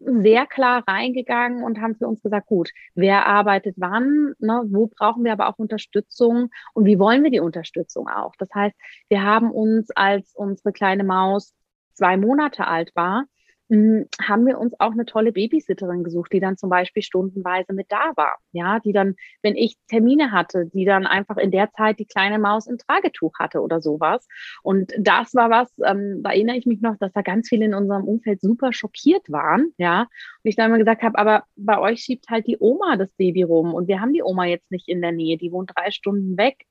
sehr 0.00 0.46
klar 0.46 0.82
reingegangen 0.88 1.62
und 1.62 1.78
haben 1.78 1.94
für 1.96 2.08
uns 2.08 2.22
gesagt, 2.22 2.46
gut, 2.46 2.70
wer 2.94 3.26
arbeitet 3.26 3.74
wann, 3.76 4.32
ne, 4.38 4.62
wo 4.66 4.86
brauchen 4.86 5.24
wir 5.24 5.32
aber 5.32 5.50
auch 5.50 5.58
Unterstützung 5.58 6.48
und 6.72 6.86
wie 6.86 6.98
wollen 6.98 7.22
wir 7.22 7.30
die 7.30 7.40
Unterstützung 7.40 8.08
auch. 8.08 8.32
Das 8.38 8.48
heißt, 8.54 8.74
wir 9.10 9.22
haben 9.22 9.50
uns, 9.50 9.90
als 9.90 10.34
unsere 10.34 10.72
kleine 10.72 11.04
Maus 11.04 11.52
zwei 11.92 12.16
Monate 12.16 12.66
alt 12.66 12.92
war, 12.94 13.26
haben 13.72 14.46
wir 14.46 14.58
uns 14.58 14.78
auch 14.78 14.92
eine 14.92 15.06
tolle 15.06 15.32
Babysitterin 15.32 16.04
gesucht, 16.04 16.32
die 16.32 16.40
dann 16.40 16.58
zum 16.58 16.68
Beispiel 16.68 17.02
stundenweise 17.02 17.72
mit 17.72 17.86
da 17.90 18.12
war. 18.16 18.36
Ja, 18.52 18.80
die 18.80 18.92
dann, 18.92 19.14
wenn 19.42 19.56
ich 19.56 19.76
Termine 19.88 20.30
hatte, 20.30 20.66
die 20.66 20.84
dann 20.84 21.06
einfach 21.06 21.38
in 21.38 21.50
der 21.50 21.70
Zeit 21.72 21.98
die 21.98 22.04
kleine 22.04 22.38
Maus 22.38 22.66
im 22.66 22.76
Tragetuch 22.76 23.32
hatte 23.38 23.60
oder 23.60 23.80
sowas. 23.80 24.26
Und 24.62 24.92
das 24.98 25.34
war 25.34 25.48
was, 25.48 25.72
ähm, 25.84 26.22
da 26.22 26.30
erinnere 26.30 26.56
ich 26.56 26.66
mich 26.66 26.82
noch, 26.82 26.96
dass 26.98 27.12
da 27.12 27.22
ganz 27.22 27.48
viele 27.48 27.64
in 27.64 27.74
unserem 27.74 28.04
Umfeld 28.04 28.42
super 28.42 28.72
schockiert 28.74 29.30
waren. 29.30 29.72
Ja, 29.78 30.02
und 30.02 30.08
ich 30.42 30.56
dann 30.56 30.66
immer 30.66 30.78
gesagt 30.78 31.02
habe, 31.02 31.18
aber 31.18 31.44
bei 31.56 31.78
euch 31.78 32.00
schiebt 32.00 32.28
halt 32.28 32.46
die 32.46 32.58
Oma 32.60 32.96
das 32.96 33.12
Baby 33.14 33.42
rum 33.42 33.72
und 33.72 33.88
wir 33.88 34.00
haben 34.00 34.12
die 34.12 34.22
Oma 34.22 34.44
jetzt 34.44 34.70
nicht 34.70 34.88
in 34.88 35.00
der 35.00 35.12
Nähe, 35.12 35.38
die 35.38 35.50
wohnt 35.50 35.70
drei 35.74 35.90
Stunden 35.90 36.36
weg 36.36 36.66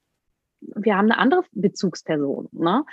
wir 0.62 0.96
haben 0.96 1.12
eine 1.12 1.18
andere 1.18 1.44
Bezugsperson. 1.52 2.50
Ne? 2.52 2.86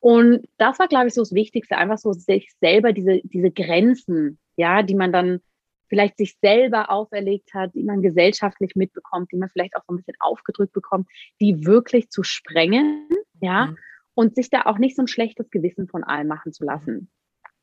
Und 0.00 0.46
das 0.58 0.78
war, 0.78 0.88
glaube 0.88 1.08
ich, 1.08 1.14
so 1.14 1.22
das 1.22 1.32
Wichtigste, 1.32 1.76
einfach 1.76 1.98
so 1.98 2.12
sich 2.12 2.52
selber 2.60 2.92
diese, 2.92 3.20
diese 3.24 3.50
Grenzen, 3.50 4.38
ja, 4.56 4.82
die 4.82 4.94
man 4.94 5.12
dann 5.12 5.40
vielleicht 5.88 6.18
sich 6.18 6.36
selber 6.40 6.90
auferlegt 6.90 7.54
hat, 7.54 7.74
die 7.74 7.84
man 7.84 8.02
gesellschaftlich 8.02 8.74
mitbekommt, 8.74 9.30
die 9.32 9.36
man 9.36 9.50
vielleicht 9.50 9.76
auch 9.76 9.82
so 9.86 9.94
ein 9.94 9.98
bisschen 9.98 10.16
aufgedrückt 10.18 10.72
bekommt, 10.72 11.08
die 11.40 11.64
wirklich 11.64 12.10
zu 12.10 12.22
sprengen, 12.22 13.08
ja, 13.40 13.66
mhm. 13.66 13.78
und 14.14 14.34
sich 14.34 14.50
da 14.50 14.62
auch 14.62 14.78
nicht 14.78 14.96
so 14.96 15.02
ein 15.02 15.08
schlechtes 15.08 15.50
Gewissen 15.50 15.88
von 15.88 16.04
allem 16.04 16.26
machen 16.26 16.52
zu 16.52 16.64
lassen. 16.64 17.08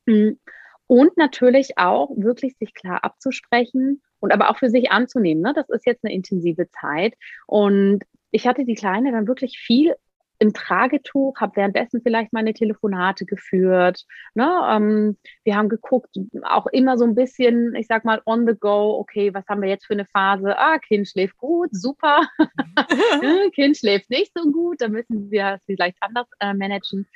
Mhm. 0.06 0.38
Und 0.86 1.16
natürlich 1.16 1.78
auch 1.78 2.10
wirklich 2.16 2.56
sich 2.58 2.74
klar 2.74 3.04
abzusprechen 3.04 4.02
und 4.20 4.32
aber 4.32 4.50
auch 4.50 4.58
für 4.58 4.68
sich 4.68 4.90
anzunehmen. 4.90 5.42
Ne? 5.42 5.52
Das 5.54 5.68
ist 5.70 5.86
jetzt 5.86 6.04
eine 6.04 6.12
intensive 6.12 6.68
Zeit 6.68 7.14
und 7.46 8.04
ich 8.34 8.48
hatte 8.48 8.64
die 8.64 8.74
Kleine 8.74 9.12
dann 9.12 9.28
wirklich 9.28 9.58
viel 9.58 9.94
im 10.40 10.52
Tragetuch, 10.52 11.40
habe 11.40 11.54
währenddessen 11.54 12.02
vielleicht 12.02 12.32
meine 12.32 12.52
Telefonate 12.52 13.24
geführt. 13.26 14.04
Ne? 14.34 14.50
Ähm, 14.68 15.16
wir 15.44 15.54
haben 15.54 15.68
geguckt, 15.68 16.16
auch 16.42 16.66
immer 16.66 16.98
so 16.98 17.04
ein 17.04 17.14
bisschen, 17.14 17.76
ich 17.76 17.86
sag 17.86 18.04
mal, 18.04 18.20
on 18.26 18.44
the 18.44 18.54
go, 18.58 18.98
okay, 18.98 19.32
was 19.32 19.46
haben 19.46 19.62
wir 19.62 19.68
jetzt 19.68 19.86
für 19.86 19.92
eine 19.92 20.06
Phase? 20.06 20.58
Ah, 20.58 20.78
Kind 20.78 21.08
schläft 21.08 21.36
gut, 21.38 21.68
super. 21.70 22.22
kind 23.54 23.76
schläft 23.76 24.10
nicht 24.10 24.32
so 24.34 24.50
gut, 24.50 24.80
da 24.80 24.88
müssen 24.88 25.30
wir 25.30 25.54
es 25.54 25.64
vielleicht 25.64 25.98
anders 26.00 26.26
äh, 26.40 26.54
managen. 26.54 27.06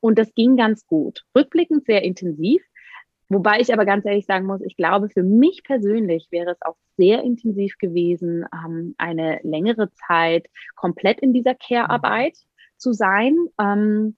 Und 0.00 0.18
das 0.18 0.34
ging 0.34 0.56
ganz 0.56 0.84
gut. 0.86 1.22
Rückblickend 1.36 1.86
sehr 1.86 2.02
intensiv. 2.02 2.60
Wobei 3.28 3.60
ich 3.60 3.72
aber 3.72 3.86
ganz 3.86 4.04
ehrlich 4.04 4.26
sagen 4.26 4.46
muss, 4.46 4.60
ich 4.60 4.76
glaube, 4.76 5.08
für 5.08 5.22
mich 5.22 5.62
persönlich 5.64 6.28
wäre 6.30 6.52
es 6.52 6.62
auch 6.62 6.76
sehr 6.96 7.22
intensiv 7.22 7.78
gewesen, 7.78 8.44
ähm, 8.52 8.94
eine 8.98 9.40
längere 9.42 9.90
Zeit 9.92 10.48
komplett 10.74 11.20
in 11.20 11.32
dieser 11.32 11.54
Care-Arbeit 11.54 12.36
zu 12.76 12.92
sein. 12.92 13.34
Ähm, 13.58 14.16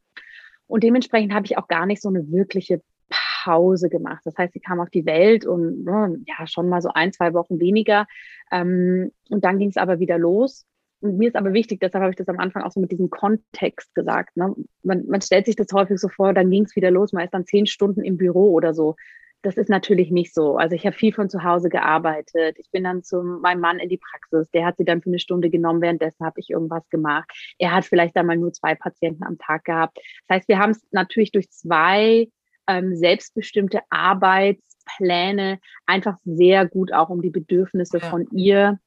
und 0.67 0.83
dementsprechend 0.83 1.33
habe 1.33 1.47
ich 1.47 1.57
auch 1.57 1.69
gar 1.69 1.87
nicht 1.87 2.03
so 2.03 2.09
eine 2.09 2.31
wirkliche 2.31 2.83
Pause 3.09 3.89
gemacht. 3.89 4.23
Das 4.25 4.37
heißt, 4.37 4.53
sie 4.53 4.61
kam 4.61 4.81
auf 4.81 4.91
die 4.91 5.07
Welt 5.07 5.47
und 5.47 5.85
ne, 5.85 6.19
ja, 6.27 6.47
schon 6.47 6.69
mal 6.69 6.83
so 6.83 6.91
ein, 6.93 7.13
zwei 7.13 7.33
Wochen 7.33 7.61
weniger. 7.61 8.07
Ähm, 8.51 9.13
und 9.31 9.45
dann 9.45 9.59
ging 9.59 9.69
es 9.69 9.77
aber 9.77 10.01
wieder 10.01 10.19
los. 10.19 10.67
Und 11.07 11.19
mir 11.19 11.29
ist 11.29 11.37
aber 11.37 11.53
wichtig, 11.53 11.81
deshalb 11.81 12.03
habe 12.03 12.11
ich 12.11 12.17
das 12.17 12.29
am 12.29 12.39
Anfang 12.39 12.63
auch 12.63 12.73
so 12.73 12.81
mit 12.81 12.91
diesem 12.91 13.11
Kontext 13.11 13.95
gesagt. 13.95 14.37
Ne? 14.37 14.55
Man, 14.83 15.07
man 15.07 15.21
stellt 15.21 15.47
sich 15.47 15.57
das 15.57 15.69
häufig 15.73 15.99
so 15.99 16.09
vor, 16.09 16.35
dann 16.35 16.51
ging 16.51 16.65
es 16.65 16.75
wieder 16.75 16.91
los, 16.91 17.13
man 17.13 17.25
ist 17.25 17.35
dann 17.35 17.47
zehn 17.47 17.67
Stunden 17.67 18.03
im 18.03 18.17
Büro 18.17 18.53
oder 18.53 18.75
so. 18.75 18.97
Das 19.43 19.57
ist 19.57 19.71
natürlich 19.71 20.11
nicht 20.11 20.35
so. 20.35 20.57
Also 20.57 20.75
ich 20.75 20.85
habe 20.87 20.97
viel 20.97 21.13
von 21.13 21.31
zu 21.31 21.45
Hause 21.45 21.69
gearbeitet. 21.69 22.59
Ich 22.59 22.69
bin 22.73 22.83
dann 22.83 23.05
zu 23.05 23.23
meinem 23.23 23.61
Mann 23.61 23.79
in 23.79 23.89
die 23.89 23.99
Praxis. 23.99 24.51
Der 24.51 24.67
hat 24.67 24.77
sie 24.77 24.85
dann 24.85 25.03
für 25.03 25.11
eine 25.11 25.21
Stunde 25.21 25.51
genommen. 25.51 25.81
Währenddessen 25.83 26.27
habe 26.27 26.41
ich 26.41 26.51
irgendwas 26.51 26.89
gemacht. 26.89 27.31
Er 27.59 27.73
hat 27.73 27.85
vielleicht 27.85 28.17
dann 28.17 28.27
mal 28.27 28.37
nur 28.37 28.53
zwei 28.53 28.75
Patienten 28.75 29.23
am 29.23 29.39
Tag 29.39 29.65
gehabt. 29.65 29.99
Das 30.27 30.39
heißt, 30.39 30.49
wir 30.49 30.59
haben 30.59 30.71
es 30.71 30.85
natürlich 30.91 31.31
durch 31.31 31.49
zwei 31.51 32.29
ähm, 32.67 32.97
selbstbestimmte 32.97 33.83
Arbeitspläne 33.89 35.61
einfach 35.85 36.17
sehr 36.25 36.67
gut 36.67 36.93
auch 36.93 37.11
um 37.11 37.23
die 37.23 37.31
Bedürfnisse 37.31 37.99
ja. 37.99 38.11
von 38.11 38.27
ihr 38.33 38.81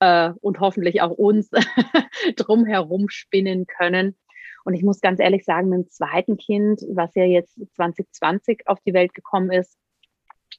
äh, 0.00 0.30
und 0.40 0.60
hoffentlich 0.60 1.02
auch 1.02 1.10
uns 1.10 1.50
drumherum 2.36 3.08
spinnen 3.08 3.66
können. 3.66 4.16
Und 4.64 4.74
ich 4.74 4.82
muss 4.82 5.00
ganz 5.00 5.20
ehrlich 5.20 5.44
sagen, 5.44 5.68
mit 5.68 5.78
dem 5.78 5.88
zweiten 5.88 6.36
Kind, 6.36 6.82
was 6.92 7.14
ja 7.14 7.24
jetzt 7.24 7.58
2020 7.76 8.62
auf 8.66 8.78
die 8.80 8.92
Welt 8.92 9.14
gekommen 9.14 9.50
ist, 9.50 9.78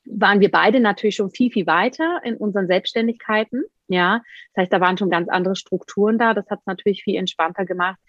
waren 0.06 0.40
wir 0.40 0.50
beide 0.50 0.80
natürlich 0.80 1.16
schon 1.16 1.30
viel, 1.30 1.52
viel 1.52 1.68
weiter 1.68 2.22
in 2.24 2.38
unseren 2.38 2.68
Selbstständigkeiten. 2.68 3.64
Ja, 3.88 4.22
das 4.54 4.64
heißt, 4.64 4.74
da 4.74 4.80
waren 4.80 4.98
schon 4.98 5.10
ganz 5.10 5.30
andere 5.30 5.56
Strukturen 5.56 6.18
da. 6.18 6.34
Das 6.34 6.50
hat 6.50 6.60
es 6.60 6.66
natürlich 6.66 7.04
viel 7.04 7.18
entspannter 7.18 7.66
gemacht. 7.66 8.00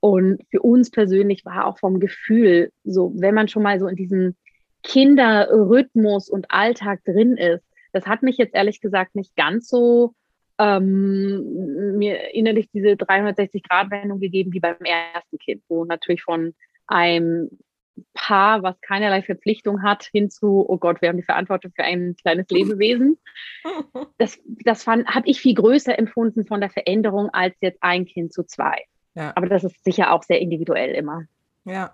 Und 0.00 0.42
für 0.50 0.60
uns 0.60 0.90
persönlich 0.90 1.44
war 1.44 1.66
auch 1.66 1.78
vom 1.78 2.00
Gefühl, 2.00 2.70
so, 2.84 3.12
wenn 3.16 3.34
man 3.34 3.48
schon 3.48 3.62
mal 3.62 3.80
so 3.80 3.88
in 3.88 3.96
diesem 3.96 4.36
Kinderrhythmus 4.82 6.30
und 6.30 6.50
Alltag 6.50 7.02
drin 7.04 7.36
ist, 7.36 7.64
das 7.92 8.06
hat 8.06 8.22
mich 8.22 8.36
jetzt 8.36 8.54
ehrlich 8.54 8.80
gesagt 8.80 9.14
nicht 9.14 9.34
ganz 9.36 9.68
so 9.68 10.14
ähm, 10.58 11.96
mir 11.98 12.34
innerlich 12.34 12.68
diese 12.72 12.90
360-Grad-Wendung 12.90 14.20
gegeben 14.20 14.52
wie 14.52 14.60
beim 14.60 14.76
ersten 14.80 15.38
Kind, 15.38 15.62
wo 15.68 15.84
natürlich 15.84 16.22
von 16.22 16.54
einem 16.86 17.50
Paar, 18.12 18.62
was 18.62 18.78
keinerlei 18.82 19.22
Verpflichtung 19.22 19.82
hat, 19.82 20.04
hinzu, 20.12 20.64
oh 20.68 20.76
Gott, 20.76 21.00
wir 21.00 21.08
haben 21.08 21.16
die 21.16 21.22
Verantwortung 21.22 21.72
für 21.74 21.84
ein 21.84 22.14
kleines 22.16 22.48
Lebewesen. 22.50 23.18
Das, 24.18 24.38
das 24.46 24.86
habe 24.86 25.22
ich 25.24 25.40
viel 25.40 25.54
größer 25.54 25.98
empfunden 25.98 26.46
von 26.46 26.60
der 26.60 26.70
Veränderung 26.70 27.28
als 27.30 27.54
jetzt 27.60 27.82
ein 27.82 28.06
Kind 28.06 28.32
zu 28.32 28.44
zwei. 28.44 28.84
Ja. 29.14 29.32
Aber 29.34 29.48
das 29.48 29.64
ist 29.64 29.82
sicher 29.84 30.12
auch 30.12 30.22
sehr 30.22 30.40
individuell 30.40 30.94
immer. 30.94 31.24
Ja. 31.64 31.92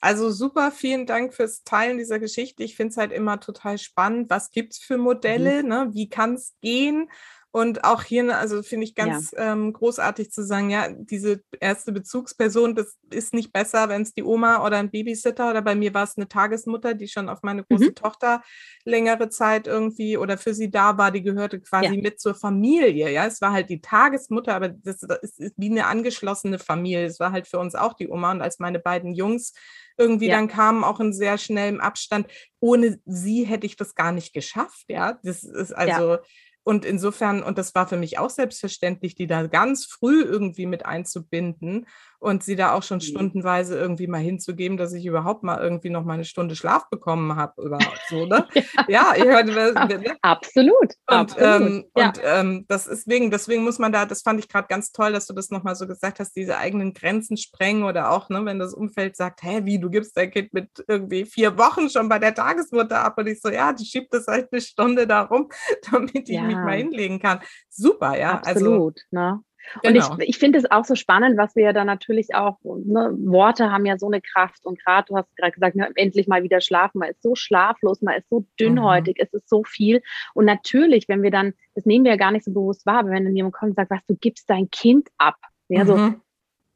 Also 0.00 0.30
super, 0.30 0.70
vielen 0.70 1.06
Dank 1.06 1.34
fürs 1.34 1.64
Teilen 1.64 1.98
dieser 1.98 2.18
Geschichte. 2.18 2.62
Ich 2.62 2.76
finde 2.76 2.90
es 2.90 2.96
halt 2.96 3.12
immer 3.12 3.40
total 3.40 3.78
spannend. 3.78 4.30
Was 4.30 4.50
gibt 4.50 4.74
es 4.74 4.78
für 4.78 4.98
Modelle? 4.98 5.62
Mhm. 5.62 5.68
Ne? 5.68 5.88
Wie 5.92 6.08
kann 6.08 6.34
es 6.34 6.54
gehen? 6.60 7.08
Und 7.56 7.84
auch 7.84 8.02
hier, 8.02 8.22
ne, 8.22 8.36
also 8.36 8.62
finde 8.62 8.84
ich 8.84 8.94
ganz 8.94 9.30
ja. 9.30 9.54
ähm, 9.54 9.72
großartig 9.72 10.30
zu 10.30 10.44
sagen, 10.44 10.68
ja, 10.68 10.90
diese 10.90 11.40
erste 11.58 11.90
Bezugsperson, 11.90 12.74
das 12.74 12.98
ist 13.08 13.32
nicht 13.32 13.50
besser, 13.50 13.88
wenn 13.88 14.02
es 14.02 14.12
die 14.12 14.24
Oma 14.24 14.62
oder 14.62 14.76
ein 14.76 14.90
Babysitter 14.90 15.48
oder 15.48 15.62
bei 15.62 15.74
mir 15.74 15.94
war 15.94 16.04
es 16.04 16.18
eine 16.18 16.28
Tagesmutter, 16.28 16.92
die 16.92 17.08
schon 17.08 17.30
auf 17.30 17.38
meine 17.40 17.64
große 17.64 17.86
mhm. 17.86 17.94
Tochter 17.94 18.42
längere 18.84 19.30
Zeit 19.30 19.68
irgendwie 19.68 20.18
oder 20.18 20.36
für 20.36 20.52
sie 20.52 20.70
da 20.70 20.98
war, 20.98 21.10
die 21.10 21.22
gehörte 21.22 21.58
quasi 21.58 21.94
ja. 21.94 22.02
mit 22.02 22.20
zur 22.20 22.34
Familie. 22.34 23.10
Ja, 23.10 23.24
es 23.24 23.40
war 23.40 23.52
halt 23.52 23.70
die 23.70 23.80
Tagesmutter, 23.80 24.54
aber 24.54 24.68
das, 24.68 24.98
das 24.98 25.38
ist 25.38 25.54
wie 25.56 25.70
eine 25.70 25.86
angeschlossene 25.86 26.58
Familie. 26.58 27.06
Es 27.06 27.20
war 27.20 27.32
halt 27.32 27.46
für 27.46 27.58
uns 27.58 27.74
auch 27.74 27.94
die 27.94 28.10
Oma. 28.10 28.32
Und 28.32 28.42
als 28.42 28.58
meine 28.58 28.80
beiden 28.80 29.14
Jungs 29.14 29.54
irgendwie 29.96 30.28
ja. 30.28 30.36
dann 30.36 30.48
kamen, 30.48 30.84
auch 30.84 31.00
in 31.00 31.14
sehr 31.14 31.38
schnellem 31.38 31.80
Abstand, 31.80 32.26
ohne 32.60 33.00
sie 33.06 33.44
hätte 33.44 33.64
ich 33.64 33.76
das 33.76 33.94
gar 33.94 34.12
nicht 34.12 34.34
geschafft. 34.34 34.84
Ja, 34.88 35.18
das 35.22 35.42
ist 35.42 35.72
also. 35.72 36.18
Und 36.68 36.84
insofern, 36.84 37.44
und 37.44 37.58
das 37.58 37.76
war 37.76 37.86
für 37.86 37.96
mich 37.96 38.18
auch 38.18 38.28
selbstverständlich, 38.28 39.14
die 39.14 39.28
da 39.28 39.46
ganz 39.46 39.84
früh 39.84 40.22
irgendwie 40.22 40.66
mit 40.66 40.84
einzubinden. 40.84 41.86
Und 42.18 42.42
sie 42.42 42.56
da 42.56 42.72
auch 42.72 42.82
schon 42.82 42.98
mhm. 42.98 43.02
stundenweise 43.02 43.78
irgendwie 43.78 44.06
mal 44.06 44.20
hinzugeben, 44.20 44.76
dass 44.76 44.92
ich 44.92 45.06
überhaupt 45.06 45.42
mal 45.42 45.58
irgendwie 45.60 45.90
noch 45.90 46.04
mal 46.04 46.14
eine 46.14 46.24
Stunde 46.24 46.56
Schlaf 46.56 46.88
bekommen 46.90 47.36
habe 47.36 47.62
oder 47.62 47.78
so, 48.08 48.26
ne? 48.26 48.46
ja, 48.88 49.12
ich 49.16 49.24
hörte, 49.24 49.52
ne? 49.52 50.16
absolut. 50.22 50.76
Und, 50.80 50.94
absolut. 51.06 51.42
Ähm, 51.42 51.84
ja. 51.96 52.06
und 52.08 52.20
ähm, 52.24 52.64
das 52.68 52.86
deswegen, 52.86 53.30
deswegen 53.30 53.64
muss 53.64 53.78
man 53.78 53.92
da, 53.92 54.06
das 54.06 54.22
fand 54.22 54.40
ich 54.40 54.48
gerade 54.48 54.68
ganz 54.68 54.92
toll, 54.92 55.12
dass 55.12 55.26
du 55.26 55.34
das 55.34 55.50
nochmal 55.50 55.76
so 55.76 55.86
gesagt 55.86 56.20
hast, 56.20 56.34
diese 56.36 56.56
eigenen 56.56 56.94
Grenzen 56.94 57.36
sprengen 57.36 57.84
oder 57.84 58.10
auch, 58.10 58.28
ne, 58.28 58.44
wenn 58.44 58.58
das 58.58 58.74
Umfeld 58.74 59.16
sagt, 59.16 59.42
hä, 59.42 59.60
wie, 59.64 59.78
du 59.78 59.90
gibst 59.90 60.16
dein 60.16 60.30
Kind 60.30 60.52
mit 60.52 60.84
irgendwie 60.88 61.24
vier 61.24 61.56
Wochen 61.58 61.90
schon 61.90 62.08
bei 62.08 62.18
der 62.18 62.34
Tagesmutter 62.34 63.04
ab 63.04 63.18
und 63.18 63.26
ich 63.26 63.40
so, 63.40 63.50
ja, 63.50 63.72
die 63.72 63.84
schiebt 63.84 64.12
das 64.12 64.26
halt 64.26 64.48
eine 64.52 64.60
Stunde 64.60 65.06
da 65.06 65.22
rum, 65.22 65.48
damit 65.90 66.28
ich 66.28 66.36
ja. 66.36 66.42
mich 66.42 66.56
mal 66.56 66.76
hinlegen 66.76 67.20
kann. 67.20 67.40
Super, 67.68 68.18
ja. 68.18 68.40
Also 68.40 68.66
absolut, 68.66 69.00
also, 69.12 69.34
ne? 69.34 69.40
Und 69.82 69.92
genau. 69.92 70.16
ich, 70.18 70.30
ich 70.30 70.38
finde 70.38 70.58
es 70.58 70.70
auch 70.70 70.84
so 70.84 70.94
spannend, 70.94 71.36
was 71.36 71.56
wir 71.56 71.64
ja 71.64 71.72
dann 71.72 71.86
natürlich 71.86 72.34
auch, 72.34 72.58
ne, 72.62 73.14
Worte 73.18 73.70
haben 73.70 73.86
ja 73.86 73.98
so 73.98 74.06
eine 74.06 74.20
Kraft. 74.20 74.64
Und 74.64 74.82
gerade, 74.82 75.06
du 75.08 75.16
hast 75.16 75.34
gerade 75.36 75.52
gesagt, 75.52 75.76
ne, 75.76 75.90
endlich 75.94 76.28
mal 76.28 76.42
wieder 76.42 76.60
schlafen. 76.60 76.98
Man 76.98 77.10
ist 77.10 77.22
so 77.22 77.34
schlaflos, 77.34 78.02
man 78.02 78.16
ist 78.16 78.28
so 78.28 78.44
dünnhäutig, 78.58 79.18
mhm. 79.18 79.24
es 79.24 79.32
ist 79.32 79.48
so 79.48 79.62
viel. 79.64 80.02
Und 80.34 80.44
natürlich, 80.44 81.08
wenn 81.08 81.22
wir 81.22 81.30
dann, 81.30 81.54
das 81.74 81.86
nehmen 81.86 82.04
wir 82.04 82.12
ja 82.12 82.18
gar 82.18 82.32
nicht 82.32 82.44
so 82.44 82.52
bewusst 82.52 82.86
wahr, 82.86 83.00
aber 83.00 83.10
wenn 83.10 83.24
dann 83.24 83.36
jemand 83.36 83.54
kommt 83.54 83.70
und 83.70 83.76
sagt, 83.76 83.90
was, 83.90 84.04
du 84.06 84.16
gibst 84.16 84.48
dein 84.48 84.70
Kind 84.70 85.08
ab. 85.18 85.36
Ja, 85.68 85.84
mhm. 85.84 85.88
so, 85.88 86.14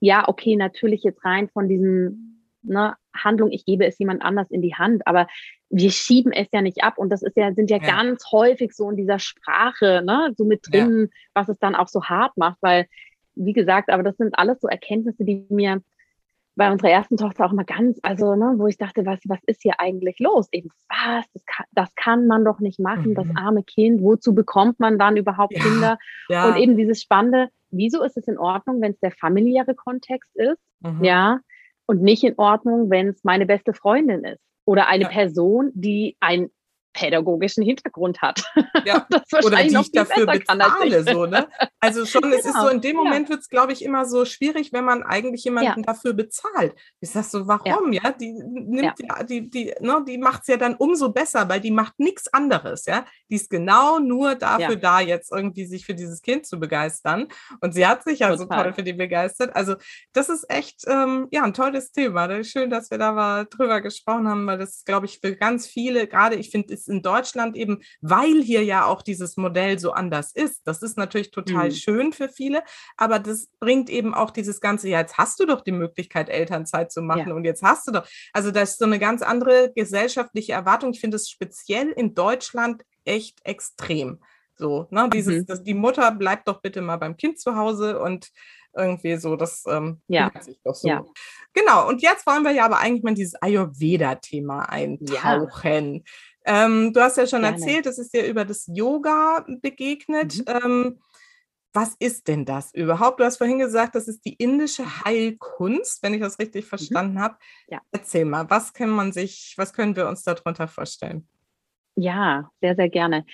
ja, 0.01 0.29
okay, 0.29 0.57
natürlich 0.57 1.03
jetzt 1.03 1.25
rein 1.25 1.49
von 1.49 1.69
diesem 1.69 2.30
ne, 2.63 2.97
Handlung, 3.15 3.51
ich 3.51 3.65
gebe 3.65 3.87
es 3.87 3.99
jemand 3.99 4.23
anders 4.23 4.51
in 4.51 4.63
die 4.63 4.75
Hand, 4.75 5.07
aber 5.07 5.27
wir 5.69 5.91
schieben 5.91 6.33
es 6.33 6.49
ja 6.53 6.63
nicht 6.63 6.83
ab 6.83 6.99
und 6.99 7.11
das 7.11 7.23
ist 7.23 7.37
ja, 7.37 7.53
sind 7.53 7.71
ja, 7.71 7.79
ja. 7.79 7.87
ganz 7.87 8.25
häufig 8.33 8.73
so 8.73 8.91
in 8.91 8.97
dieser 8.97 9.19
Sprache, 9.19 10.03
ne, 10.05 10.33
so 10.37 10.45
mit 10.45 10.67
drin, 10.71 11.09
ja. 11.11 11.19
was 11.35 11.49
es 11.49 11.59
dann 11.59 11.75
auch 11.75 11.89
so 11.89 12.05
hart 12.05 12.37
macht, 12.37 12.59
weil, 12.61 12.87
wie 13.35 13.53
gesagt, 13.53 13.91
aber 13.91 14.03
das 14.03 14.17
sind 14.17 14.39
alles 14.39 14.61
so 14.61 14.69
Erkenntnisse, 14.69 15.25
die 15.25 15.47
mir 15.49 15.81
bei 16.57 16.71
unserer 16.71 16.91
ersten 16.91 17.17
Tochter 17.17 17.47
auch 17.47 17.53
mal 17.53 17.65
ganz, 17.65 17.99
also, 18.03 18.35
ne, 18.35 18.55
wo 18.57 18.67
ich 18.67 18.77
dachte, 18.77 19.07
was, 19.07 19.21
was 19.25 19.39
ist 19.47 19.63
hier 19.63 19.79
eigentlich 19.79 20.19
los? 20.19 20.49
Eben, 20.53 20.69
was, 20.89 21.25
das 21.33 21.45
kann, 21.47 21.67
das 21.73 21.95
kann 21.95 22.27
man 22.27 22.45
doch 22.45 22.61
nicht 22.61 22.79
machen, 22.81 23.11
mhm. 23.11 23.15
das 23.15 23.27
arme 23.35 23.63
Kind, 23.63 24.03
wozu 24.03 24.35
bekommt 24.35 24.79
man 24.81 24.99
dann 24.99 25.17
überhaupt 25.17 25.57
ja. 25.57 25.63
Kinder? 25.63 25.99
Und 26.29 26.57
eben 26.57 26.77
dieses 26.77 27.01
Spannende, 27.01 27.49
wieso 27.71 28.03
ist 28.03 28.17
es 28.17 28.29
in 28.29 28.37
Ordnung, 28.37 28.81
wenn 28.81 28.93
es 28.93 29.01
der 29.01 29.13
familiäre 29.13 29.75
Kontext 29.75 30.37
ist? 30.37 30.61
Mhm. 30.81 31.05
Ja, 31.05 31.41
und 31.91 32.03
nicht 32.03 32.23
in 32.23 32.39
Ordnung, 32.39 32.89
wenn 32.89 33.09
es 33.09 33.25
meine 33.25 33.47
beste 33.47 33.75
Freundin 33.75 34.23
ist 34.23 34.39
oder 34.65 34.87
eine 34.87 35.03
ja. 35.03 35.09
Person, 35.09 35.73
die 35.75 36.17
ein 36.21 36.49
pädagogischen 36.93 37.63
Hintergrund 37.63 38.21
hat. 38.21 38.43
Ja, 38.85 39.07
oder 39.45 39.63
die 39.63 39.77
ich 39.77 39.93
dafür 39.93 40.27
bezahle. 40.27 41.05
So, 41.05 41.27
ne? 41.27 41.49
Also 41.81 42.05
schon, 42.05 42.23
genau. 42.23 42.37
es 42.37 42.45
ist 42.45 42.55
so, 42.55 42.61
genau, 42.61 42.69
in 42.69 42.81
dem 42.81 42.97
Moment 42.97 43.29
ja. 43.29 43.31
wird 43.31 43.41
es, 43.41 43.49
glaube 43.49 43.73
ich, 43.73 43.85
immer 43.85 44.05
so 44.07 44.25
schwierig, 44.25 44.73
wenn 44.73 44.85
man 44.85 45.03
eigentlich 45.03 45.45
jemanden 45.45 45.81
ja. 45.81 45.87
dafür 45.87 46.13
bezahlt. 46.13 46.75
Ich 47.01 47.11
sag 47.11 47.25
so, 47.25 47.47
warum? 47.47 47.93
Ja, 47.93 48.03
ja? 48.05 48.13
die 48.13 48.33
nimmt 48.33 48.95
ja, 48.99 49.23
die, 49.23 49.49
die, 49.49 49.75
ne, 49.81 50.05
die 50.07 50.19
macht 50.19 50.43
es 50.43 50.49
ja 50.49 50.57
dann 50.57 50.75
umso 50.75 51.11
besser, 51.11 51.49
weil 51.49 51.61
die 51.61 51.71
macht 51.71 51.99
nichts 51.99 52.33
anderes, 52.33 52.87
ja. 52.87 53.05
Die 53.31 53.37
ist 53.37 53.51
genau 53.51 53.99
nur 53.99 54.35
dafür 54.35 54.77
da, 54.77 55.01
jetzt 55.01 55.33
irgendwie 55.33 55.67
sich 55.67 55.87
für 55.87 55.95
dieses 55.95 56.23
Kind 56.23 56.47
zu 56.47 56.59
begeistern. 56.59 57.29
Und 57.61 57.73
sie 57.75 57.87
hat 57.87 58.03
sich 58.03 58.21
ja 58.21 58.37
so 58.37 58.47
toll 58.47 58.73
für 58.73 58.83
die 58.83 58.93
begeistert. 58.93 59.55
Also, 59.55 59.77
das 60.13 60.29
ist 60.29 60.51
echt 60.51 60.85
ähm, 60.87 61.29
ja 61.31 61.45
ein 61.45 61.55
tolles 61.55 61.93
Thema. 61.93 62.43
Schön, 62.45 62.71
dass 62.71 62.91
wir 62.91 62.99
da 62.99 63.13
mal 63.13 63.47
drüber 63.47 63.81
gesprochen 63.81 64.29
haben, 64.29 64.47
weil 64.47 64.59
das, 64.59 64.85
glaube 64.85 65.07
ich, 65.07 65.21
für 65.21 65.37
ganz 65.37 65.67
viele, 65.67 66.07
gerade 66.07 66.37
ich 66.37 66.51
finde, 66.51 66.80
ist 66.81 66.89
in 66.89 67.03
Deutschland 67.03 67.57
eben, 67.57 67.81
weil 68.01 68.43
hier 68.43 68.65
ja 68.65 68.87
auch 68.87 69.03
dieses 69.03 69.37
Modell 69.37 69.79
so 69.79 69.93
anders 69.93 70.33
ist. 70.33 70.67
Das 70.67 70.83
ist 70.83 70.97
natürlich 70.97 71.31
total 71.31 71.69
mhm. 71.69 71.75
schön 71.75 72.13
für 72.13 72.29
viele, 72.29 72.63
aber 72.97 73.19
das 73.19 73.49
bringt 73.61 73.91
eben 73.91 74.15
auch 74.15 74.31
dieses 74.31 74.61
ganze, 74.61 74.89
ja, 74.89 75.01
jetzt 75.01 75.19
hast 75.19 75.41
du 75.41 75.47
doch 75.47 75.61
die 75.61 75.73
Möglichkeit, 75.73 76.29
Elternzeit 76.29 76.93
zu 76.93 77.03
machen 77.03 77.29
ja. 77.29 77.35
und 77.35 77.45
jetzt 77.45 77.63
hast 77.63 77.87
du 77.87 77.93
doch, 77.93 78.07
also 78.33 78.51
das 78.51 78.73
ist 78.73 78.79
so 78.79 78.87
eine 78.87 78.99
ganz 78.99 79.23
andere 79.23 79.73
gesellschaftliche 79.75 80.53
Erwartung. 80.53 80.91
Ich 80.93 81.01
finde 81.01 81.17
es 81.17 81.31
speziell 81.31 81.89
in 81.89 82.15
Deutschland 82.15 82.85
echt 83.05 83.39
extrem. 83.45 84.21
So, 84.57 84.87
ne, 84.91 85.09
dieses, 85.11 85.43
mhm. 85.43 85.47
das, 85.47 85.63
die 85.63 85.75
Mutter 85.75 86.11
bleibt 86.13 86.47
doch 86.47 86.61
bitte 86.61 86.83
mal 86.83 86.99
beim 86.99 87.17
Kind 87.17 87.41
zu 87.41 87.57
Hause 87.57 87.99
und 87.99 88.31
irgendwie 88.77 89.17
so, 89.17 89.37
das 89.37 89.65
ähm, 89.67 90.01
ja. 90.07 90.31
sich 90.41 90.61
doch 90.63 90.75
so. 90.75 90.89
Ja. 90.89 91.05
Genau, 91.55 91.89
und 91.89 92.03
jetzt 92.03 92.27
wollen 92.27 92.45
wir 92.45 92.53
ja 92.53 92.67
aber 92.67 92.79
eigentlich 92.79 93.03
mal 93.03 93.15
dieses 93.15 93.35
Ayurveda-Thema 93.41 94.69
eintauchen. 94.69 95.95
Ja. 95.95 96.01
Ähm, 96.45 96.93
du 96.93 97.01
hast 97.01 97.17
ja 97.17 97.27
schon 97.27 97.43
Gerne. 97.43 97.57
erzählt, 97.57 97.87
es 97.87 97.99
ist 97.99 98.15
dir 98.15 98.27
über 98.27 98.45
das 98.45 98.67
Yoga 98.67 99.45
begegnet. 99.61 100.39
Mhm. 100.39 100.45
Ähm, 100.47 101.01
was 101.73 101.95
ist 102.01 102.27
denn 102.27 102.45
das 102.45 102.75
überhaupt? 102.75 103.21
Du 103.21 103.25
hast 103.25 103.37
vorhin 103.37 103.59
gesagt, 103.59 103.95
das 103.95 104.09
ist 104.09 104.25
die 104.25 104.35
indische 104.35 105.05
Heilkunst, 105.05 106.03
wenn 106.03 106.15
ich 106.15 106.21
das 106.21 106.39
richtig 106.39 106.65
mhm. 106.65 106.69
verstanden 106.69 107.15
mhm. 107.15 107.21
habe. 107.21 107.37
Ja. 107.69 107.81
Erzähl 107.93 108.25
mal, 108.25 108.49
was 108.51 108.73
kann 108.73 108.91
man 108.91 109.13
sich, 109.13 109.55
was 109.57 109.73
können 109.73 109.95
wir 109.95 110.09
uns 110.09 110.23
darunter 110.23 110.67
vorstellen? 110.67 111.29
Ja, 111.97 112.51
sehr, 112.61 112.75
sehr 112.77 112.89
gerne. 112.89 113.25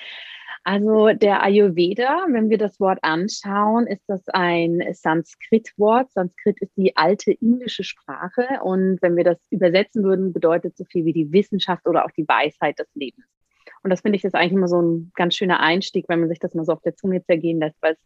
Also 0.69 1.11
der 1.13 1.45
Ayurveda, 1.45 2.27
wenn 2.29 2.51
wir 2.51 2.59
das 2.59 2.81
Wort 2.81 2.99
anschauen, 3.03 3.87
ist 3.87 4.03
das 4.09 4.27
ein 4.31 4.83
Sanskrit-Wort. 4.93 6.11
Sanskrit 6.11 6.61
ist 6.61 6.77
die 6.77 6.97
alte 6.97 7.31
indische 7.31 7.85
Sprache 7.85 8.49
und 8.65 9.01
wenn 9.01 9.15
wir 9.15 9.23
das 9.23 9.39
übersetzen 9.51 10.03
würden, 10.03 10.33
bedeutet 10.33 10.77
so 10.77 10.85
viel 10.85 11.05
wie 11.05 11.13
die 11.13 11.31
Wissenschaft 11.31 11.87
oder 11.87 12.05
auch 12.05 12.11
die 12.11 12.27
Weisheit 12.27 12.81
des 12.81 12.89
Lebens. 12.97 13.25
Und 13.85 13.91
das 13.91 14.01
finde 14.01 14.17
ich 14.17 14.25
ist 14.25 14.35
eigentlich 14.35 14.55
immer 14.55 14.67
so 14.67 14.83
ein 14.83 15.13
ganz 15.15 15.37
schöner 15.37 15.61
Einstieg, 15.61 16.07
wenn 16.09 16.19
man 16.19 16.29
sich 16.29 16.41
das 16.41 16.53
mal 16.53 16.65
so 16.65 16.73
auf 16.73 16.83
der 16.83 16.97
Zunge 16.97 17.25
zergehen 17.25 17.61
lässt, 17.61 17.81
weil 17.81 17.93
es 17.93 18.01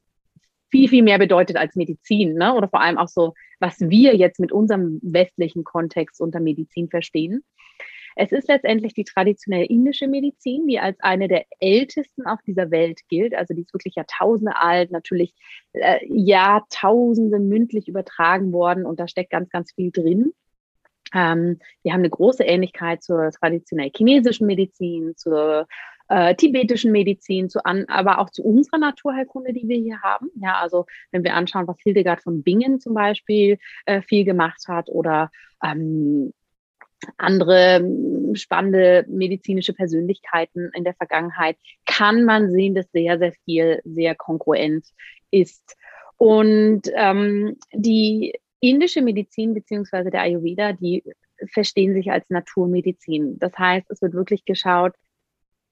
viel, 0.70 0.90
viel 0.90 1.02
mehr 1.02 1.18
bedeutet 1.18 1.56
als 1.56 1.76
Medizin, 1.76 2.34
ne? 2.34 2.54
oder 2.54 2.68
vor 2.68 2.82
allem 2.82 2.98
auch 2.98 3.08
so, 3.08 3.32
was 3.58 3.80
wir 3.80 4.16
jetzt 4.16 4.38
mit 4.38 4.52
unserem 4.52 5.00
westlichen 5.02 5.64
Kontext 5.64 6.20
unter 6.20 6.40
Medizin 6.40 6.90
verstehen. 6.90 7.42
Es 8.16 8.32
ist 8.32 8.48
letztendlich 8.48 8.94
die 8.94 9.04
traditionelle 9.04 9.66
indische 9.66 10.08
Medizin, 10.08 10.66
die 10.66 10.78
als 10.78 10.98
eine 11.00 11.28
der 11.28 11.44
ältesten 11.60 12.26
auf 12.26 12.40
dieser 12.46 12.70
Welt 12.70 13.00
gilt. 13.08 13.34
Also 13.34 13.54
die 13.54 13.62
ist 13.62 13.74
wirklich 13.74 13.94
Jahrtausende 13.94 14.56
alt, 14.56 14.90
natürlich 14.90 15.34
äh, 15.72 15.98
Jahrtausende 16.08 17.38
mündlich 17.38 17.88
übertragen 17.88 18.52
worden 18.52 18.86
und 18.86 19.00
da 19.00 19.08
steckt 19.08 19.30
ganz, 19.30 19.50
ganz 19.50 19.72
viel 19.72 19.90
drin. 19.90 20.32
Ähm, 21.14 21.58
wir 21.82 21.92
haben 21.92 22.00
eine 22.00 22.10
große 22.10 22.44
Ähnlichkeit 22.44 23.02
zur 23.02 23.30
traditionell 23.30 23.90
chinesischen 23.94 24.46
Medizin, 24.46 25.14
zur 25.16 25.66
äh, 26.08 26.34
tibetischen 26.34 26.92
Medizin, 26.92 27.48
zu 27.48 27.64
an, 27.64 27.84
aber 27.88 28.18
auch 28.18 28.30
zu 28.30 28.42
unserer 28.42 28.78
Naturheilkunde, 28.78 29.52
die 29.52 29.68
wir 29.68 29.76
hier 29.76 30.02
haben. 30.02 30.28
Ja, 30.34 30.58
also 30.58 30.86
wenn 31.12 31.24
wir 31.24 31.34
anschauen, 31.34 31.68
was 31.68 31.78
Hildegard 31.80 32.20
von 32.20 32.42
Bingen 32.42 32.80
zum 32.80 32.94
Beispiel 32.94 33.58
äh, 33.86 34.02
viel 34.02 34.24
gemacht 34.24 34.64
hat 34.68 34.88
oder 34.88 35.30
ähm, 35.62 36.32
andere 37.16 37.78
hm, 37.78 38.34
spannende 38.34 39.04
medizinische 39.08 39.72
Persönlichkeiten 39.72 40.70
in 40.74 40.84
der 40.84 40.94
Vergangenheit, 40.94 41.56
kann 41.86 42.24
man 42.24 42.50
sehen, 42.50 42.74
dass 42.74 42.90
sehr, 42.92 43.18
sehr 43.18 43.32
viel 43.44 43.80
sehr 43.84 44.14
konkurrent 44.14 44.86
ist. 45.30 45.76
Und 46.16 46.82
ähm, 46.94 47.56
die 47.72 48.34
indische 48.60 49.02
Medizin 49.02 49.54
beziehungsweise 49.54 50.10
der 50.10 50.22
Ayurveda, 50.22 50.72
die 50.72 51.02
verstehen 51.52 51.94
sich 51.94 52.10
als 52.10 52.28
Naturmedizin. 52.28 53.38
Das 53.38 53.56
heißt, 53.58 53.90
es 53.90 54.02
wird 54.02 54.12
wirklich 54.12 54.44
geschaut, 54.44 54.92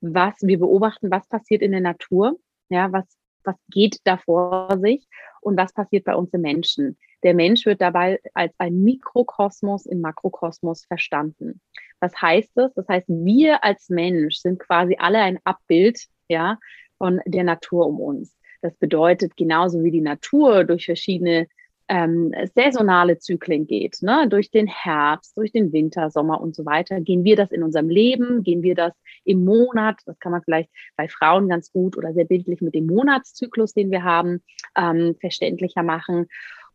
was 0.00 0.34
wir 0.40 0.58
beobachten, 0.58 1.10
was 1.10 1.26
passiert 1.28 1.62
in 1.62 1.72
der 1.72 1.80
Natur, 1.80 2.38
ja, 2.70 2.90
was, 2.92 3.04
was 3.44 3.56
geht 3.70 3.98
da 4.04 4.16
vor 4.16 4.78
sich 4.80 5.06
und 5.40 5.56
was 5.56 5.72
passiert 5.72 6.04
bei 6.04 6.14
uns 6.14 6.32
im 6.32 6.40
Menschen. 6.40 6.96
Der 7.22 7.34
Mensch 7.34 7.66
wird 7.66 7.80
dabei 7.80 8.20
als 8.34 8.54
ein 8.58 8.82
Mikrokosmos 8.82 9.86
im 9.86 10.00
Makrokosmos 10.00 10.84
verstanden. 10.86 11.60
Was 12.00 12.20
heißt 12.20 12.52
das? 12.54 12.72
Das 12.74 12.88
heißt, 12.88 13.08
wir 13.08 13.64
als 13.64 13.88
Mensch 13.88 14.36
sind 14.36 14.58
quasi 14.60 14.96
alle 14.98 15.18
ein 15.18 15.38
Abbild, 15.44 16.00
ja, 16.28 16.58
von 16.98 17.20
der 17.26 17.44
Natur 17.44 17.86
um 17.86 18.00
uns. 18.00 18.36
Das 18.60 18.76
bedeutet, 18.76 19.36
genauso 19.36 19.82
wie 19.82 19.90
die 19.90 20.00
Natur 20.00 20.64
durch 20.64 20.86
verschiedene 20.86 21.46
ähm, 21.88 22.34
saisonale 22.54 23.18
Zyklen 23.18 23.66
geht, 23.66 24.02
ne? 24.02 24.28
durch 24.28 24.50
den 24.50 24.66
Herbst, 24.66 25.36
durch 25.36 25.52
den 25.52 25.72
Winter, 25.72 26.10
Sommer 26.10 26.40
und 26.40 26.54
so 26.54 26.66
weiter, 26.66 27.00
gehen 27.00 27.24
wir 27.24 27.34
das 27.34 27.50
in 27.50 27.62
unserem 27.62 27.88
Leben, 27.88 28.42
gehen 28.42 28.62
wir 28.62 28.74
das 28.74 28.92
im 29.24 29.44
Monat, 29.44 29.96
das 30.04 30.18
kann 30.18 30.32
man 30.32 30.42
vielleicht 30.42 30.70
bei 30.96 31.08
Frauen 31.08 31.48
ganz 31.48 31.72
gut 31.72 31.96
oder 31.96 32.12
sehr 32.12 32.26
bildlich 32.26 32.60
mit 32.60 32.74
dem 32.74 32.86
Monatszyklus, 32.86 33.72
den 33.72 33.90
wir 33.90 34.04
haben, 34.04 34.42
ähm, 34.76 35.16
verständlicher 35.18 35.82
machen. 35.82 36.26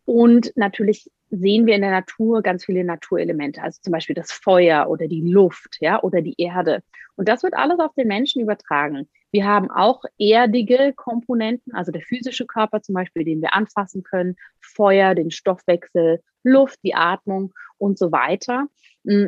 Und 0.06 0.52
natürlich 0.56 1.10
sehen 1.30 1.66
wir 1.66 1.76
in 1.76 1.82
der 1.82 1.92
Natur 1.92 2.42
ganz 2.42 2.66
viele 2.66 2.84
Naturelemente, 2.84 3.62
also 3.62 3.80
zum 3.82 3.92
Beispiel 3.92 4.16
das 4.16 4.32
Feuer 4.32 4.88
oder 4.90 5.08
die 5.08 5.22
Luft, 5.22 5.78
ja, 5.80 6.02
oder 6.02 6.22
die 6.22 6.36
Erde. 6.38 6.84
Und 7.16 7.30
das 7.30 7.44
wird 7.44 7.54
alles 7.54 7.80
auf 7.80 7.94
den 7.96 8.08
Menschen 8.08 8.42
übertragen. 8.42 9.10
Wir 9.32 9.46
haben 9.46 9.72
auch 9.72 10.04
erdige 10.20 10.94
Komponenten, 10.96 11.74
also 11.74 11.92
der 11.92 12.02
physische 12.02 12.46
Körper 12.46 12.82
zum 12.82 12.94
Beispiel, 12.94 13.24
den 13.24 13.42
wir 13.42 13.54
anfassen 13.54 14.04
können, 14.04 14.36
Feuer, 14.60 15.16
den 15.16 15.32
Stoffwechsel, 15.32 16.22
Luft, 16.44 16.80
die 16.84 16.94
Atmung 16.94 17.54
und 17.78 17.98
so 17.98 18.12
weiter. 18.12 18.68
Mm. 19.04 19.28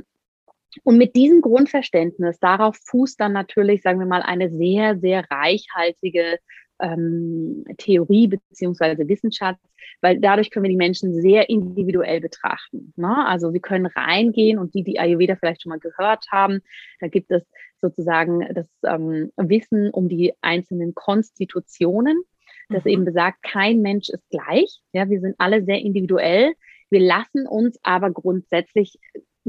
Und 0.84 0.98
mit 0.98 1.16
diesem 1.16 1.42
Grundverständnis, 1.42 2.38
darauf 2.40 2.78
fußt 2.86 3.20
dann 3.20 3.32
natürlich, 3.32 3.82
sagen 3.82 4.00
wir 4.00 4.06
mal, 4.06 4.22
eine 4.22 4.50
sehr, 4.52 5.00
sehr 5.00 5.26
reichhaltige 5.32 6.38
ähm, 6.80 7.64
Theorie 7.78 8.28
beziehungsweise 8.28 9.08
Wissenschaft, 9.08 9.60
weil 10.02 10.20
dadurch 10.20 10.52
können 10.52 10.64
wir 10.64 10.70
die 10.70 10.76
Menschen 10.76 11.14
sehr 11.14 11.50
individuell 11.50 12.22
betrachten. 12.22 12.94
Ne? 12.96 13.26
Also 13.28 13.54
wir 13.54 13.62
können 13.62 13.86
reingehen 13.86 14.60
und 14.60 14.74
die, 14.74 14.84
die 14.84 15.00
Ayurveda 15.00 15.36
vielleicht 15.36 15.62
schon 15.62 15.70
mal 15.70 15.80
gehört 15.80 16.26
haben, 16.32 16.62
da 17.00 17.08
gibt 17.08 17.32
es 17.32 17.44
sozusagen 17.82 18.48
das 18.54 18.68
ähm, 18.86 19.32
Wissen 19.38 19.90
um 19.92 20.10
die 20.10 20.34
einzelnen 20.42 20.96
Konstitutionen, 20.96 22.22
das 22.70 22.84
mhm. 22.86 22.92
eben 22.92 23.06
besagt, 23.06 23.44
kein 23.44 23.82
Mensch 23.82 24.10
ist 24.10 24.28
gleich. 24.30 24.82
Ja, 24.94 25.10
wir 25.10 25.20
sind 25.20 25.36
alle 25.38 25.64
sehr 25.64 25.80
individuell. 25.80 26.54
Wir 26.90 27.00
lassen 27.00 27.48
uns 27.48 27.80
aber 27.84 28.12
grundsätzlich 28.12 29.00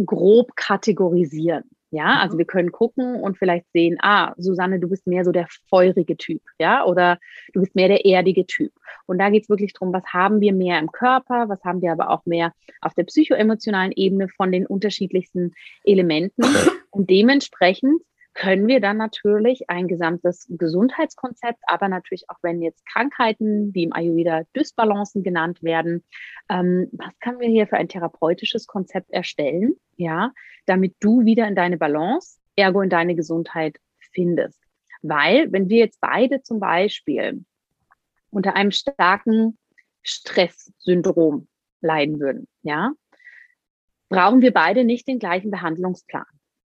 grob 0.05 0.57
kategorisieren. 0.57 1.65
Ja, 1.97 2.19
also 2.19 2.35
mhm. 2.35 2.41
wir 2.41 2.45
können 2.45 2.73
gucken 2.73 3.17
und 3.23 3.39
vielleicht 3.39 3.65
sehen, 3.73 3.97
ah, 4.03 4.35
Susanne, 4.37 4.79
du 4.79 4.87
bist 4.87 5.07
mehr 5.07 5.25
so 5.25 5.33
der 5.33 5.47
feurige 5.71 6.15
Typ, 6.19 6.43
ja, 6.59 6.85
oder 6.85 7.19
du 7.55 7.61
bist 7.61 7.75
mehr 7.75 7.89
der 7.89 8.05
erdige 8.05 8.45
Typ. 8.45 8.71
Und 9.07 9.17
da 9.17 9.31
geht 9.31 9.45
es 9.45 9.49
wirklich 9.49 9.73
darum, 9.73 9.95
was 9.95 10.05
haben 10.13 10.43
wir 10.43 10.53
mehr 10.53 10.79
im 10.79 10.93
Körper, 10.93 11.49
was 11.49 11.65
haben 11.65 11.81
wir 11.81 11.93
aber 11.93 12.11
auch 12.11 12.27
mehr 12.27 12.53
auf 12.83 12.93
der 12.93 13.05
psychoemotionalen 13.05 13.93
Ebene 13.97 14.29
von 14.29 14.53
den 14.53 14.67
unterschiedlichsten 14.67 15.55
Elementen. 15.85 16.43
Und 16.91 17.09
dementsprechend 17.09 18.03
können 18.37 18.67
wir 18.67 18.81
dann 18.81 18.99
natürlich 18.99 19.69
ein 19.71 19.89
gesamtes 19.89 20.47
Gesundheitskonzept, 20.51 21.59
aber 21.67 21.89
natürlich 21.89 22.29
auch 22.29 22.37
wenn 22.43 22.61
jetzt 22.61 22.85
Krankheiten, 22.85 23.73
die 23.73 23.85
im 23.85 23.95
Ayurveda 23.95 24.43
Dysbalancen 24.55 25.23
genannt 25.23 25.63
werden, 25.63 26.05
ähm, 26.51 26.89
was 26.93 27.19
können 27.21 27.41
wir 27.41 27.49
hier 27.49 27.67
für 27.67 27.79
ein 27.79 27.89
therapeutisches 27.89 28.67
Konzept 28.67 29.11
erstellen, 29.11 29.77
ja, 29.97 30.33
damit 30.67 30.97
du 31.01 31.25
wieder 31.25 31.49
in 31.49 31.55
deine 31.55 31.79
Balance, 31.79 32.39
ergo 32.57 32.83
in 32.83 32.91
deine 32.91 33.15
Gesundheit 33.15 33.79
findest. 34.13 34.63
Weil, 35.01 35.51
wenn 35.51 35.71
wir 35.71 35.79
jetzt 35.79 36.01
beide 36.03 36.43
zum 36.43 36.61
Beispiel 36.61 37.43
unter 38.31 38.55
einem 38.55 38.71
starken 38.71 39.59
Stresssyndrom 40.03 41.49
leiden 41.81 42.21
würden, 42.21 42.49
ja, 42.63 42.93
brauchen 44.11 44.43
wir 44.43 44.53
beide 44.53 44.85
nicht 44.85 45.09
den 45.09 45.19
gleichen 45.19 45.51
Behandlungsplan. 45.51 46.27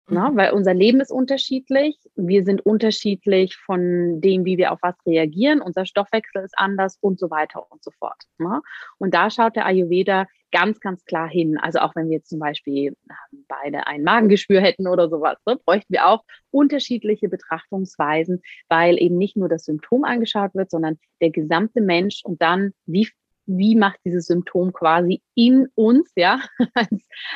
Ne? 0.10 0.32
Weil 0.34 0.54
unser 0.54 0.74
Leben 0.74 1.02
ist 1.02 1.12
unterschiedlich. 1.12 1.98
Wir 2.16 2.44
sind 2.44 2.66
unterschiedlich 2.66 3.56
von 3.56 4.22
dem, 4.22 4.46
wie 4.46 4.58
wir 4.58 4.72
auf 4.72 4.80
was 4.82 4.96
reagieren. 5.06 5.62
Unser 5.62 5.86
Stoffwechsel 5.86 6.44
ist 6.44 6.58
anders 6.58 6.98
und 7.02 7.20
so 7.20 7.30
weiter 7.30 7.72
und 7.72 7.84
so 7.84 7.92
fort. 7.92 8.24
Ne? 8.38 8.62
Und 8.98 9.14
da 9.14 9.30
schaut 9.30 9.56
der 9.56 9.66
Ayurveda 9.66 10.26
ganz, 10.52 10.80
ganz 10.80 11.06
klar 11.06 11.30
hin. 11.30 11.58
Also 11.58 11.80
auch 11.80 11.96
wenn 11.96 12.10
wir 12.10 12.18
jetzt 12.18 12.30
zum 12.30 12.40
Beispiel 12.40 12.96
ähm, 13.10 13.46
beide 13.48 13.88
ein 13.88 14.04
Magengeschwür 14.04 14.62
hätten 14.62 14.88
oder 14.88 15.10
sowas, 15.10 15.38
ne, 15.46 15.60
bräuchten 15.64 15.94
wir 15.94 16.08
auch 16.08 16.24
unterschiedliche 16.52 17.30
Betrachtungsweisen, 17.30 18.42
weil 18.68 19.00
eben 19.00 19.18
nicht 19.18 19.38
nur 19.38 19.50
das 19.50 19.66
Symptom 19.66 20.04
angeschaut 20.04 20.56
wird, 20.56 20.72
sondern 20.72 20.98
der 21.22 21.30
gesamte 21.30 21.82
Mensch 21.82 22.22
und 22.24 22.42
dann, 22.42 22.74
wie 22.86 23.08
wie 23.50 23.76
macht 23.76 24.00
dieses 24.06 24.28
Symptom 24.28 24.72
quasi 24.72 25.22
in 25.36 25.68
uns, 25.76 26.12
ja, 26.16 26.40
als, 26.76 26.90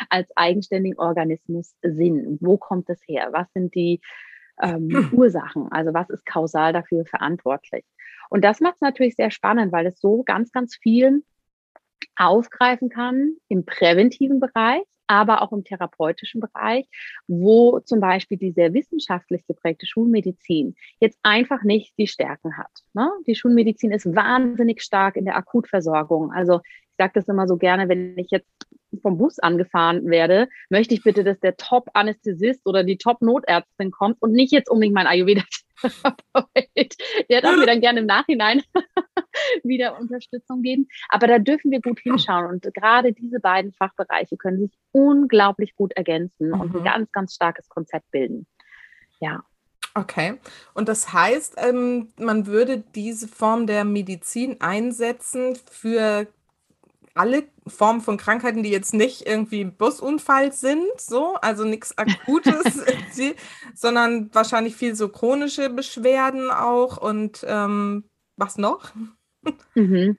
als 0.10 0.30
eigenständigen 0.36 1.00
Organismus 1.00 1.76
Sinn? 1.82 2.38
Wo 2.40 2.58
kommt 2.58 2.90
es 2.90 3.02
her? 3.08 3.30
Was 3.32 3.52
sind 3.54 3.74
die 3.74 4.00
ähm, 4.62 5.10
Ursachen? 5.12 5.72
Also 5.72 5.94
was 5.94 6.10
ist 6.10 6.26
kausal 6.26 6.72
dafür 6.72 7.06
verantwortlich? 7.06 7.84
Und 8.30 8.44
das 8.44 8.62
macht 8.62 8.76
es 8.76 8.82
natürlich 8.82 9.16
sehr 9.16 9.32
spannend, 9.32 9.72
weil 9.72 9.88
es 9.88 10.00
so 10.00 10.24
ganz, 10.24 10.52
ganz 10.52 10.76
viel 10.76 11.24
aufgreifen 12.16 12.90
kann 12.90 13.36
im 13.48 13.66
präventiven 13.66 14.40
Bereich, 14.40 14.84
aber 15.14 15.44
auch 15.44 15.52
im 15.52 15.64
therapeutischen 15.64 16.42
Bereich, 16.42 16.88
wo 17.28 17.80
zum 17.82 18.00
Beispiel 18.00 18.38
die 18.40 18.52
sehr 18.52 18.74
wissenschaftlich 18.74 19.46
geprägte 19.46 19.86
Schulmedizin 19.86 20.76
jetzt 21.00 21.20
einfach 21.22 21.62
nicht 21.62 21.94
die 22.00 22.08
Stärken 22.08 22.58
hat. 22.58 22.72
Ne? 22.94 23.12
Die 23.28 23.36
Schulmedizin 23.36 23.92
ist 23.92 24.16
wahnsinnig 24.16 24.82
stark 24.82 25.16
in 25.16 25.26
der 25.26 25.38
Akutversorgung. 25.38 26.32
Also 26.32 26.62
ich 26.94 27.04
sage 27.04 27.14
das 27.16 27.28
immer 27.28 27.48
so 27.48 27.58
gerne, 27.58 27.90
wenn 27.90 28.18
ich 28.18 28.30
jetzt 28.30 28.48
vom 29.02 29.18
Bus 29.18 29.40
angefahren 29.40 30.06
werde, 30.06 30.48
möchte 30.70 30.94
ich 30.94 31.04
bitte, 31.04 31.24
dass 31.24 31.40
der 31.40 31.58
Top-Anästhesist 31.58 32.62
oder 32.66 32.84
die 32.84 32.98
Top-Notärztin 32.98 33.90
kommt 33.90 34.22
und 34.22 34.32
nicht 34.34 34.54
jetzt 34.54 34.70
unbedingt 34.70 34.94
mein 34.94 35.08
Ayurveda 35.08 35.42
der 37.30 37.42
darf 37.42 37.58
mir 37.58 37.66
dann 37.66 37.82
gerne 37.82 38.00
im 38.02 38.06
Nachhinein 38.06 38.62
wieder 39.64 40.00
Unterstützung 40.00 40.62
geben. 40.62 40.88
Aber 41.10 41.28
da 41.28 41.40
dürfen 41.40 41.72
wir 41.72 41.82
gut 41.82 42.00
hinschauen. 42.00 42.46
Und 42.46 42.74
gerade 42.74 43.12
diese 43.12 43.40
beiden 43.40 43.74
Fachbereiche 43.74 44.38
können 44.38 44.60
sich 44.60 44.72
unglaublich 44.92 45.76
gut 45.76 45.94
ergänzen 45.94 46.54
und 46.54 46.76
ein 46.76 46.82
mhm. 46.82 46.86
ganz, 46.86 47.12
ganz 47.12 47.34
starkes 47.34 47.68
Konzept 47.70 48.10
bilden. 48.12 48.46
Ja. 49.20 49.44
Okay. 49.96 50.40
Und 50.74 50.88
das 50.88 51.14
heißt, 51.14 51.56
ähm, 51.58 52.14
man 52.18 52.48
würde 52.48 52.84
diese 52.96 53.28
Form 53.28 53.68
der 53.68 53.84
Medizin 53.84 54.60
einsetzen 54.62 55.56
für 55.70 56.28
alle 57.14 57.44
Formen 57.68 58.02
von 58.02 58.18
Krankheiten, 58.18 58.64
die 58.64 58.72
jetzt 58.72 58.94
nicht 58.94 59.28
irgendwie 59.28 59.66
Busunfall 59.66 60.52
sind, 60.52 61.00
so, 61.00 61.36
also 61.36 61.64
nichts 61.64 61.98
Akutes, 61.98 62.84
sondern 63.76 64.34
wahrscheinlich 64.34 64.76
viel 64.76 64.96
so 64.96 65.10
chronische 65.10 65.70
Beschwerden 65.70 66.50
auch 66.50 66.98
und 66.98 67.46
ähm, 67.48 68.06
was 68.36 68.58
noch? 68.58 68.92
Mhm. 69.76 70.18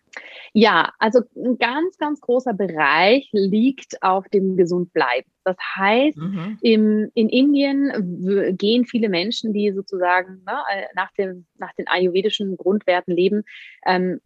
Ja, 0.52 0.92
also 0.98 1.20
ein 1.34 1.56
ganz, 1.56 1.96
ganz 1.96 2.20
großer 2.20 2.52
Bereich 2.52 3.26
liegt 3.32 4.02
auf 4.02 4.28
dem 4.28 4.56
Gesundbleiben. 4.56 5.32
Das 5.44 5.56
heißt, 5.76 6.18
mhm. 6.18 6.58
im, 6.60 7.10
in 7.14 7.28
Indien 7.30 8.56
gehen 8.58 8.84
viele 8.84 9.08
Menschen, 9.08 9.54
die 9.54 9.72
sozusagen 9.72 10.42
ne, 10.44 10.58
äh, 10.70 10.86
nach, 10.94 11.10
dem, 11.12 11.46
nach 11.56 11.72
den 11.72 11.88
ayurvedischen 11.88 12.58
Grundwerten 12.58 13.14
leben, 13.14 13.44
ähm, 13.86 14.20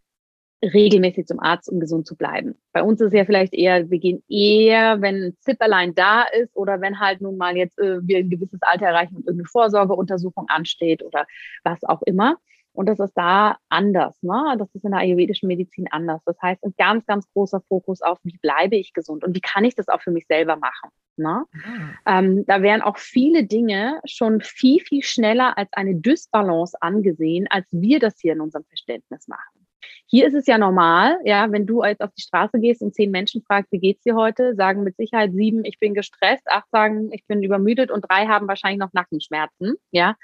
regelmäßig 0.61 1.25
zum 1.25 1.39
Arzt, 1.39 1.69
um 1.69 1.79
gesund 1.79 2.05
zu 2.05 2.15
bleiben. 2.15 2.55
Bei 2.73 2.83
uns 2.83 2.99
ist 2.99 3.07
es 3.07 3.13
ja 3.13 3.25
vielleicht 3.25 3.53
eher, 3.53 3.89
wir 3.89 3.99
gehen 3.99 4.23
eher, 4.27 5.01
wenn 5.01 5.23
ein 5.23 5.37
Zipperlein 5.39 5.95
da 5.95 6.23
ist 6.23 6.55
oder 6.55 6.81
wenn 6.81 6.99
halt 6.99 7.21
nun 7.21 7.37
mal 7.37 7.55
jetzt 7.55 7.79
äh, 7.79 7.99
wir 8.05 8.17
ein 8.17 8.29
gewisses 8.29 8.61
Alter 8.61 8.87
erreichen 8.87 9.15
und 9.15 9.27
irgendeine 9.27 9.47
Vorsorgeuntersuchung 9.47 10.45
ansteht 10.49 11.03
oder 11.03 11.25
was 11.63 11.83
auch 11.83 12.01
immer. 12.03 12.37
Und 12.73 12.85
das 12.87 12.99
ist 12.99 13.13
da 13.15 13.57
anders. 13.67 14.21
Ne? 14.21 14.55
Das 14.57 14.73
ist 14.73 14.85
in 14.85 14.91
der 14.91 15.01
ayurvedischen 15.01 15.47
Medizin 15.47 15.87
anders. 15.91 16.21
Das 16.25 16.39
heißt, 16.41 16.63
ein 16.63 16.75
ganz, 16.77 17.05
ganz 17.05 17.27
großer 17.33 17.61
Fokus 17.67 18.01
auf, 18.01 18.19
wie 18.23 18.37
bleibe 18.41 18.75
ich 18.75 18.93
gesund 18.93 19.23
und 19.23 19.35
wie 19.35 19.41
kann 19.41 19.65
ich 19.65 19.75
das 19.75 19.89
auch 19.89 20.01
für 20.01 20.11
mich 20.11 20.27
selber 20.27 20.55
machen. 20.55 20.89
Ne? 21.17 21.43
Mhm. 21.51 21.89
Ähm, 22.05 22.45
da 22.45 22.61
werden 22.61 22.81
auch 22.81 22.97
viele 22.97 23.43
Dinge 23.43 23.99
schon 24.05 24.39
viel, 24.41 24.79
viel 24.81 25.03
schneller 25.03 25.57
als 25.57 25.69
eine 25.73 25.95
Dysbalance 25.95 26.77
angesehen, 26.81 27.47
als 27.49 27.67
wir 27.71 27.99
das 27.99 28.19
hier 28.19 28.33
in 28.33 28.41
unserem 28.41 28.65
Verständnis 28.65 29.27
machen. 29.27 29.58
Hier 30.07 30.27
ist 30.27 30.33
es 30.33 30.47
ja 30.47 30.57
normal, 30.57 31.17
ja, 31.23 31.51
wenn 31.51 31.65
du 31.65 31.83
jetzt 31.83 32.01
auf 32.01 32.11
die 32.17 32.21
Straße 32.21 32.59
gehst 32.59 32.81
und 32.81 32.95
zehn 32.95 33.11
Menschen 33.11 33.43
fragst, 33.43 33.71
wie 33.71 33.79
geht's 33.79 34.03
dir 34.03 34.15
heute, 34.15 34.55
sagen 34.55 34.83
mit 34.83 34.97
Sicherheit 34.97 35.33
sieben, 35.33 35.63
ich 35.65 35.79
bin 35.79 35.93
gestresst, 35.93 36.47
acht 36.47 36.69
sagen, 36.71 37.11
ich 37.11 37.25
bin 37.27 37.43
übermüdet 37.43 37.91
und 37.91 38.01
drei 38.01 38.27
haben 38.27 38.47
wahrscheinlich 38.47 38.79
noch 38.79 38.93
Nackenschmerzen, 38.93 39.75
ja. 39.91 40.15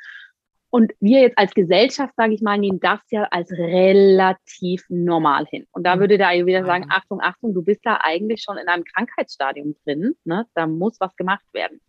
Und 0.76 0.92
wir 1.00 1.22
jetzt 1.22 1.38
als 1.38 1.54
Gesellschaft, 1.54 2.14
sage 2.18 2.34
ich 2.34 2.42
mal, 2.42 2.58
nehmen 2.58 2.82
das 2.82 3.00
ja 3.10 3.24
als 3.32 3.50
relativ 3.50 4.84
normal 4.90 5.46
hin. 5.50 5.66
Und 5.72 5.86
da 5.86 5.96
mhm. 5.96 6.02
würde 6.02 6.18
der 6.18 6.28
Ayurveda 6.28 6.66
sagen, 6.66 6.88
Achtung, 6.90 7.22
Achtung, 7.22 7.54
du 7.54 7.64
bist 7.64 7.80
da 7.86 8.00
eigentlich 8.04 8.42
schon 8.42 8.58
in 8.58 8.68
einem 8.68 8.84
Krankheitsstadium 8.84 9.78
drin. 9.86 10.16
Ne? 10.26 10.46
Da 10.54 10.68
muss 10.68 11.00
was 11.00 11.16
gemacht 11.16 11.46
werden. 11.54 11.80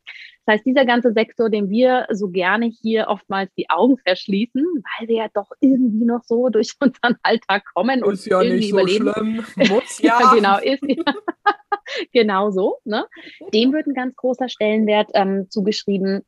Das 0.44 0.54
heißt, 0.54 0.66
dieser 0.66 0.84
ganze 0.84 1.12
Sektor, 1.12 1.50
den 1.50 1.68
wir 1.68 2.06
so 2.12 2.28
gerne 2.28 2.66
hier 2.66 3.06
oftmals 3.08 3.52
die 3.54 3.68
Augen 3.70 3.98
verschließen, 4.06 4.62
weil 4.62 5.08
wir 5.08 5.16
ja 5.16 5.28
doch 5.34 5.50
irgendwie 5.58 6.04
noch 6.04 6.22
so 6.22 6.48
durch 6.48 6.74
unseren 6.80 7.16
Alltag 7.24 7.64
kommen 7.74 8.04
und 8.04 8.12
ist 8.12 8.26
ja 8.26 8.40
irgendwie 8.40 8.56
nicht 8.56 8.70
so 8.70 8.78
überleben. 8.78 9.42
Schlimm. 9.42 9.68
Muss 9.68 9.98
ja. 10.00 10.20
ja 10.20 10.32
genau, 10.32 10.58
ist 10.58 10.84
ja. 10.86 11.12
genau 12.12 12.50
so. 12.52 12.76
Ne? 12.84 13.04
Dem 13.52 13.72
wird 13.72 13.88
ein 13.88 13.94
ganz 13.94 14.14
großer 14.14 14.48
Stellenwert 14.48 15.10
ähm, 15.14 15.50
zugeschrieben. 15.50 16.22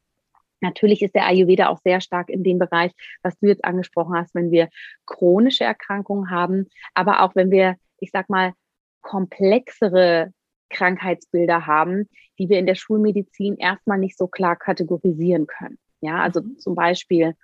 Natürlich 0.61 1.03
ist 1.03 1.14
der 1.14 1.27
Ayurveda 1.27 1.68
auch 1.68 1.79
sehr 1.85 2.01
stark 2.01 2.31
in 2.31 2.42
dem 2.42 2.59
Bereich, 2.59 2.92
was 3.23 3.38
du 3.38 3.47
jetzt 3.47 3.64
angesprochen 3.64 4.16
hast, 4.16 4.35
wenn 4.35 4.51
wir 4.51 4.68
chronische 5.07 5.64
Erkrankungen 5.64 6.31
haben, 6.31 6.66
aber 6.94 7.23
auch 7.23 7.35
wenn 7.35 7.51
wir, 7.51 7.77
ich 7.99 8.11
sag 8.11 8.29
mal, 8.29 8.53
komplexere 9.01 10.33
Krankheitsbilder 10.71 11.66
haben, 11.66 12.09
die 12.38 12.49
wir 12.49 12.59
in 12.59 12.66
der 12.66 12.75
Schulmedizin 12.75 13.57
erstmal 13.57 13.99
nicht 13.99 14.18
so 14.18 14.27
klar 14.27 14.57
kategorisieren 14.57 15.47
können. 15.47 15.79
Ja, 16.01 16.21
also 16.21 16.42
mhm. 16.42 16.59
zum 16.59 16.75
Beispiel 16.75 17.35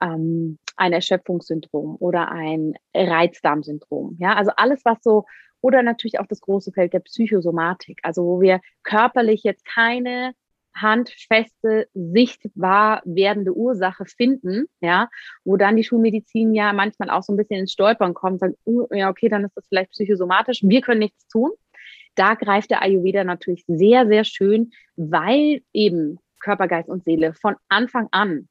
ähm, 0.00 0.58
ein 0.76 0.92
Erschöpfungssyndrom 0.92 1.96
oder 1.98 2.30
ein 2.30 2.74
Reizdarmsyndrom. 2.94 4.16
Ja, 4.18 4.34
also 4.34 4.50
alles, 4.56 4.84
was 4.84 4.98
so, 5.02 5.24
oder 5.60 5.82
natürlich 5.82 6.18
auch 6.18 6.26
das 6.26 6.40
große 6.40 6.72
Feld 6.72 6.92
der 6.92 7.00
Psychosomatik, 7.00 8.00
also 8.02 8.24
wo 8.24 8.40
wir 8.40 8.60
körperlich 8.82 9.44
jetzt 9.44 9.64
keine 9.64 10.34
handfeste, 10.74 11.88
sichtbar 11.94 13.02
werdende 13.04 13.54
Ursache 13.54 14.04
finden, 14.06 14.66
ja, 14.80 15.08
wo 15.44 15.56
dann 15.56 15.76
die 15.76 15.84
Schulmedizin 15.84 16.54
ja 16.54 16.72
manchmal 16.72 17.10
auch 17.10 17.22
so 17.22 17.32
ein 17.32 17.36
bisschen 17.36 17.60
ins 17.60 17.72
Stolpern 17.72 18.14
kommt, 18.14 18.40
sagt, 18.40 18.54
uh, 18.66 18.86
ja, 18.90 19.10
okay, 19.10 19.28
dann 19.28 19.44
ist 19.44 19.56
das 19.56 19.66
vielleicht 19.68 19.92
psychosomatisch, 19.92 20.62
wir 20.62 20.80
können 20.80 21.00
nichts 21.00 21.26
tun. 21.28 21.50
Da 22.14 22.34
greift 22.34 22.70
der 22.70 22.82
Ayurveda 22.82 23.24
natürlich 23.24 23.64
sehr, 23.66 24.06
sehr 24.06 24.24
schön, 24.24 24.72
weil 24.96 25.62
eben 25.72 26.18
Körper, 26.40 26.68
Geist 26.68 26.88
und 26.88 27.04
Seele 27.04 27.32
von 27.34 27.56
Anfang 27.68 28.08
an 28.10 28.48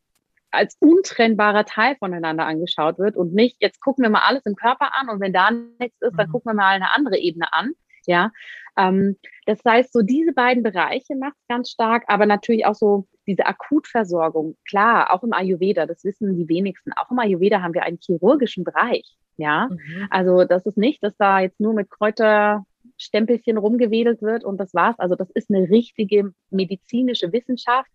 als 0.52 0.76
untrennbarer 0.80 1.66
Teil 1.66 1.96
voneinander 1.98 2.46
angeschaut 2.46 3.00
wird 3.00 3.16
und 3.16 3.34
nicht, 3.34 3.58
jetzt 3.60 3.80
gucken 3.80 4.04
wir 4.04 4.10
mal 4.10 4.24
alles 4.28 4.46
im 4.46 4.56
Körper 4.56 4.94
an 4.94 5.10
und 5.10 5.22
wenn 5.22 5.34
da 5.34 5.50
nichts 5.52 6.02
ist, 6.02 6.18
dann 6.18 6.28
mhm. 6.28 6.32
gucken 6.32 6.52
wir 6.52 6.56
mal 6.56 6.76
eine 6.76 6.92
andere 6.92 7.18
Ebene 7.18 7.52
an. 7.54 7.72
Ja, 8.08 8.32
das 8.76 9.60
heißt, 9.66 9.94
so 9.94 10.02
diese 10.02 10.34
beiden 10.34 10.64
Bereiche 10.64 11.16
macht 11.16 11.34
es 11.34 11.48
ganz 11.48 11.70
stark, 11.72 12.04
aber 12.08 12.26
natürlich 12.26 12.66
auch 12.66 12.76
so 12.76 13.08
diese 13.28 13.46
Akutversorgung. 13.46 14.58
Klar, 14.68 15.14
auch 15.14 15.24
im 15.24 15.34
Ayurveda, 15.34 15.86
das 15.86 16.04
wissen 16.04 16.36
die 16.36 16.48
wenigsten. 16.48 16.92
Auch 16.94 17.12
im 17.12 17.20
Ayurveda 17.20 17.62
haben 17.62 17.74
wir 17.74 17.84
einen 17.84 18.00
chirurgischen 18.00 18.64
Bereich. 18.64 19.18
Ja, 19.38 19.70
mhm. 19.70 20.08
also 20.10 20.44
das 20.46 20.66
ist 20.66 20.78
nicht, 20.78 21.04
dass 21.04 21.16
da 21.18 21.40
jetzt 21.40 21.60
nur 21.60 21.74
mit 21.74 21.90
Kräuterstempelchen 21.90 23.58
rumgewedelt 23.58 24.22
wird 24.22 24.44
und 24.44 24.58
das 24.58 24.74
war's. 24.74 25.00
Also 25.00 25.16
das 25.16 25.30
ist 25.32 25.50
eine 25.50 25.70
richtige 25.70 26.34
medizinische 26.50 27.32
Wissenschaft. 27.32 27.90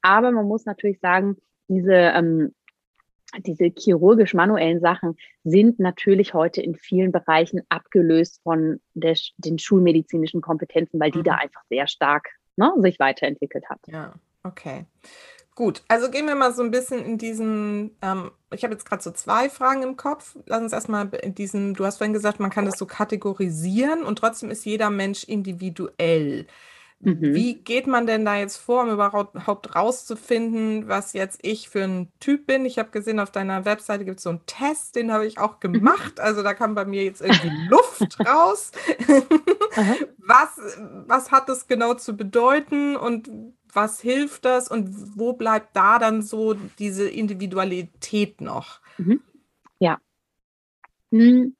Aber 0.00 0.30
man 0.32 0.46
muss 0.46 0.64
natürlich 0.64 1.00
sagen, 1.00 1.36
diese 1.68 1.92
ähm, 1.92 2.54
diese 3.40 3.72
chirurgisch-manuellen 3.76 4.80
Sachen 4.80 5.16
sind 5.44 5.78
natürlich 5.78 6.34
heute 6.34 6.60
in 6.60 6.74
vielen 6.74 7.12
Bereichen 7.12 7.62
abgelöst 7.68 8.40
von 8.42 8.80
der, 8.94 9.16
den 9.38 9.58
schulmedizinischen 9.58 10.40
Kompetenzen, 10.40 11.00
weil 11.00 11.10
die 11.10 11.18
mhm. 11.18 11.24
da 11.24 11.34
einfach 11.36 11.62
sehr 11.68 11.86
stark 11.86 12.28
ne, 12.56 12.72
sich 12.78 12.98
weiterentwickelt 12.98 13.68
hat. 13.68 13.80
Ja, 13.86 14.14
okay. 14.42 14.86
Gut, 15.54 15.82
also 15.88 16.10
gehen 16.10 16.26
wir 16.26 16.34
mal 16.34 16.54
so 16.54 16.62
ein 16.62 16.70
bisschen 16.70 17.04
in 17.04 17.18
diesen, 17.18 17.94
ähm, 18.00 18.30
ich 18.54 18.64
habe 18.64 18.72
jetzt 18.72 18.86
gerade 18.86 19.02
so 19.02 19.10
zwei 19.10 19.50
Fragen 19.50 19.82
im 19.82 19.96
Kopf. 19.96 20.36
Lass 20.46 20.62
uns 20.62 20.72
erstmal 20.72 21.10
in 21.22 21.34
diesen, 21.34 21.74
du 21.74 21.84
hast 21.84 21.98
vorhin 21.98 22.14
gesagt, 22.14 22.40
man 22.40 22.50
kann 22.50 22.64
das 22.64 22.78
so 22.78 22.86
kategorisieren 22.86 24.02
und 24.02 24.18
trotzdem 24.18 24.50
ist 24.50 24.64
jeder 24.64 24.88
Mensch 24.88 25.24
individuell. 25.24 26.46
Mhm. 27.02 27.34
Wie 27.34 27.54
geht 27.54 27.88
man 27.88 28.06
denn 28.06 28.24
da 28.24 28.36
jetzt 28.36 28.58
vor, 28.58 28.84
um 28.84 28.90
überhaupt 28.90 29.74
rauszufinden, 29.74 30.86
was 30.88 31.12
jetzt 31.14 31.40
ich 31.42 31.68
für 31.68 31.82
ein 31.82 32.12
Typ 32.20 32.46
bin? 32.46 32.64
Ich 32.64 32.78
habe 32.78 32.90
gesehen, 32.90 33.18
auf 33.18 33.32
deiner 33.32 33.64
Webseite 33.64 34.04
gibt 34.04 34.18
es 34.18 34.22
so 34.22 34.30
einen 34.30 34.46
Test, 34.46 34.94
den 34.94 35.12
habe 35.12 35.26
ich 35.26 35.38
auch 35.38 35.56
mhm. 35.56 35.72
gemacht. 35.72 36.20
Also 36.20 36.44
da 36.44 36.54
kam 36.54 36.76
bei 36.76 36.84
mir 36.84 37.02
jetzt 37.02 37.20
irgendwie 37.20 37.50
Luft 37.68 38.20
raus. 38.20 38.70
was, 40.18 40.78
was 41.06 41.32
hat 41.32 41.48
das 41.48 41.66
genau 41.66 41.94
zu 41.94 42.16
bedeuten 42.16 42.96
und 42.96 43.28
was 43.72 44.00
hilft 44.00 44.44
das 44.44 44.68
und 44.68 45.18
wo 45.18 45.32
bleibt 45.32 45.74
da 45.74 45.98
dann 45.98 46.22
so 46.22 46.54
diese 46.78 47.08
Individualität 47.08 48.40
noch? 48.40 48.80
Mhm. 48.98 49.20
Ja. 49.80 49.98
Hm. 51.10 51.56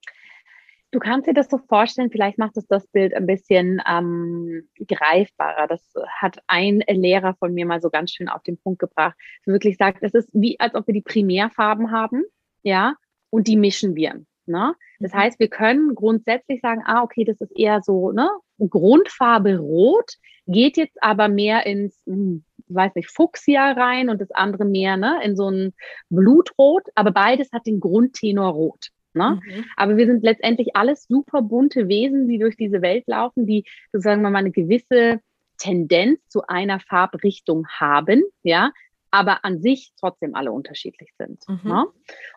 Du 0.92 0.98
kannst 0.98 1.26
dir 1.26 1.32
das 1.32 1.48
so 1.48 1.56
vorstellen, 1.56 2.10
vielleicht 2.10 2.36
macht 2.36 2.58
es 2.58 2.66
das 2.66 2.86
Bild 2.86 3.14
ein 3.14 3.26
bisschen 3.26 3.82
ähm, 3.88 4.68
greifbarer. 4.86 5.66
Das 5.66 5.94
hat 6.20 6.38
ein 6.46 6.82
Lehrer 6.86 7.34
von 7.38 7.54
mir 7.54 7.64
mal 7.64 7.80
so 7.80 7.88
ganz 7.88 8.12
schön 8.12 8.28
auf 8.28 8.42
den 8.42 8.58
Punkt 8.58 8.78
gebracht. 8.78 9.16
Wirklich 9.46 9.78
sagt, 9.78 10.02
es 10.02 10.12
ist 10.12 10.28
wie, 10.34 10.60
als 10.60 10.74
ob 10.74 10.86
wir 10.86 10.92
die 10.92 11.00
Primärfarben 11.00 11.90
haben, 11.90 12.24
ja, 12.62 12.94
und 13.30 13.48
die 13.48 13.56
mischen 13.56 13.96
wir. 13.96 14.22
Ne? 14.44 14.74
Das 15.00 15.14
mhm. 15.14 15.18
heißt, 15.18 15.40
wir 15.40 15.48
können 15.48 15.94
grundsätzlich 15.94 16.60
sagen, 16.60 16.82
ah, 16.84 17.02
okay, 17.02 17.24
das 17.24 17.40
ist 17.40 17.56
eher 17.56 17.80
so, 17.80 18.12
ne, 18.12 18.28
Grundfarbe 18.58 19.56
rot, 19.58 20.12
geht 20.46 20.76
jetzt 20.76 21.02
aber 21.02 21.28
mehr 21.28 21.64
ins, 21.64 22.02
hm, 22.06 22.44
weiß 22.68 22.94
nicht, 22.96 23.10
Fuchsia 23.10 23.72
rein 23.72 24.10
und 24.10 24.20
das 24.20 24.30
andere 24.30 24.66
mehr, 24.66 24.98
ne, 24.98 25.20
in 25.24 25.36
so 25.36 25.48
ein 25.48 25.72
Blutrot, 26.10 26.82
aber 26.94 27.12
beides 27.12 27.50
hat 27.50 27.66
den 27.66 27.80
Grundtenor 27.80 28.52
rot. 28.52 28.88
Ne? 29.14 29.40
Mhm. 29.44 29.64
Aber 29.76 29.96
wir 29.96 30.06
sind 30.06 30.22
letztendlich 30.22 30.74
alles 30.76 31.06
super 31.08 31.42
bunte 31.42 31.88
Wesen, 31.88 32.28
die 32.28 32.38
durch 32.38 32.56
diese 32.56 32.82
Welt 32.82 33.04
laufen, 33.06 33.46
die 33.46 33.64
sozusagen 33.92 34.22
mal 34.22 34.34
eine 34.34 34.50
gewisse 34.50 35.20
Tendenz 35.58 36.20
zu 36.28 36.46
einer 36.46 36.80
Farbrichtung 36.80 37.68
haben, 37.68 38.24
ja, 38.42 38.72
aber 39.12 39.44
an 39.44 39.60
sich 39.60 39.92
trotzdem 40.00 40.34
alle 40.34 40.50
unterschiedlich 40.50 41.10
sind. 41.18 41.40
Mhm. 41.46 41.70
Ne? 41.70 41.86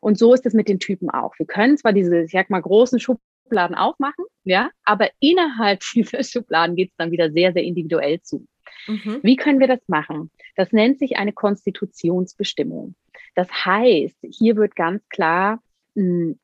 Und 0.02 0.20
so 0.20 0.34
ist 0.34 0.46
es 0.46 0.54
mit 0.54 0.68
den 0.68 0.80
Typen 0.80 1.10
auch. 1.10 1.34
Wir 1.40 1.48
können 1.48 1.78
zwar 1.78 1.94
diese, 1.94 2.24
ich 2.24 2.32
sag 2.32 2.50
mal, 2.50 2.62
großen 2.62 3.00
Schubladen 3.00 3.76
aufmachen, 3.76 4.26
ja, 4.44 4.70
aber 4.84 5.10
innerhalb 5.20 5.82
dieser 5.96 6.24
Schubladen 6.24 6.76
geht 6.76 6.92
es 6.92 6.98
dann 6.98 7.12
wieder 7.12 7.32
sehr, 7.32 7.54
sehr 7.54 7.64
individuell 7.64 8.22
zu. 8.22 8.46
Mhm. 8.88 9.20
Wie 9.24 9.38
können 9.38 9.60
wir 9.60 9.68
das 9.68 9.88
machen? 9.88 10.30
Das 10.56 10.72
nennt 10.72 11.00
sich 11.00 11.18
eine 11.18 11.34
Konstitutionsbestimmung. 11.34 12.96
Das 13.34 13.50
heißt, 13.52 14.18
hier 14.30 14.56
wird 14.56 14.76
ganz 14.76 15.08
klar 15.10 15.62
hm, 15.96 16.40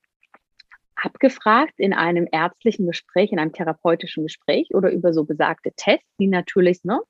abgefragt 1.04 1.74
in 1.78 1.93
einem 1.93 2.28
ärztlichen 2.32 2.86
Gespräch, 2.86 3.32
in 3.32 3.39
einem 3.39 3.54
therapeutischen 3.54 4.24
Gespräch 4.24 4.74
oder 4.74 4.91
über 4.91 5.14
so 5.14 5.24
besagte 5.24 5.72
Tests, 5.76 6.08
die 6.20 6.28
natürlich 6.28 6.84
ne, 6.84 7.02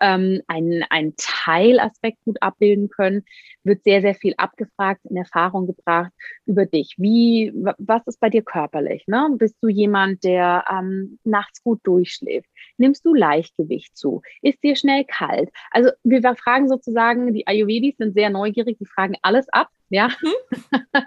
ähm, 0.00 0.42
einen, 0.46 0.84
einen 0.90 1.14
Teilaspekt 1.16 2.18
gut 2.24 2.38
abbilden 2.42 2.88
können, 2.90 3.24
wird 3.64 3.82
sehr, 3.84 4.00
sehr 4.00 4.14
viel 4.14 4.34
abgefragt, 4.36 5.00
in 5.08 5.16
Erfahrung 5.16 5.66
gebracht 5.66 6.12
über 6.46 6.66
dich. 6.66 6.94
Wie, 6.98 7.52
was 7.78 8.06
ist 8.06 8.20
bei 8.20 8.30
dir 8.30 8.42
körperlich? 8.42 9.04
Ne? 9.06 9.28
Bist 9.38 9.56
du 9.60 9.68
jemand, 9.68 10.24
der 10.24 10.64
ähm, 10.70 11.18
nachts 11.24 11.62
gut 11.62 11.80
durchschläft? 11.84 12.48
Nimmst 12.76 13.04
du 13.04 13.14
Leichtgewicht 13.14 13.96
zu? 13.96 14.22
Ist 14.42 14.62
dir 14.62 14.76
schnell 14.76 15.04
kalt? 15.04 15.50
Also 15.70 15.90
wir 16.04 16.22
fragen 16.36 16.68
sozusagen, 16.68 17.32
die 17.32 17.46
Ayurvedis 17.46 17.96
sind 17.96 18.14
sehr 18.14 18.30
neugierig, 18.30 18.78
die 18.78 18.86
fragen 18.86 19.14
alles 19.22 19.48
ab 19.50 19.68
ja. 19.88 20.08
Mhm. 20.22 20.60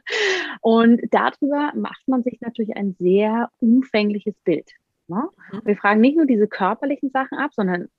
Und 0.61 1.01
darüber 1.11 1.71
macht 1.75 2.07
man 2.07 2.23
sich 2.23 2.39
natürlich 2.41 2.75
ein 2.75 2.95
sehr 2.99 3.49
umfängliches 3.59 4.35
Bild. 4.43 4.71
Ne? 5.07 5.27
Mhm. 5.51 5.61
Wir 5.65 5.75
fragen 5.75 6.01
nicht 6.01 6.15
nur 6.15 6.25
diese 6.25 6.47
körperlichen 6.47 7.09
Sachen 7.09 7.37
ab, 7.37 7.51
sondern 7.53 7.89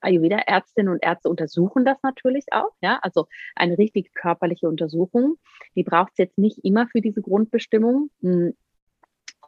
Ayurveda-Ärztinnen 0.00 0.92
und 0.92 1.02
Ärzte 1.02 1.28
untersuchen 1.28 1.84
das 1.84 1.98
natürlich 2.02 2.46
auch. 2.50 2.72
Ja? 2.80 2.98
Also 3.02 3.26
eine 3.54 3.78
richtige 3.78 4.10
körperliche 4.10 4.68
Untersuchung. 4.68 5.36
Die 5.76 5.84
braucht 5.84 6.12
es 6.12 6.18
jetzt 6.18 6.38
nicht 6.38 6.58
immer 6.64 6.88
für 6.88 7.00
diese 7.00 7.22
Grundbestimmung. 7.22 8.10
Hm. 8.22 8.54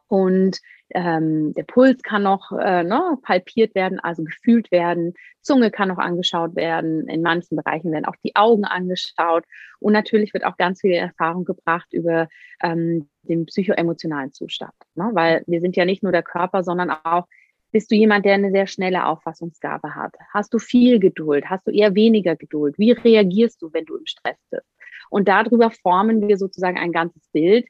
Und 0.08 0.60
ähm, 0.90 1.52
der 1.54 1.64
Puls 1.64 2.02
kann 2.02 2.22
noch 2.22 2.52
äh, 2.52 2.84
ne, 2.84 3.18
palpiert 3.22 3.74
werden, 3.74 4.00
also 4.00 4.22
gefühlt 4.22 4.70
werden. 4.70 5.14
Zunge 5.40 5.70
kann 5.70 5.88
noch 5.88 5.98
angeschaut 5.98 6.54
werden. 6.56 7.08
In 7.08 7.22
manchen 7.22 7.56
Bereichen 7.56 7.90
werden 7.90 8.04
auch 8.04 8.16
die 8.22 8.36
Augen 8.36 8.64
angeschaut. 8.64 9.44
Und 9.80 9.92
natürlich 9.92 10.34
wird 10.34 10.44
auch 10.44 10.56
ganz 10.56 10.82
viel 10.82 10.92
Erfahrung 10.92 11.44
gebracht 11.44 11.88
über 11.92 12.28
ähm, 12.62 13.08
den 13.22 13.46
psychoemotionalen 13.46 14.32
Zustand. 14.32 14.74
Ne? 14.94 15.10
Weil 15.12 15.42
wir 15.46 15.60
sind 15.60 15.76
ja 15.76 15.84
nicht 15.84 16.02
nur 16.02 16.12
der 16.12 16.22
Körper, 16.22 16.62
sondern 16.62 16.90
auch, 16.90 17.26
bist 17.72 17.90
du 17.90 17.96
jemand, 17.96 18.24
der 18.24 18.34
eine 18.34 18.52
sehr 18.52 18.68
schnelle 18.68 19.06
Auffassungsgabe 19.06 19.96
hat? 19.96 20.14
Hast 20.32 20.54
du 20.54 20.60
viel 20.60 21.00
Geduld? 21.00 21.46
Hast 21.50 21.66
du 21.66 21.72
eher 21.72 21.96
weniger 21.96 22.36
Geduld? 22.36 22.78
Wie 22.78 22.92
reagierst 22.92 23.60
du, 23.62 23.72
wenn 23.72 23.84
du 23.84 23.96
im 23.96 24.06
Stress 24.06 24.36
bist? 24.50 24.66
Und 25.10 25.26
darüber 25.26 25.70
formen 25.70 26.28
wir 26.28 26.36
sozusagen 26.36 26.78
ein 26.78 26.92
ganzes 26.92 27.28
Bild, 27.32 27.66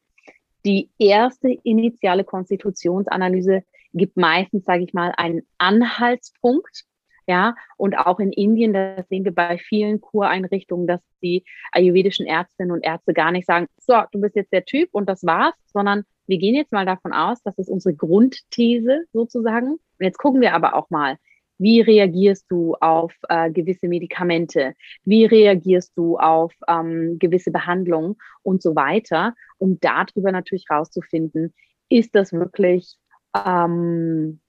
die 0.65 0.91
erste 0.99 1.51
initiale 1.63 2.25
Konstitutionsanalyse 2.25 3.63
gibt 3.93 4.17
meistens, 4.17 4.65
sage 4.65 4.85
ich 4.85 4.95
mal, 4.95 5.13
einen 5.17 5.43
Anhaltspunkt. 5.59 6.85
Ja, 7.27 7.55
und 7.79 7.97
auch 7.97 8.21
in 8.21 8.33
Indien, 8.33 8.75
das 8.75 9.09
sehen 9.09 9.25
wir 9.25 9.35
bei 9.35 9.57
vielen 9.57 10.03
Kureinrichtungen, 10.03 10.87
dass 10.87 11.01
die 11.23 11.43
ayurvedischen 11.73 12.27
Ärztinnen 12.27 12.71
und 12.71 12.85
Ärzte 12.85 13.15
gar 13.15 13.33
nicht 13.33 13.47
sagen, 13.47 13.67
so, 13.79 13.95
du 14.13 14.21
bist 14.21 14.37
jetzt 14.37 14.53
der 14.53 14.67
Typ 14.67 14.91
und 14.93 15.09
das 15.09 15.25
war's, 15.25 15.55
sondern 15.73 16.05
wir 16.27 16.37
gehen 16.37 16.55
jetzt 16.55 16.73
mal 16.73 16.85
davon 16.85 17.15
aus, 17.15 17.43
das 17.43 17.57
ist 17.57 17.71
unsere 17.71 17.95
Grundthese 17.95 19.05
sozusagen. 19.15 19.73
Und 19.73 19.81
jetzt 20.01 20.19
gucken 20.19 20.43
wir 20.43 20.53
aber 20.53 20.75
auch 20.75 20.91
mal, 20.91 21.17
wie 21.59 21.81
reagierst 21.81 22.47
du 22.51 22.75
auf 22.81 23.13
äh, 23.29 23.51
gewisse 23.51 23.89
Medikamente? 23.89 24.75
Wie 25.05 25.25
reagierst 25.25 25.93
du 25.97 26.19
auf 26.19 26.53
ähm, 26.69 27.19
gewisse 27.19 27.51
Behandlungen 27.51 28.17
und 28.43 28.63
so 28.63 28.75
weiter, 28.75 29.35
um 29.59 29.79
darüber 29.81 30.33
natürlich 30.33 30.67
rauszufinden, 30.71 31.55
ist 31.89 32.15
das 32.15 32.33
wirklich 32.33 32.97
ähm, 33.35 34.41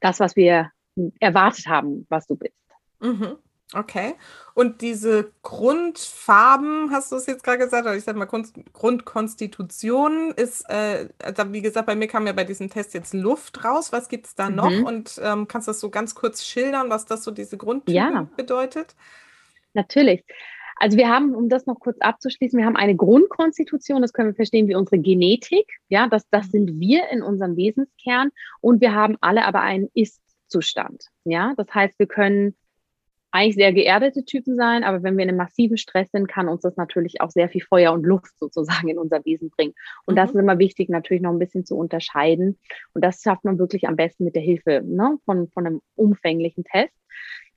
das, 0.00 0.20
was 0.20 0.36
wir 0.36 0.70
erwartet 1.20 1.66
haben, 1.66 2.06
was 2.08 2.26
du 2.26 2.36
bist? 2.36 2.54
Mhm. 3.00 3.36
Okay. 3.74 4.14
Und 4.54 4.80
diese 4.80 5.30
Grundfarben, 5.42 6.90
hast 6.90 7.12
du 7.12 7.16
es 7.16 7.26
jetzt 7.26 7.44
gerade 7.44 7.58
gesagt, 7.58 7.84
oder 7.84 7.96
ich 7.96 8.04
sag 8.04 8.16
mal 8.16 8.26
Grundkonstitution 8.26 10.32
ist, 10.34 10.68
äh, 10.70 11.08
also 11.22 11.52
wie 11.52 11.60
gesagt, 11.60 11.86
bei 11.86 11.94
mir 11.94 12.08
kam 12.08 12.26
ja 12.26 12.32
bei 12.32 12.44
diesem 12.44 12.70
Test 12.70 12.94
jetzt 12.94 13.12
Luft 13.12 13.62
raus. 13.64 13.92
Was 13.92 14.08
gibt 14.08 14.26
es 14.26 14.34
da 14.34 14.48
mhm. 14.48 14.56
noch? 14.56 14.82
Und 14.84 15.20
ähm, 15.22 15.48
kannst 15.48 15.68
du 15.68 15.70
das 15.70 15.80
so 15.80 15.90
ganz 15.90 16.14
kurz 16.14 16.44
schildern, 16.44 16.88
was 16.88 17.04
das 17.04 17.24
so 17.24 17.30
diese 17.30 17.58
Grundtypen 17.58 17.94
ja. 17.94 18.28
bedeutet? 18.36 18.94
Natürlich. 19.74 20.24
Also 20.76 20.96
wir 20.96 21.08
haben, 21.08 21.34
um 21.34 21.48
das 21.48 21.66
noch 21.66 21.80
kurz 21.80 21.98
abzuschließen, 22.00 22.58
wir 22.58 22.64
haben 22.64 22.76
eine 22.76 22.96
Grundkonstitution, 22.96 24.00
das 24.00 24.12
können 24.12 24.30
wir 24.30 24.34
verstehen 24.34 24.68
wie 24.68 24.76
unsere 24.76 24.98
Genetik. 24.98 25.66
Ja, 25.88 26.08
das, 26.08 26.26
das 26.30 26.46
mhm. 26.46 26.50
sind 26.50 26.80
wir 26.80 27.08
in 27.10 27.22
unserem 27.22 27.56
Wesenskern 27.56 28.30
und 28.60 28.80
wir 28.80 28.94
haben 28.94 29.18
alle 29.20 29.44
aber 29.44 29.60
einen 29.60 29.90
Ist-Zustand. 29.92 31.04
Ja, 31.24 31.52
das 31.56 31.66
heißt, 31.74 31.98
wir 31.98 32.06
können 32.06 32.54
eigentlich 33.30 33.56
sehr 33.56 33.72
geerdete 33.72 34.24
Typen 34.24 34.56
sein, 34.56 34.84
aber 34.84 35.02
wenn 35.02 35.16
wir 35.16 35.24
in 35.24 35.28
einem 35.28 35.38
massiven 35.38 35.76
Stress 35.76 36.10
sind, 36.10 36.28
kann 36.28 36.48
uns 36.48 36.62
das 36.62 36.76
natürlich 36.76 37.20
auch 37.20 37.30
sehr 37.30 37.48
viel 37.48 37.62
Feuer 37.62 37.92
und 37.92 38.04
Luft 38.04 38.36
sozusagen 38.40 38.88
in 38.88 38.98
unser 38.98 39.24
Wesen 39.24 39.50
bringen. 39.50 39.74
Und 40.06 40.14
mhm. 40.14 40.16
das 40.16 40.30
ist 40.30 40.36
immer 40.36 40.58
wichtig, 40.58 40.88
natürlich 40.88 41.22
noch 41.22 41.32
ein 41.32 41.38
bisschen 41.38 41.64
zu 41.64 41.76
unterscheiden. 41.76 42.58
Und 42.94 43.04
das 43.04 43.22
schafft 43.22 43.44
man 43.44 43.58
wirklich 43.58 43.86
am 43.86 43.96
besten 43.96 44.24
mit 44.24 44.34
der 44.34 44.42
Hilfe 44.42 44.82
ne, 44.84 45.18
von, 45.24 45.48
von 45.48 45.66
einem 45.66 45.82
umfänglichen 45.94 46.64
Test. 46.64 46.94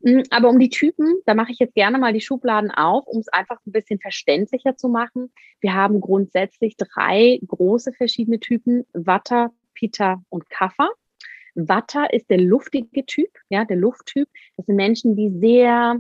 Mm, 0.02 0.22
aber 0.30 0.50
um 0.50 0.60
die 0.60 0.70
Typen, 0.70 1.22
da 1.26 1.34
mache 1.34 1.52
ich 1.52 1.60
jetzt 1.60 1.76
gerne 1.76 1.98
mal 1.98 2.14
die 2.14 2.22
Schubladen 2.22 2.72
auf, 2.72 3.06
um 3.08 3.20
es 3.20 3.28
einfach 3.30 3.60
ein 3.66 3.72
bisschen 3.72 4.00
verständlicher 4.00 4.76
zu 4.76 4.90
machen. 4.90 5.32
Wir 5.60 5.74
haben 5.74 6.02
grundsätzlich 6.02 6.76
drei 6.78 7.40
große 7.46 7.94
verschiedene 7.94 8.40
Typen, 8.40 8.86
Watter, 8.94 9.52
Pitta 9.74 10.22
und 10.30 10.50
Kaffer. 10.50 10.90
Watter 11.56 12.14
ist 12.14 12.30
der 12.30 12.40
luftige 12.40 13.06
Typ, 13.06 13.30
ja, 13.50 13.66
der 13.66 13.78
Lufttyp. 13.78 14.30
Das 14.58 14.66
sind 14.66 14.76
Menschen, 14.76 15.16
die 15.16 15.30
sehr 15.30 15.98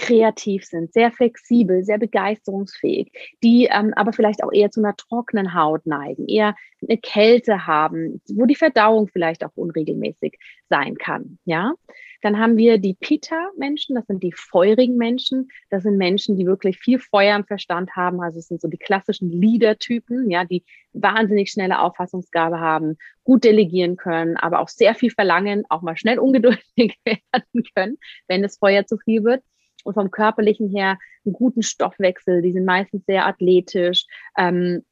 kreativ 0.00 0.64
sind, 0.64 0.94
sehr 0.94 1.12
flexibel, 1.12 1.84
sehr 1.84 1.98
begeisterungsfähig, 1.98 3.12
die 3.42 3.68
ähm, 3.70 3.92
aber 3.94 4.14
vielleicht 4.14 4.42
auch 4.42 4.50
eher 4.50 4.70
zu 4.70 4.80
einer 4.80 4.96
trockenen 4.96 5.54
Haut 5.54 5.84
neigen, 5.84 6.26
eher 6.26 6.56
eine 6.88 6.96
Kälte 6.96 7.66
haben, 7.66 8.22
wo 8.30 8.46
die 8.46 8.54
Verdauung 8.54 9.08
vielleicht 9.08 9.44
auch 9.44 9.54
unregelmäßig 9.56 10.38
sein 10.70 10.96
kann. 10.96 11.38
Ja, 11.44 11.74
dann 12.22 12.38
haben 12.38 12.56
wir 12.56 12.78
die 12.78 12.94
Pita-Menschen, 12.94 13.94
das 13.94 14.06
sind 14.06 14.22
die 14.22 14.32
feurigen 14.32 14.96
Menschen, 14.96 15.48
das 15.68 15.82
sind 15.82 15.98
Menschen, 15.98 16.36
die 16.36 16.46
wirklich 16.46 16.78
viel 16.78 16.98
Feuer 16.98 17.36
im 17.36 17.44
Verstand 17.44 17.94
haben, 17.94 18.22
also 18.22 18.38
es 18.38 18.48
sind 18.48 18.62
so 18.62 18.68
die 18.68 18.78
klassischen 18.78 19.30
Leader-Typen, 19.30 20.30
ja, 20.30 20.44
die 20.44 20.64
wahnsinnig 20.94 21.50
schnelle 21.50 21.80
Auffassungsgabe 21.80 22.58
haben, 22.58 22.96
gut 23.22 23.44
delegieren 23.44 23.96
können, 23.96 24.38
aber 24.38 24.60
auch 24.60 24.68
sehr 24.68 24.94
viel 24.94 25.10
verlangen, 25.10 25.64
auch 25.68 25.82
mal 25.82 25.98
schnell 25.98 26.18
ungeduldig 26.18 26.62
werden 27.04 27.64
können, 27.74 27.98
wenn 28.28 28.42
das 28.42 28.56
Feuer 28.56 28.86
zu 28.86 28.96
viel 28.96 29.24
wird 29.24 29.42
und 29.84 29.94
vom 29.94 30.10
körperlichen 30.10 30.68
her 30.68 30.98
einen 31.24 31.32
guten 31.32 31.62
Stoffwechsel. 31.62 32.42
Die 32.42 32.52
sind 32.52 32.64
meistens 32.64 33.04
sehr 33.06 33.26
athletisch. 33.26 34.06
Ähm, 34.36 34.84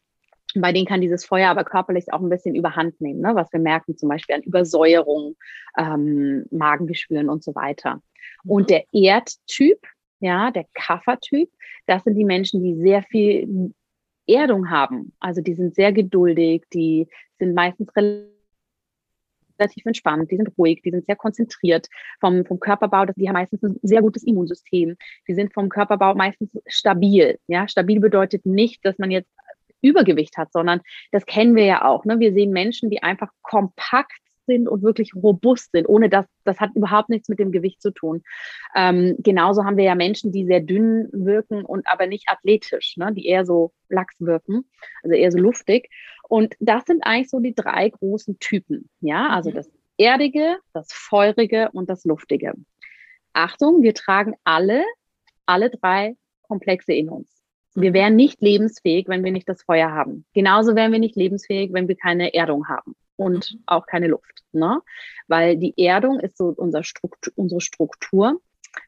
bei 0.55 0.72
denen 0.72 0.86
kann 0.86 1.01
dieses 1.01 1.24
Feuer 1.24 1.51
aber 1.51 1.64
körperlich 1.64 2.12
auch 2.12 2.20
ein 2.20 2.30
bisschen 2.30 2.55
überhand 2.55 3.01
nehmen, 3.01 3.20
ne? 3.20 3.34
was 3.34 3.53
wir 3.53 3.61
merken 3.61 3.97
zum 3.97 4.09
Beispiel 4.09 4.36
an 4.36 4.43
Übersäuerung, 4.43 5.36
ähm, 5.76 6.47
Magengeschwüren 6.51 7.28
und 7.28 7.45
so 7.45 7.55
weiter. 7.55 8.01
Mhm. 8.45 8.51
Und 8.51 8.70
der 8.70 8.84
Erdtyp, 8.93 9.78
ja, 10.20 10.51
der 10.51 10.64
Kaffertyp, 10.74 11.51
das 11.86 12.05
sind 12.05 12.16
die 12.16 12.24
Menschen, 12.24 12.62
die 12.62 12.76
sehr 12.76 13.03
viel 13.03 13.72
Erdung 14.26 14.70
haben. 14.70 15.12
Also 15.20 15.41
die 15.41 15.55
sind 15.55 15.74
sehr 15.74 15.93
geduldig, 15.93 16.64
die 16.72 17.09
sind 17.39 17.55
meistens 17.55 17.95
relativ 17.95 18.38
relativ 19.59 19.84
entspannt, 19.86 20.30
die 20.30 20.36
sind 20.36 20.50
ruhig, 20.56 20.82
die 20.82 20.90
sind 20.90 21.06
sehr 21.06 21.16
konzentriert 21.16 21.88
vom, 22.20 22.44
vom 22.44 22.61
Körperbau, 22.61 23.06
die 23.06 23.28
haben 23.28 23.34
meistens 23.34 23.62
ein 23.62 23.78
sehr 23.82 24.02
gutes 24.02 24.22
Immunsystem. 24.24 24.96
Die 25.26 25.34
sind 25.34 25.52
vom 25.52 25.68
Körperbau 25.68 26.14
meistens 26.14 26.50
stabil. 26.66 27.38
Ja, 27.46 27.68
stabil 27.68 28.00
bedeutet 28.00 28.46
nicht, 28.46 28.84
dass 28.84 28.98
man 28.98 29.11
jetzt 29.11 29.30
Übergewicht 29.82 30.36
hat, 30.36 30.52
sondern 30.52 30.80
das 31.12 31.24
kennen 31.26 31.54
wir 31.54 31.64
ja 31.64 31.84
auch. 31.84 32.04
Ne? 32.04 32.18
Wir 32.18 32.32
sehen 32.32 32.50
Menschen, 32.50 32.90
die 32.90 33.02
einfach 33.02 33.30
kompakt 33.42 34.20
sind 34.49 34.66
und 34.66 34.82
wirklich 34.82 35.14
robust 35.14 35.70
sind, 35.70 35.88
ohne 35.88 36.09
dass 36.09 36.26
das 36.44 36.59
hat 36.59 36.74
überhaupt 36.74 37.11
nichts 37.11 37.28
mit 37.28 37.38
dem 37.38 37.53
Gewicht 37.53 37.80
zu 37.80 37.92
tun. 37.92 38.24
Ähm, 38.74 39.16
genauso 39.18 39.64
haben 39.64 39.76
wir 39.76 39.84
ja 39.84 39.94
Menschen, 39.94 40.32
die 40.32 40.46
sehr 40.46 40.61
dünn 40.61 41.09
wirken 41.12 41.64
und 41.64 41.86
aber 41.86 42.09
nicht 42.09 42.28
athletisch, 42.28 42.96
ne? 42.96 43.12
die 43.12 43.26
eher 43.26 43.44
so 43.44 43.72
lax 43.88 44.20
wirken, 44.20 44.64
also 45.05 45.14
eher 45.14 45.30
so 45.30 45.38
luftig. 45.38 45.90
Und 46.28 46.57
das 46.59 46.84
sind 46.86 47.05
eigentlich 47.05 47.30
so 47.30 47.38
die 47.38 47.55
drei 47.55 47.90
großen 47.90 48.38
Typen. 48.40 48.88
Ja, 49.01 49.28
also 49.28 49.51
mhm. 49.51 49.55
das 49.55 49.70
Erdige, 49.99 50.59
das 50.72 50.88
Feurige 50.92 51.70
und 51.72 51.88
das 51.88 52.05
Luftige. 52.05 52.55
Achtung, 53.32 53.82
wir 53.82 53.94
tragen 53.94 54.34
alle, 54.44 54.84
alle 55.46 55.70
drei 55.70 56.16
Komplexe 56.42 56.92
in 56.92 57.09
uns. 57.09 57.28
Wir 57.74 57.92
wären 57.92 58.16
nicht 58.16 58.40
lebensfähig, 58.40 59.07
wenn 59.09 59.22
wir 59.22 59.30
nicht 59.30 59.49
das 59.49 59.62
Feuer 59.62 59.92
haben. 59.92 60.24
Genauso 60.32 60.74
wären 60.74 60.90
wir 60.90 60.99
nicht 60.99 61.14
lebensfähig, 61.14 61.72
wenn 61.72 61.86
wir 61.86 61.96
keine 61.96 62.34
Erdung 62.34 62.66
haben 62.68 62.96
und 63.18 63.58
auch 63.66 63.86
keine 63.86 64.08
Luft. 64.08 64.44
Ne? 64.52 64.80
Weil 65.26 65.56
die 65.56 65.74
Erdung 65.76 66.20
ist 66.20 66.38
so 66.38 66.54
unser 66.56 66.82
Struktur, 66.82 67.32
unsere 67.36 67.60
Struktur 67.60 68.40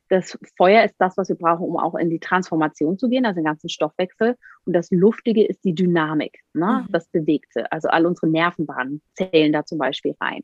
das 0.08 0.38
Feuer 0.56 0.84
ist 0.84 0.96
das, 0.98 1.16
was 1.16 1.28
wir 1.28 1.36
brauchen, 1.36 1.64
um 1.64 1.76
auch 1.76 1.94
in 1.94 2.10
die 2.10 2.18
Transformation 2.18 2.98
zu 2.98 3.08
gehen, 3.08 3.24
also 3.24 3.36
den 3.36 3.44
ganzen 3.44 3.68
Stoffwechsel. 3.68 4.36
Und 4.64 4.72
das 4.72 4.90
Luftige 4.90 5.44
ist 5.44 5.64
die 5.64 5.74
Dynamik, 5.74 6.40
ne? 6.52 6.84
Mhm. 6.86 6.92
das 6.92 7.08
Bewegte. 7.08 7.70
Also 7.72 7.88
all 7.88 8.06
unsere 8.06 8.28
Nervenbahnen 8.28 9.02
zählen 9.14 9.52
da 9.52 9.64
zum 9.64 9.78
Beispiel 9.78 10.14
rein. 10.20 10.42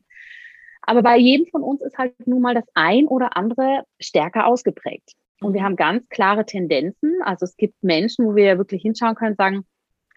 Aber 0.81 1.03
bei 1.03 1.17
jedem 1.17 1.47
von 1.47 1.63
uns 1.63 1.81
ist 1.81 1.97
halt 1.97 2.15
nun 2.25 2.41
mal 2.41 2.53
das 2.53 2.65
ein 2.73 3.07
oder 3.07 3.35
andere 3.35 3.83
stärker 3.99 4.47
ausgeprägt. 4.47 5.13
Und 5.41 5.53
wir 5.53 5.61
mhm. 5.61 5.65
haben 5.65 5.75
ganz 5.75 6.09
klare 6.09 6.45
Tendenzen. 6.45 7.21
Also 7.23 7.43
es 7.43 7.57
gibt 7.57 7.75
Menschen, 7.83 8.25
wo 8.25 8.35
wir 8.35 8.57
wirklich 8.57 8.81
hinschauen 8.81 9.15
können, 9.15 9.35
sagen, 9.35 9.65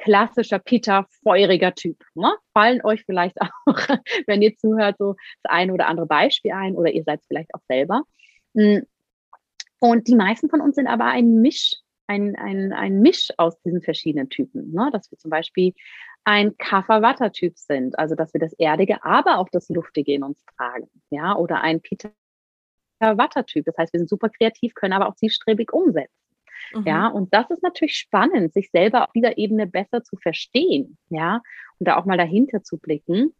klassischer 0.02 0.58
Peter, 0.58 1.06
feuriger 1.22 1.74
Typ. 1.74 2.02
Ne? 2.14 2.32
Fallen 2.52 2.84
euch 2.84 3.04
vielleicht 3.04 3.40
auch, 3.40 3.98
wenn 4.26 4.42
ihr 4.42 4.56
zuhört, 4.56 4.96
so 4.98 5.14
das 5.42 5.52
eine 5.52 5.72
oder 5.72 5.88
andere 5.88 6.06
Beispiel 6.06 6.52
ein 6.52 6.74
oder 6.74 6.90
ihr 6.90 7.04
seid 7.04 7.20
es 7.20 7.26
vielleicht 7.26 7.54
auch 7.54 7.62
selber. 7.68 8.02
Hm, 8.54 8.86
und 9.80 10.08
die 10.08 10.14
meisten 10.14 10.50
von 10.50 10.60
uns 10.60 10.76
sind 10.76 10.86
aber 10.86 11.06
ein 11.06 11.40
Misch, 11.40 11.74
ein, 12.06 12.36
ein, 12.36 12.72
ein 12.72 13.00
Misch 13.00 13.28
aus 13.38 13.60
diesen 13.62 13.82
verschiedenen 13.82 14.28
Typen. 14.28 14.72
Ne? 14.72 14.90
Dass 14.92 15.10
wir 15.10 15.18
zum 15.18 15.30
Beispiel 15.30 15.72
ein 16.24 16.56
Kaffer-Watter-Typ 16.58 17.56
sind, 17.56 17.98
also 17.98 18.14
dass 18.14 18.34
wir 18.34 18.40
das 18.40 18.52
Erdige, 18.54 19.02
aber 19.04 19.38
auch 19.38 19.48
das 19.50 19.68
Luftige 19.70 20.12
in 20.12 20.22
uns 20.22 20.44
tragen. 20.56 20.90
Ja, 21.08 21.34
oder 21.34 21.62
ein 21.62 21.80
Peter-Watter-Typ. 21.80 23.64
Das 23.64 23.76
heißt, 23.78 23.92
wir 23.94 24.00
sind 24.00 24.10
super 24.10 24.28
kreativ, 24.28 24.74
können 24.74 24.92
aber 24.92 25.08
auch 25.08 25.14
zielstrebig 25.14 25.72
umsetzen. 25.72 26.19
Mhm. 26.72 26.86
Ja, 26.86 27.08
und 27.08 27.32
das 27.34 27.50
ist 27.50 27.62
natürlich 27.62 27.96
spannend, 27.96 28.52
sich 28.52 28.70
selber 28.70 29.04
auf 29.04 29.12
dieser 29.12 29.38
Ebene 29.38 29.66
besser 29.66 30.02
zu 30.02 30.16
verstehen. 30.16 30.98
Ja, 31.08 31.42
und 31.78 31.88
da 31.88 31.96
auch 31.96 32.04
mal 32.04 32.18
dahinter 32.18 32.62
zu 32.62 32.78
blicken. 32.78 33.32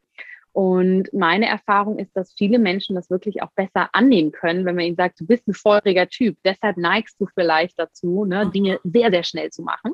Und 0.52 1.12
meine 1.12 1.46
Erfahrung 1.46 1.98
ist, 1.98 2.16
dass 2.16 2.34
viele 2.36 2.58
Menschen 2.58 2.96
das 2.96 3.08
wirklich 3.08 3.42
auch 3.42 3.52
besser 3.52 3.88
annehmen 3.92 4.32
können, 4.32 4.64
wenn 4.64 4.74
man 4.74 4.84
ihnen 4.84 4.96
sagt, 4.96 5.20
du 5.20 5.26
bist 5.26 5.46
ein 5.46 5.54
feuriger 5.54 6.08
Typ, 6.08 6.36
deshalb 6.44 6.76
neigst 6.76 7.20
du 7.20 7.26
vielleicht 7.34 7.78
dazu, 7.78 8.24
ne, 8.24 8.46
mhm. 8.46 8.52
Dinge 8.52 8.80
sehr, 8.82 9.10
sehr 9.10 9.22
schnell 9.22 9.50
zu 9.50 9.62
machen, 9.62 9.92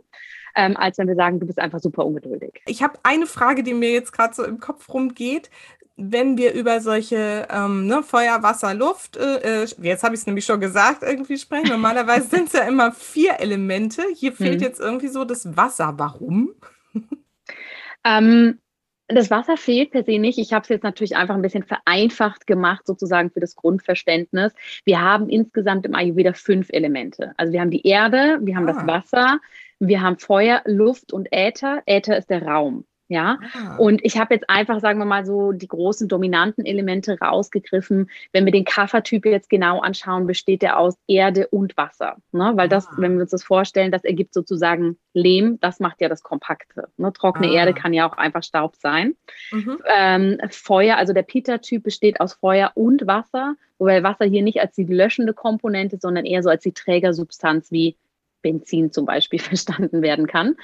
ähm, 0.55 0.77
als 0.77 0.97
wenn 0.97 1.09
wir 1.09 1.15
sagen, 1.15 1.41
du 1.41 1.47
bist 1.47 1.59
einfach 1.59 1.81
super 1.81 2.07
ungeduldig. 2.07 2.63
Ich 2.67 2.83
habe 2.83 2.99
eine 3.03 3.27
Frage, 3.27 3.63
die 3.63 3.75
mir 3.75 3.91
jetzt 3.91 4.13
gerade 4.13 4.35
so 4.35 4.45
im 4.45 4.59
Kopf 4.59 4.89
rumgeht. 4.89 5.51
Wenn 5.99 6.37
wir 6.37 6.53
über 6.53 6.81
solche 6.81 7.49
ähm, 7.51 7.87
ne, 7.87 8.03
Feuer, 8.03 8.43
Wasser, 8.43 8.75
Luft, 8.75 9.17
äh, 9.17 9.63
äh 9.63 9.67
jetzt 9.81 10.05
habe 10.05 10.15
ich 10.15 10.21
es 10.21 10.27
nämlich 10.27 10.45
schon 10.45 10.61
gesagt, 10.61 11.03
irgendwie 11.03 11.39
sprechen. 11.39 11.69
Normalerweise 11.69 12.29
sind 12.31 12.49
es 12.49 12.53
ja 12.55 12.63
immer 12.63 12.93
vier 12.93 13.41
Elemente. 13.41 14.03
Hier 14.15 14.33
fehlt 14.33 14.61
mhm. 14.61 14.67
jetzt 14.67 14.81
irgendwie 14.81 15.09
so 15.09 15.25
das 15.25 15.57
Wasser. 15.57 15.95
Warum? 15.97 16.55
Ähm, 18.07 18.61
das 19.09 19.31
Wasser 19.31 19.57
fehlt 19.57 19.93
per 19.93 20.05
se 20.05 20.19
nicht. 20.19 20.39
Ich 20.39 20.53
habe 20.53 20.63
es 20.63 20.69
jetzt 20.69 20.83
natürlich 20.83 21.17
einfach 21.17 21.35
ein 21.35 21.43
bisschen 21.43 21.65
vereinfacht 21.65 22.47
gemacht, 22.47 22.87
sozusagen 22.87 23.31
für 23.31 23.41
das 23.41 23.55
Grundverständnis. 23.55 24.53
Wir 24.85 25.01
haben 25.01 25.29
insgesamt 25.29 25.87
im 25.87 25.95
Ayurveda 25.95 26.33
fünf 26.33 26.69
Elemente. 26.71 27.33
Also 27.37 27.53
wir 27.53 27.61
haben 27.61 27.71
die 27.71 27.87
Erde, 27.87 28.39
wir 28.43 28.57
haben 28.57 28.69
ah. 28.69 28.73
das 28.73 28.87
Wasser, 28.87 29.41
wir 29.79 30.01
haben 30.01 30.19
Feuer, 30.19 30.63
Luft 30.65 31.13
und 31.13 31.29
Äther. 31.31 31.83
Äther 31.87 32.17
ist 32.17 32.31
der 32.31 32.43
Raum. 32.43 32.85
Ja, 33.09 33.39
ah. 33.55 33.77
und 33.77 34.05
ich 34.05 34.19
habe 34.19 34.35
jetzt 34.35 34.51
einfach, 34.51 34.81
sagen 34.81 34.99
wir 34.99 35.05
mal 35.05 35.25
so, 35.25 35.53
die 35.53 35.69
großen 35.69 36.09
dominanten 36.09 36.65
Elemente 36.65 37.17
rausgegriffen. 37.21 38.11
Wenn 38.33 38.45
wir 38.45 38.53
den 38.53 38.65
Kaffertyp 38.65 39.27
jetzt 39.27 39.49
genau 39.49 39.81
anschauen, 39.81 40.27
besteht 40.27 40.65
er 40.65 40.79
aus 40.79 40.97
Erde 41.07 41.47
und 41.49 41.77
Wasser. 41.77 42.17
Ne? 42.33 42.53
Weil 42.57 42.69
das, 42.69 42.89
ah. 42.89 42.95
wenn 42.99 43.15
wir 43.15 43.23
uns 43.23 43.31
das 43.31 43.45
vorstellen, 43.45 43.93
das 43.93 44.03
ergibt 44.05 44.35
sozusagen 44.35 44.99
Lehm, 45.13 45.59
das 45.61 45.79
macht 45.79 46.01
ja 46.01 46.09
das 46.09 46.23
Kompakte. 46.23 46.89
Ne? 46.97 47.13
Trockene 47.13 47.49
ah. 47.49 47.53
Erde 47.55 47.75
kann 47.75 47.93
ja 47.93 48.09
auch 48.09 48.17
einfach 48.17 48.43
Staub 48.43 48.75
sein. 48.77 49.15
Mhm. 49.53 49.79
Ähm, 49.87 50.39
Feuer, 50.51 50.97
also 50.97 51.13
der 51.13 51.23
Peter-Typ 51.23 51.85
besteht 51.85 52.21
aus 52.21 52.35
Feuer 52.35 52.73
und 52.75 53.07
Wasser, 53.07 53.55
wobei 53.79 54.03
Wasser 54.03 54.25
hier 54.25 54.43
nicht 54.43 54.61
als 54.61 54.75
die 54.75 54.85
löschende 54.85 55.33
Komponente, 55.33 55.99
sondern 56.01 56.25
eher 56.25 56.43
so 56.43 56.51
als 56.51 56.65
die 56.65 56.73
Trägersubstanz 56.73 57.71
wie 57.71 57.97
Benzin 58.47 58.93
zum 58.93 59.07
Beispiel 59.07 59.39
verstanden 59.41 60.03
werden 60.03 60.29
kann. 60.29 60.57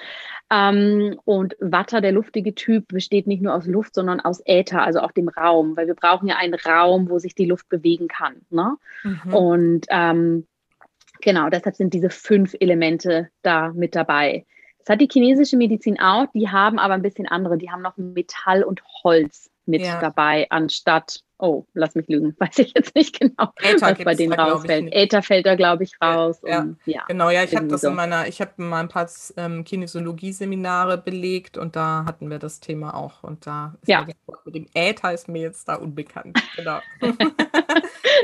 Ähm, 0.51 1.19
und 1.25 1.57
Watter, 1.61 2.01
der 2.01 2.13
luftige 2.13 2.55
Typ, 2.55 2.89
besteht 2.89 3.27
nicht 3.27 3.43
nur 3.43 3.55
aus 3.55 3.67
Luft, 3.67 3.95
sondern 3.95 4.21
aus 4.21 4.41
Äther, 4.45 4.83
also 4.83 5.01
auch 5.01 5.11
dem 5.11 5.29
Raum, 5.29 5.77
weil 5.77 5.89
wir 5.89 5.95
brauchen 5.95 6.29
ja 6.29 6.37
einen 6.37 6.55
Raum, 6.55 7.11
wo 7.11 7.19
sich 7.19 7.35
die 7.35 7.47
Luft 7.47 7.69
bewegen 7.69 8.07
kann. 8.07 8.37
Ne? 8.51 8.77
Mhm. 9.03 9.35
Und 9.35 9.87
ähm, 9.89 10.47
genau, 11.21 11.49
deshalb 11.49 11.75
sind 11.75 11.93
diese 11.93 12.11
fünf 12.11 12.55
Elemente 12.61 13.29
da 13.43 13.73
mit 13.73 13.97
dabei. 13.97 14.47
Das 14.79 14.95
hat 14.95 15.01
die 15.01 15.09
chinesische 15.11 15.57
Medizin 15.57 15.99
auch, 16.01 16.27
die 16.35 16.49
haben 16.49 16.79
aber 16.79 16.95
ein 16.95 17.03
bisschen 17.03 17.29
andere. 17.29 17.57
Die 17.57 17.71
haben 17.71 17.83
noch 17.83 17.97
Metall 17.97 18.63
und 18.63 18.83
Holz 19.05 19.52
mit 19.67 19.83
ja. 19.83 20.01
dabei, 20.01 20.47
anstatt, 20.51 21.21
oh, 21.39 21.65
lass 21.75 21.95
mich 21.95 22.09
lügen, 22.09 22.35
weiß 22.41 22.59
ich 22.59 22.73
jetzt 22.75 22.95
nicht 22.95 23.19
genau, 23.19 23.53
Äther 23.61 23.81
was 23.81 24.05
bei 24.05 24.15
denen 24.15 24.33
rausfällt. 24.33 24.93
Äther 24.93 25.23
fällt 25.23 25.47
da, 25.47 25.55
glaube 25.55 25.85
ich, 25.85 25.93
raus. 26.03 26.41
Ja, 26.45 26.61
und, 26.61 26.79
ja. 26.85 27.05
genau, 27.09 27.31
ja, 27.31 27.45
ich 27.45 27.55
habe 27.55 27.67
das 27.69 27.83
so. 27.83 27.89
in 27.89 27.95
meiner, 27.95 28.27
ich 28.27 28.41
habe 28.41 28.51
mal 28.57 28.81
ein 28.81 28.89
paar 28.89 29.09
ähm, 29.37 29.65
Kinesiologie-Seminare 29.65 30.99
belegt 30.99 31.59
und 31.59 31.77
da 31.77 32.05
hatten 32.07 32.31
wir 32.31 32.39
das 32.39 32.61
Thema 32.61 32.95
auch. 32.95 33.23
Und 33.23 33.47
da 33.47 33.75
ist 33.83 33.89
ja. 33.89 34.07
mit 34.45 34.55
dem 34.55 34.67
Äther 34.75 35.13
ist 35.13 35.29
mir 35.29 35.43
jetzt 35.43 35.69
da 35.69 35.77
unbekannt. 35.77 36.39
Genau. 36.57 36.81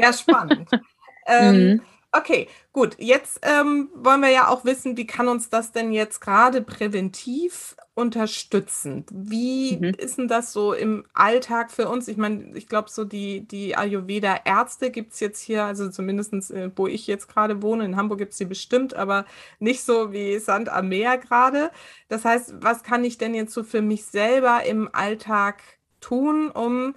ja, 0.01 0.13
spannend. 0.13 0.69
ähm, 1.27 1.55
mhm. 1.55 1.83
Okay, 2.11 2.49
gut. 2.73 2.97
Jetzt 2.99 3.41
ähm, 3.43 3.91
wollen 3.95 4.23
wir 4.23 4.31
ja 4.31 4.49
auch 4.49 4.65
wissen, 4.65 4.97
wie 4.97 5.07
kann 5.07 5.29
uns 5.29 5.51
das 5.51 5.73
denn 5.73 5.93
jetzt 5.93 6.21
gerade 6.21 6.63
präventiv 6.63 7.77
unterstützend. 7.99 9.11
Wie 9.13 9.77
mhm. 9.77 9.93
ist 9.99 10.19
denn 10.19 10.29
das 10.29 10.53
so 10.53 10.73
im 10.73 11.05
Alltag 11.13 11.71
für 11.71 11.89
uns? 11.89 12.09
Ich 12.09 12.17
meine, 12.17 12.57
ich 12.57 12.69
glaube, 12.69 12.89
so 12.89 13.05
die, 13.05 13.47
die 13.47 13.77
Ayurveda-Ärzte 13.77 14.91
gibt 14.91 15.15
es 15.15 15.21
jetzt 15.21 15.41
hier, 15.41 15.65
also 15.65 15.91
zumindest 15.91 16.33
äh, 16.53 16.71
wo 16.77 16.87
ich 16.87 17.09
jetzt 17.09 17.29
gerade 17.29 17.61
wohne, 17.61 17.85
in 17.85 17.97
Hamburg 17.97 18.19
gibt 18.19 18.33
es 18.33 18.39
die 18.39 18.45
bestimmt, 18.45 18.95
aber 18.95 19.27
nicht 19.59 19.83
so 19.83 20.13
wie 20.13 20.39
Sand 20.39 20.69
am 20.69 20.89
Meer 20.89 21.19
gerade. 21.19 21.73
Das 22.09 22.25
heißt, 22.25 22.55
was 22.61 22.85
kann 22.85 23.05
ich 23.05 23.19
denn 23.19 23.35
jetzt 23.35 23.53
so 23.53 23.65
für 23.65 23.83
mich 23.83 24.05
selber 24.07 24.65
im 24.65 24.89
Alltag 24.93 25.61
tun, 26.01 26.51
um 26.53 26.95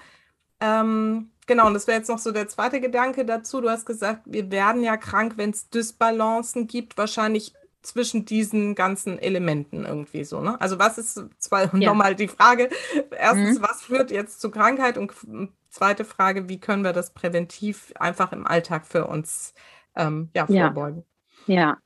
ähm, 0.59 1.32
genau, 1.51 1.67
und 1.67 1.73
das 1.73 1.85
wäre 1.85 1.97
jetzt 1.97 2.07
noch 2.07 2.17
so 2.17 2.31
der 2.31 2.47
zweite 2.47 2.79
Gedanke 2.79 3.25
dazu. 3.25 3.59
Du 3.59 3.69
hast 3.69 3.85
gesagt, 3.85 4.21
wir 4.23 4.51
werden 4.51 4.83
ja 4.83 4.95
krank, 4.95 5.33
wenn 5.35 5.49
es 5.49 5.69
Dysbalancen 5.69 6.65
gibt, 6.65 6.97
wahrscheinlich 6.97 7.53
zwischen 7.81 8.23
diesen 8.23 8.73
ganzen 8.73 9.19
Elementen 9.19 9.83
irgendwie 9.83 10.23
so. 10.23 10.39
Ne? 10.39 10.59
Also 10.61 10.79
was 10.79 10.97
ist 10.97 11.21
zwar 11.39 11.75
ja. 11.75 11.89
nochmal 11.89 12.15
die 12.15 12.29
Frage, 12.29 12.69
erstens, 13.11 13.59
mhm. 13.59 13.63
was 13.63 13.81
führt 13.81 14.11
jetzt 14.11 14.39
zu 14.39 14.49
Krankheit 14.49 14.97
und 14.97 15.11
zweite 15.69 16.05
Frage, 16.05 16.47
wie 16.47 16.59
können 16.59 16.85
wir 16.85 16.93
das 16.93 17.13
präventiv 17.13 17.91
einfach 17.99 18.31
im 18.31 18.47
Alltag 18.47 18.85
für 18.85 19.07
uns 19.07 19.53
ähm, 19.97 20.29
ja, 20.33 20.45
vorbeugen? 20.45 21.03
Ja. 21.47 21.55
ja. 21.55 21.77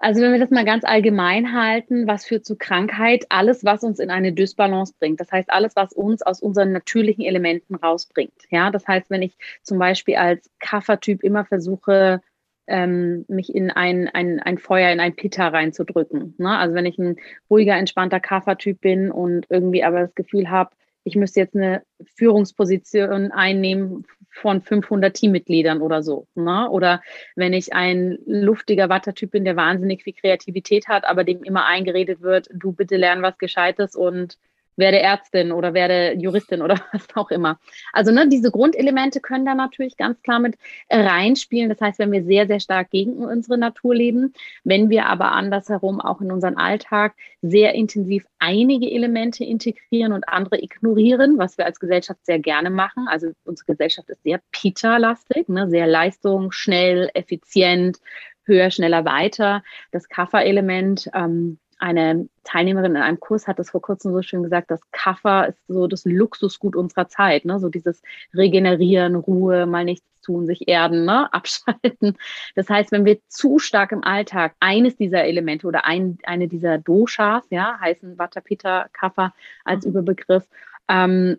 Also 0.00 0.20
wenn 0.22 0.32
wir 0.32 0.38
das 0.38 0.50
mal 0.50 0.64
ganz 0.64 0.84
allgemein 0.84 1.52
halten, 1.52 2.06
was 2.06 2.24
führt 2.24 2.44
zu 2.44 2.56
Krankheit? 2.56 3.26
Alles, 3.30 3.64
was 3.64 3.82
uns 3.82 3.98
in 3.98 4.10
eine 4.10 4.32
Dysbalance 4.32 4.94
bringt. 4.98 5.20
Das 5.20 5.32
heißt, 5.32 5.50
alles, 5.50 5.74
was 5.74 5.92
uns 5.92 6.22
aus 6.22 6.40
unseren 6.40 6.72
natürlichen 6.72 7.24
Elementen 7.24 7.74
rausbringt. 7.74 8.32
Ja, 8.50 8.70
das 8.70 8.86
heißt, 8.86 9.10
wenn 9.10 9.22
ich 9.22 9.36
zum 9.62 9.78
Beispiel 9.78 10.16
als 10.16 10.50
Kaffertyp 10.60 11.24
immer 11.24 11.44
versuche, 11.44 12.20
ähm, 12.68 13.24
mich 13.28 13.52
in 13.54 13.70
ein, 13.70 14.08
ein, 14.08 14.40
ein 14.40 14.58
Feuer, 14.58 14.92
in 14.92 15.00
ein 15.00 15.16
Pitta 15.16 15.48
reinzudrücken. 15.48 16.34
Ne? 16.38 16.56
Also 16.56 16.74
wenn 16.74 16.86
ich 16.86 16.98
ein 16.98 17.16
ruhiger, 17.50 17.76
entspannter 17.76 18.20
Kaffertyp 18.20 18.80
bin 18.80 19.10
und 19.10 19.46
irgendwie 19.48 19.82
aber 19.82 20.00
das 20.00 20.14
Gefühl 20.14 20.50
habe, 20.50 20.70
ich 21.08 21.16
müsste 21.16 21.40
jetzt 21.40 21.56
eine 21.56 21.82
Führungsposition 22.16 23.32
einnehmen 23.32 24.04
von 24.30 24.60
500 24.60 25.14
Teammitgliedern 25.14 25.80
oder 25.80 26.02
so. 26.02 26.28
Ne? 26.34 26.68
Oder 26.70 27.02
wenn 27.34 27.54
ich 27.54 27.72
ein 27.72 28.18
luftiger 28.26 28.88
Wattertyp 28.90 29.30
bin, 29.30 29.44
der 29.44 29.56
wahnsinnig 29.56 30.04
viel 30.04 30.12
Kreativität 30.12 30.86
hat, 30.86 31.04
aber 31.04 31.24
dem 31.24 31.42
immer 31.42 31.64
eingeredet 31.64 32.20
wird, 32.20 32.48
du 32.52 32.72
bitte 32.72 32.96
lern 32.96 33.22
was 33.22 33.38
Gescheites 33.38 33.96
und 33.96 34.38
werde 34.78 35.00
Ärztin 35.00 35.52
oder 35.52 35.74
werde 35.74 36.14
Juristin 36.18 36.62
oder 36.62 36.76
was 36.92 37.06
auch 37.14 37.30
immer. 37.30 37.58
Also 37.92 38.12
ne, 38.12 38.28
diese 38.28 38.50
Grundelemente 38.50 39.20
können 39.20 39.44
da 39.44 39.54
natürlich 39.54 39.96
ganz 39.96 40.22
klar 40.22 40.38
mit 40.38 40.56
reinspielen. 40.88 41.68
Das 41.68 41.80
heißt, 41.80 41.98
wenn 41.98 42.12
wir 42.12 42.24
sehr, 42.24 42.46
sehr 42.46 42.60
stark 42.60 42.90
gegen 42.90 43.18
unsere 43.18 43.58
Natur 43.58 43.94
leben, 43.94 44.32
wenn 44.64 44.88
wir 44.88 45.06
aber 45.06 45.32
andersherum 45.32 46.00
auch 46.00 46.20
in 46.20 46.32
unseren 46.32 46.56
Alltag 46.56 47.14
sehr 47.42 47.74
intensiv 47.74 48.26
einige 48.38 48.90
Elemente 48.90 49.44
integrieren 49.44 50.12
und 50.12 50.28
andere 50.28 50.62
ignorieren, 50.62 51.38
was 51.38 51.58
wir 51.58 51.66
als 51.66 51.80
Gesellschaft 51.80 52.24
sehr 52.24 52.38
gerne 52.38 52.70
machen. 52.70 53.08
Also 53.08 53.32
unsere 53.44 53.66
Gesellschaft 53.72 54.08
ist 54.08 54.22
sehr 54.22 54.40
Pita-lastig, 54.52 55.48
ne, 55.48 55.68
sehr 55.68 55.86
leistung, 55.86 56.52
schnell, 56.52 57.10
effizient, 57.14 57.98
höher, 58.44 58.70
schneller, 58.70 59.04
weiter. 59.04 59.62
Das 59.92 60.08
Kaffer-Element 60.08 61.10
ähm, 61.14 61.58
eine 61.78 62.28
Teilnehmerin 62.44 62.96
in 62.96 63.02
einem 63.02 63.20
Kurs 63.20 63.46
hat 63.46 63.58
das 63.58 63.70
vor 63.70 63.80
kurzem 63.80 64.12
so 64.12 64.22
schön 64.22 64.42
gesagt, 64.42 64.70
das 64.70 64.80
Kaffer 64.90 65.48
ist 65.48 65.58
so 65.68 65.86
das 65.86 66.04
Luxusgut 66.04 66.76
unserer 66.76 67.08
Zeit, 67.08 67.44
ne? 67.44 67.60
so 67.60 67.68
dieses 67.68 68.02
Regenerieren, 68.34 69.14
Ruhe, 69.14 69.66
mal 69.66 69.84
nichts 69.84 70.06
tun, 70.22 70.46
sich 70.46 70.68
erden, 70.68 71.04
ne? 71.04 71.32
abschalten. 71.32 72.16
Das 72.54 72.68
heißt, 72.68 72.92
wenn 72.92 73.04
wir 73.04 73.18
zu 73.28 73.58
stark 73.58 73.92
im 73.92 74.04
Alltag 74.04 74.54
eines 74.60 74.96
dieser 74.96 75.24
Elemente 75.24 75.66
oder 75.66 75.84
ein, 75.84 76.18
eine 76.24 76.48
dieser 76.48 76.78
Doshas, 76.78 77.44
ja, 77.50 77.78
heißen 77.80 78.18
Vata, 78.18 78.40
Pitta, 78.40 78.88
Kaffer 78.92 79.32
als 79.64 79.84
mhm. 79.84 79.92
Überbegriff, 79.92 80.46
ähm, 80.88 81.38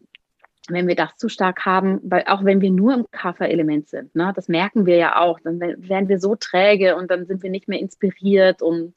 wenn 0.69 0.87
wir 0.87 0.95
das 0.95 1.17
zu 1.17 1.29
stark 1.29 1.65
haben, 1.65 1.99
weil 2.03 2.25
auch 2.27 2.45
wenn 2.45 2.61
wir 2.61 2.69
nur 2.69 2.93
im 2.93 3.05
Kaffer-Element 3.11 3.89
sind, 3.89 4.13
ne, 4.15 4.31
das 4.35 4.47
merken 4.47 4.85
wir 4.85 4.97
ja 4.97 5.19
auch, 5.19 5.39
dann 5.39 5.59
werden 5.59 6.09
wir 6.09 6.19
so 6.19 6.35
träge 6.35 6.95
und 6.95 7.09
dann 7.09 7.25
sind 7.25 7.41
wir 7.43 7.49
nicht 7.49 7.67
mehr 7.67 7.79
inspiriert 7.79 8.61
und 8.61 8.93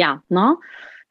ja, 0.00 0.22
ne? 0.30 0.56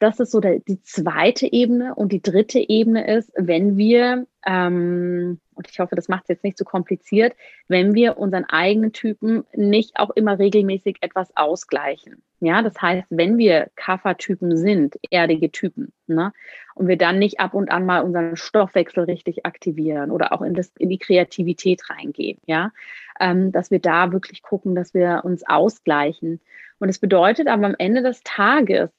Das 0.00 0.18
ist 0.18 0.32
so 0.32 0.40
der, 0.40 0.58
die 0.60 0.82
zweite 0.82 1.46
Ebene. 1.52 1.94
Und 1.94 2.10
die 2.10 2.22
dritte 2.22 2.58
Ebene 2.58 3.06
ist, 3.06 3.30
wenn 3.36 3.76
wir, 3.76 4.26
ähm, 4.44 5.38
und 5.54 5.70
ich 5.70 5.78
hoffe, 5.78 5.94
das 5.94 6.08
macht 6.08 6.24
es 6.24 6.28
jetzt 6.30 6.44
nicht 6.44 6.58
zu 6.58 6.64
so 6.64 6.70
kompliziert, 6.70 7.36
wenn 7.68 7.94
wir 7.94 8.18
unseren 8.18 8.46
eigenen 8.46 8.92
Typen 8.92 9.44
nicht 9.54 9.96
auch 9.96 10.10
immer 10.10 10.38
regelmäßig 10.38 10.96
etwas 11.02 11.36
ausgleichen. 11.36 12.22
Ja, 12.42 12.62
das 12.62 12.80
heißt, 12.80 13.06
wenn 13.10 13.36
wir 13.36 13.68
Kaffertypen 13.76 14.56
sind, 14.56 14.96
erdige 15.10 15.52
Typen, 15.52 15.92
ne, 16.06 16.32
und 16.74 16.88
wir 16.88 16.96
dann 16.96 17.18
nicht 17.18 17.38
ab 17.38 17.52
und 17.52 17.70
an 17.70 17.84
mal 17.84 18.00
unseren 18.00 18.34
Stoffwechsel 18.36 19.04
richtig 19.04 19.44
aktivieren 19.44 20.10
oder 20.10 20.32
auch 20.32 20.40
in, 20.40 20.54
das, 20.54 20.72
in 20.78 20.88
die 20.88 20.98
Kreativität 20.98 21.82
reingehen, 21.90 22.38
ja, 22.46 22.72
ähm, 23.20 23.52
dass 23.52 23.70
wir 23.70 23.78
da 23.78 24.12
wirklich 24.12 24.40
gucken, 24.40 24.74
dass 24.74 24.94
wir 24.94 25.20
uns 25.24 25.46
ausgleichen. 25.46 26.40
Und 26.78 26.88
es 26.88 26.98
bedeutet 26.98 27.46
aber 27.46 27.66
am 27.66 27.76
Ende 27.78 28.02
des 28.02 28.22
Tages, 28.22 28.90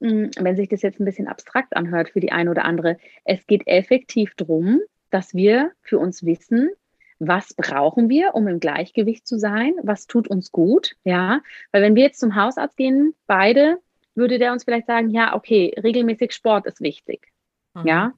hm, 0.00 0.30
wenn 0.38 0.56
sich 0.56 0.70
das 0.70 0.80
jetzt 0.80 0.98
ein 0.98 1.04
bisschen 1.04 1.28
abstrakt 1.28 1.76
anhört 1.76 2.08
für 2.10 2.20
die 2.20 2.32
eine 2.32 2.50
oder 2.50 2.64
andere, 2.64 2.96
es 3.24 3.46
geht 3.46 3.66
effektiv 3.66 4.34
darum, 4.36 4.80
dass 5.10 5.34
wir 5.34 5.72
für 5.82 5.98
uns 5.98 6.24
wissen, 6.24 6.70
was 7.18 7.54
brauchen 7.54 8.08
wir, 8.08 8.34
um 8.34 8.46
im 8.48 8.60
Gleichgewicht 8.60 9.26
zu 9.26 9.38
sein, 9.38 9.74
was 9.82 10.06
tut 10.06 10.28
uns 10.28 10.52
gut, 10.52 10.96
ja, 11.04 11.40
weil 11.72 11.82
wenn 11.82 11.94
wir 11.94 12.04
jetzt 12.04 12.20
zum 12.20 12.36
Hausarzt 12.36 12.76
gehen, 12.76 13.14
beide, 13.26 13.78
würde 14.14 14.38
der 14.38 14.52
uns 14.52 14.64
vielleicht 14.64 14.86
sagen, 14.86 15.10
ja, 15.10 15.34
okay, 15.34 15.74
regelmäßig 15.82 16.32
Sport 16.32 16.66
ist 16.66 16.80
wichtig, 16.80 17.32
mhm. 17.74 17.86
ja. 17.86 18.12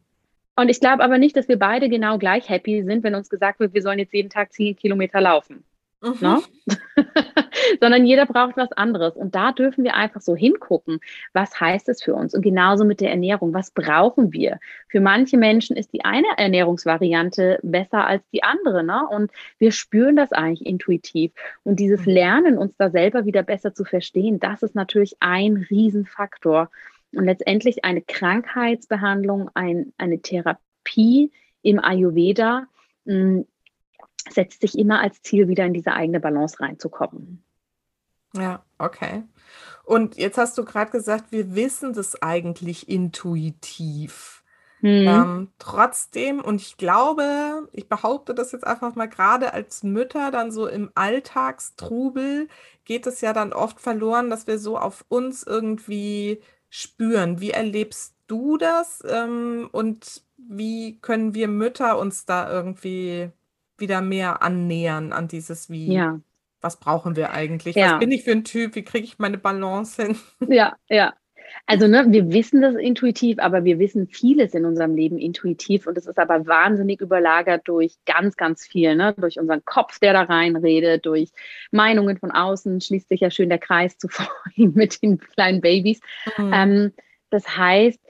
Und 0.56 0.68
ich 0.68 0.80
glaube 0.80 1.04
aber 1.04 1.18
nicht, 1.18 1.36
dass 1.36 1.46
wir 1.46 1.58
beide 1.58 1.88
genau 1.88 2.18
gleich 2.18 2.48
happy 2.48 2.82
sind, 2.82 3.04
wenn 3.04 3.14
uns 3.14 3.30
gesagt 3.30 3.60
wird, 3.60 3.74
wir 3.74 3.82
sollen 3.82 4.00
jetzt 4.00 4.12
jeden 4.12 4.30
Tag 4.30 4.52
zehn 4.52 4.74
Kilometer 4.74 5.20
laufen. 5.20 5.64
Mhm. 6.00 6.16
Ne? 6.20 6.42
Sondern 7.80 8.06
jeder 8.06 8.26
braucht 8.26 8.56
was 8.56 8.70
anderes. 8.72 9.16
Und 9.16 9.34
da 9.34 9.52
dürfen 9.52 9.84
wir 9.84 9.94
einfach 9.94 10.20
so 10.20 10.36
hingucken, 10.36 11.00
was 11.32 11.58
heißt 11.58 11.88
es 11.88 12.02
für 12.02 12.14
uns? 12.14 12.34
Und 12.34 12.42
genauso 12.42 12.84
mit 12.84 13.00
der 13.00 13.10
Ernährung, 13.10 13.52
was 13.52 13.70
brauchen 13.70 14.32
wir? 14.32 14.60
Für 14.88 15.00
manche 15.00 15.36
Menschen 15.36 15.76
ist 15.76 15.92
die 15.92 16.04
eine 16.04 16.28
Ernährungsvariante 16.36 17.58
besser 17.62 18.06
als 18.06 18.22
die 18.32 18.42
andere. 18.42 18.84
Ne? 18.84 19.06
Und 19.08 19.32
wir 19.58 19.72
spüren 19.72 20.16
das 20.16 20.32
eigentlich 20.32 20.66
intuitiv. 20.66 21.32
Und 21.64 21.80
dieses 21.80 22.06
mhm. 22.06 22.12
Lernen, 22.12 22.58
uns 22.58 22.76
da 22.76 22.90
selber 22.90 23.24
wieder 23.24 23.42
besser 23.42 23.74
zu 23.74 23.84
verstehen, 23.84 24.38
das 24.38 24.62
ist 24.62 24.74
natürlich 24.74 25.16
ein 25.20 25.66
Riesenfaktor. 25.68 26.70
Und 27.14 27.24
letztendlich 27.24 27.84
eine 27.84 28.02
Krankheitsbehandlung, 28.02 29.50
ein, 29.54 29.92
eine 29.96 30.20
Therapie 30.20 31.32
im 31.62 31.82
Ayurveda, 31.82 32.66
hm, 33.06 33.46
setzt 34.32 34.60
sich 34.60 34.78
immer 34.78 35.00
als 35.00 35.22
Ziel, 35.22 35.48
wieder 35.48 35.64
in 35.64 35.74
diese 35.74 35.92
eigene 35.92 36.20
Balance 36.20 36.60
reinzukommen. 36.60 37.42
Ja, 38.34 38.62
okay. 38.78 39.24
Und 39.84 40.16
jetzt 40.16 40.38
hast 40.38 40.58
du 40.58 40.64
gerade 40.64 40.90
gesagt, 40.90 41.32
wir 41.32 41.54
wissen 41.54 41.94
das 41.94 42.22
eigentlich 42.22 42.88
intuitiv. 42.88 44.44
Mhm. 44.80 45.08
Ähm, 45.08 45.48
trotzdem, 45.58 46.40
und 46.40 46.60
ich 46.60 46.76
glaube, 46.76 47.68
ich 47.72 47.88
behaupte 47.88 48.34
das 48.34 48.52
jetzt 48.52 48.66
einfach 48.66 48.94
mal 48.94 49.08
gerade 49.08 49.52
als 49.52 49.82
Mütter, 49.82 50.30
dann 50.30 50.52
so 50.52 50.68
im 50.68 50.90
Alltagstrubel 50.94 52.48
geht 52.84 53.06
es 53.06 53.20
ja 53.20 53.32
dann 53.32 53.52
oft 53.52 53.80
verloren, 53.80 54.30
dass 54.30 54.46
wir 54.46 54.58
so 54.58 54.78
auf 54.78 55.04
uns 55.08 55.42
irgendwie 55.42 56.40
spüren. 56.70 57.40
Wie 57.40 57.50
erlebst 57.50 58.14
du 58.26 58.56
das? 58.56 59.02
Ähm, 59.08 59.68
und 59.72 60.22
wie 60.36 60.98
können 61.00 61.34
wir 61.34 61.48
Mütter 61.48 61.98
uns 61.98 62.24
da 62.24 62.50
irgendwie 62.50 63.30
wieder 63.80 64.00
mehr 64.00 64.42
annähern 64.42 65.12
an 65.12 65.28
dieses 65.28 65.70
wie. 65.70 65.92
Ja. 65.92 66.20
Was 66.60 66.80
brauchen 66.80 67.16
wir 67.16 67.30
eigentlich? 67.30 67.76
Ja. 67.76 67.92
Was 67.92 68.00
bin 68.00 68.10
ich 68.10 68.24
für 68.24 68.32
ein 68.32 68.44
Typ? 68.44 68.74
Wie 68.74 68.82
kriege 68.82 69.04
ich 69.04 69.18
meine 69.18 69.38
Balance 69.38 70.02
hin? 70.02 70.16
Ja, 70.48 70.76
ja. 70.88 71.14
Also 71.66 71.86
ne, 71.86 72.06
wir 72.08 72.30
wissen 72.32 72.60
das 72.60 72.74
intuitiv, 72.74 73.38
aber 73.38 73.64
wir 73.64 73.78
wissen 73.78 74.06
vieles 74.06 74.54
in 74.54 74.64
unserem 74.64 74.94
Leben 74.94 75.18
intuitiv 75.18 75.86
und 75.86 75.96
es 75.96 76.06
ist 76.06 76.18
aber 76.18 76.46
wahnsinnig 76.46 77.00
überlagert 77.00 77.62
durch 77.66 77.94
ganz, 78.06 78.36
ganz 78.36 78.66
viel, 78.66 78.96
ne? 78.96 79.14
durch 79.16 79.38
unseren 79.38 79.64
Kopf, 79.64 79.98
der 79.98 80.12
da 80.12 80.22
reinredet, 80.22 81.06
durch 81.06 81.30
Meinungen 81.70 82.18
von 82.18 82.30
außen, 82.30 82.80
schließt 82.80 83.08
sich 83.08 83.20
ja 83.20 83.30
schön 83.30 83.48
der 83.48 83.58
Kreis 83.58 83.96
zu 83.98 84.08
vorhin 84.10 84.74
mit 84.74 85.02
den 85.02 85.18
kleinen 85.18 85.60
Babys. 85.60 86.00
Mhm. 86.36 86.52
Ähm, 86.52 86.92
das 87.30 87.56
heißt, 87.56 88.00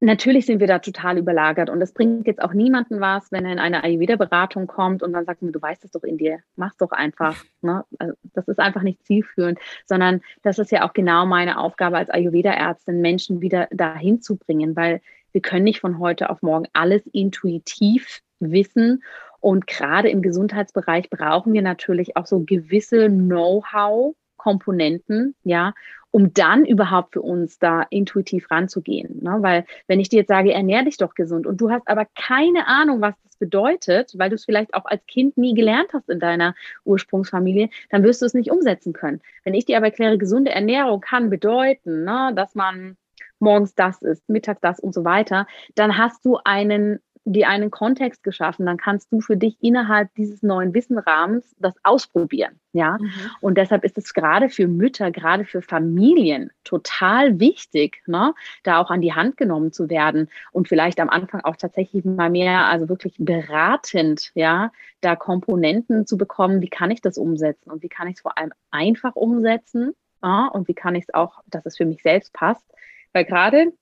Natürlich 0.00 0.44
sind 0.44 0.60
wir 0.60 0.66
da 0.66 0.78
total 0.78 1.16
überlagert 1.16 1.70
und 1.70 1.80
es 1.80 1.92
bringt 1.92 2.26
jetzt 2.26 2.42
auch 2.42 2.52
niemanden 2.52 3.00
was, 3.00 3.32
wenn 3.32 3.46
er 3.46 3.52
in 3.52 3.58
eine 3.58 3.82
Ayurveda-Beratung 3.82 4.66
kommt 4.66 5.02
und 5.02 5.14
dann 5.14 5.24
sagt 5.24 5.40
mir, 5.40 5.52
du 5.52 5.62
weißt 5.62 5.84
es 5.84 5.90
doch 5.90 6.02
in 6.02 6.18
dir, 6.18 6.40
mach's 6.54 6.76
doch 6.76 6.92
einfach. 6.92 7.36
Ne? 7.62 7.84
Also 7.98 8.14
das 8.34 8.46
ist 8.46 8.60
einfach 8.60 8.82
nicht 8.82 9.04
zielführend, 9.04 9.58
sondern 9.86 10.20
das 10.42 10.58
ist 10.60 10.70
ja 10.70 10.86
auch 10.86 10.92
genau 10.92 11.26
meine 11.26 11.58
Aufgabe 11.58 11.96
als 11.96 12.10
Ayurveda-Ärztin, 12.10 13.00
Menschen 13.00 13.40
wieder 13.40 13.66
dahin 13.72 14.20
zu 14.20 14.36
bringen, 14.36 14.76
weil 14.76 15.00
wir 15.32 15.40
können 15.40 15.64
nicht 15.64 15.80
von 15.80 15.98
heute 15.98 16.30
auf 16.30 16.42
morgen 16.42 16.66
alles 16.74 17.04
intuitiv 17.06 18.20
wissen 18.38 19.02
und 19.40 19.66
gerade 19.66 20.10
im 20.10 20.22
Gesundheitsbereich 20.22 21.10
brauchen 21.10 21.52
wir 21.52 21.62
natürlich 21.62 22.16
auch 22.16 22.26
so 22.26 22.40
gewisse 22.40 23.08
Know-how, 23.08 24.14
Komponenten, 24.36 25.34
ja, 25.44 25.72
um 26.16 26.32
dann 26.32 26.64
überhaupt 26.64 27.12
für 27.12 27.20
uns 27.20 27.58
da 27.58 27.82
intuitiv 27.90 28.50
ranzugehen. 28.50 29.22
Ne? 29.22 29.36
Weil 29.40 29.66
wenn 29.86 30.00
ich 30.00 30.08
dir 30.08 30.20
jetzt 30.20 30.28
sage, 30.28 30.50
ernähr 30.50 30.82
dich 30.82 30.96
doch 30.96 31.14
gesund 31.14 31.46
und 31.46 31.60
du 31.60 31.70
hast 31.70 31.86
aber 31.88 32.06
keine 32.14 32.66
Ahnung, 32.66 33.02
was 33.02 33.12
das 33.22 33.36
bedeutet, 33.36 34.14
weil 34.16 34.30
du 34.30 34.36
es 34.36 34.46
vielleicht 34.46 34.72
auch 34.72 34.86
als 34.86 35.04
Kind 35.04 35.36
nie 35.36 35.52
gelernt 35.52 35.90
hast 35.92 36.08
in 36.08 36.18
deiner 36.18 36.54
Ursprungsfamilie, 36.86 37.68
dann 37.90 38.02
wirst 38.02 38.22
du 38.22 38.26
es 38.26 38.32
nicht 38.32 38.50
umsetzen 38.50 38.94
können. 38.94 39.20
Wenn 39.44 39.52
ich 39.52 39.66
dir 39.66 39.76
aber 39.76 39.88
erkläre, 39.88 40.16
gesunde 40.16 40.52
Ernährung 40.52 41.02
kann 41.02 41.28
bedeuten, 41.28 42.04
ne, 42.04 42.32
dass 42.34 42.54
man 42.54 42.96
morgens 43.38 43.74
das 43.74 44.00
ist, 44.00 44.26
mittags 44.26 44.62
das 44.62 44.80
und 44.80 44.94
so 44.94 45.04
weiter, 45.04 45.46
dann 45.74 45.98
hast 45.98 46.24
du 46.24 46.38
einen 46.44 47.00
dir 47.32 47.48
einen 47.48 47.70
Kontext 47.70 48.22
geschaffen, 48.22 48.66
dann 48.66 48.76
kannst 48.76 49.12
du 49.12 49.20
für 49.20 49.36
dich 49.36 49.56
innerhalb 49.60 50.14
dieses 50.14 50.42
neuen 50.42 50.72
Wissenrahmens 50.74 51.54
das 51.58 51.74
ausprobieren. 51.82 52.60
Ja, 52.72 52.98
mhm. 53.00 53.10
und 53.40 53.56
deshalb 53.56 53.84
ist 53.84 53.96
es 53.96 54.12
gerade 54.12 54.50
für 54.50 54.68
Mütter, 54.68 55.10
gerade 55.10 55.46
für 55.46 55.62
Familien 55.62 56.50
total 56.62 57.40
wichtig, 57.40 58.02
ne, 58.06 58.34
da 58.64 58.78
auch 58.78 58.90
an 58.90 59.00
die 59.00 59.14
Hand 59.14 59.38
genommen 59.38 59.72
zu 59.72 59.88
werden 59.88 60.28
und 60.52 60.68
vielleicht 60.68 61.00
am 61.00 61.08
Anfang 61.08 61.40
auch 61.40 61.56
tatsächlich 61.56 62.04
mal 62.04 62.28
mehr, 62.28 62.66
also 62.66 62.90
wirklich 62.90 63.16
beratend, 63.18 64.30
ja, 64.34 64.72
da 65.00 65.16
Komponenten 65.16 66.06
zu 66.06 66.18
bekommen, 66.18 66.60
wie 66.60 66.68
kann 66.68 66.90
ich 66.90 67.00
das 67.00 67.16
umsetzen 67.16 67.70
und 67.70 67.82
wie 67.82 67.88
kann 67.88 68.08
ich 68.08 68.16
es 68.16 68.20
vor 68.20 68.36
allem 68.36 68.52
einfach 68.70 69.16
umsetzen 69.16 69.94
ja, 70.22 70.48
und 70.48 70.68
wie 70.68 70.74
kann 70.74 70.94
ich 70.94 71.04
es 71.04 71.14
auch, 71.14 71.42
dass 71.46 71.64
es 71.66 71.76
für 71.76 71.86
mich 71.86 72.02
selbst 72.02 72.32
passt, 72.32 72.64
weil 73.12 73.24
gerade 73.24 73.72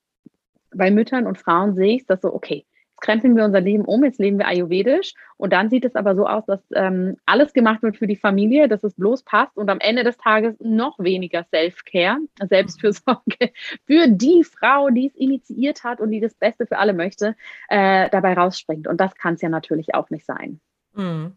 bei 0.73 0.91
Müttern 0.91 1.27
und 1.27 1.37
Frauen 1.37 1.75
sehe 1.75 1.95
ich 1.95 2.05
das 2.05 2.21
so, 2.21 2.33
okay, 2.33 2.65
krempeln 3.01 3.35
wir 3.35 3.45
unser 3.45 3.61
Leben 3.61 3.85
um, 3.85 4.03
jetzt 4.03 4.19
leben 4.19 4.37
wir 4.37 4.47
ayurvedisch 4.47 5.13
und 5.37 5.53
dann 5.53 5.69
sieht 5.69 5.85
es 5.85 5.95
aber 5.95 6.15
so 6.15 6.27
aus, 6.27 6.45
dass 6.45 6.61
ähm, 6.73 7.17
alles 7.25 7.53
gemacht 7.53 7.83
wird 7.83 7.97
für 7.97 8.07
die 8.07 8.15
Familie, 8.15 8.67
dass 8.67 8.83
es 8.83 8.93
bloß 8.95 9.23
passt 9.23 9.57
und 9.57 9.69
am 9.69 9.79
Ende 9.79 10.03
des 10.03 10.17
Tages 10.17 10.55
noch 10.59 10.97
weniger 10.99 11.43
Self-Care, 11.51 12.17
Selbstfürsorge 12.47 13.51
für 13.85 14.07
die 14.07 14.43
Frau, 14.43 14.89
die 14.89 15.07
es 15.07 15.15
initiiert 15.15 15.83
hat 15.83 15.99
und 15.99 16.11
die 16.11 16.21
das 16.21 16.33
Beste 16.35 16.65
für 16.65 16.77
alle 16.77 16.93
möchte, 16.93 17.35
äh, 17.69 18.09
dabei 18.09 18.33
rausspringt. 18.33 18.87
Und 18.87 19.01
das 19.01 19.15
kann 19.15 19.35
es 19.35 19.41
ja 19.41 19.49
natürlich 19.49 19.93
auch 19.93 20.09
nicht 20.09 20.25
sein. 20.25 20.59
Mhm. 20.93 21.33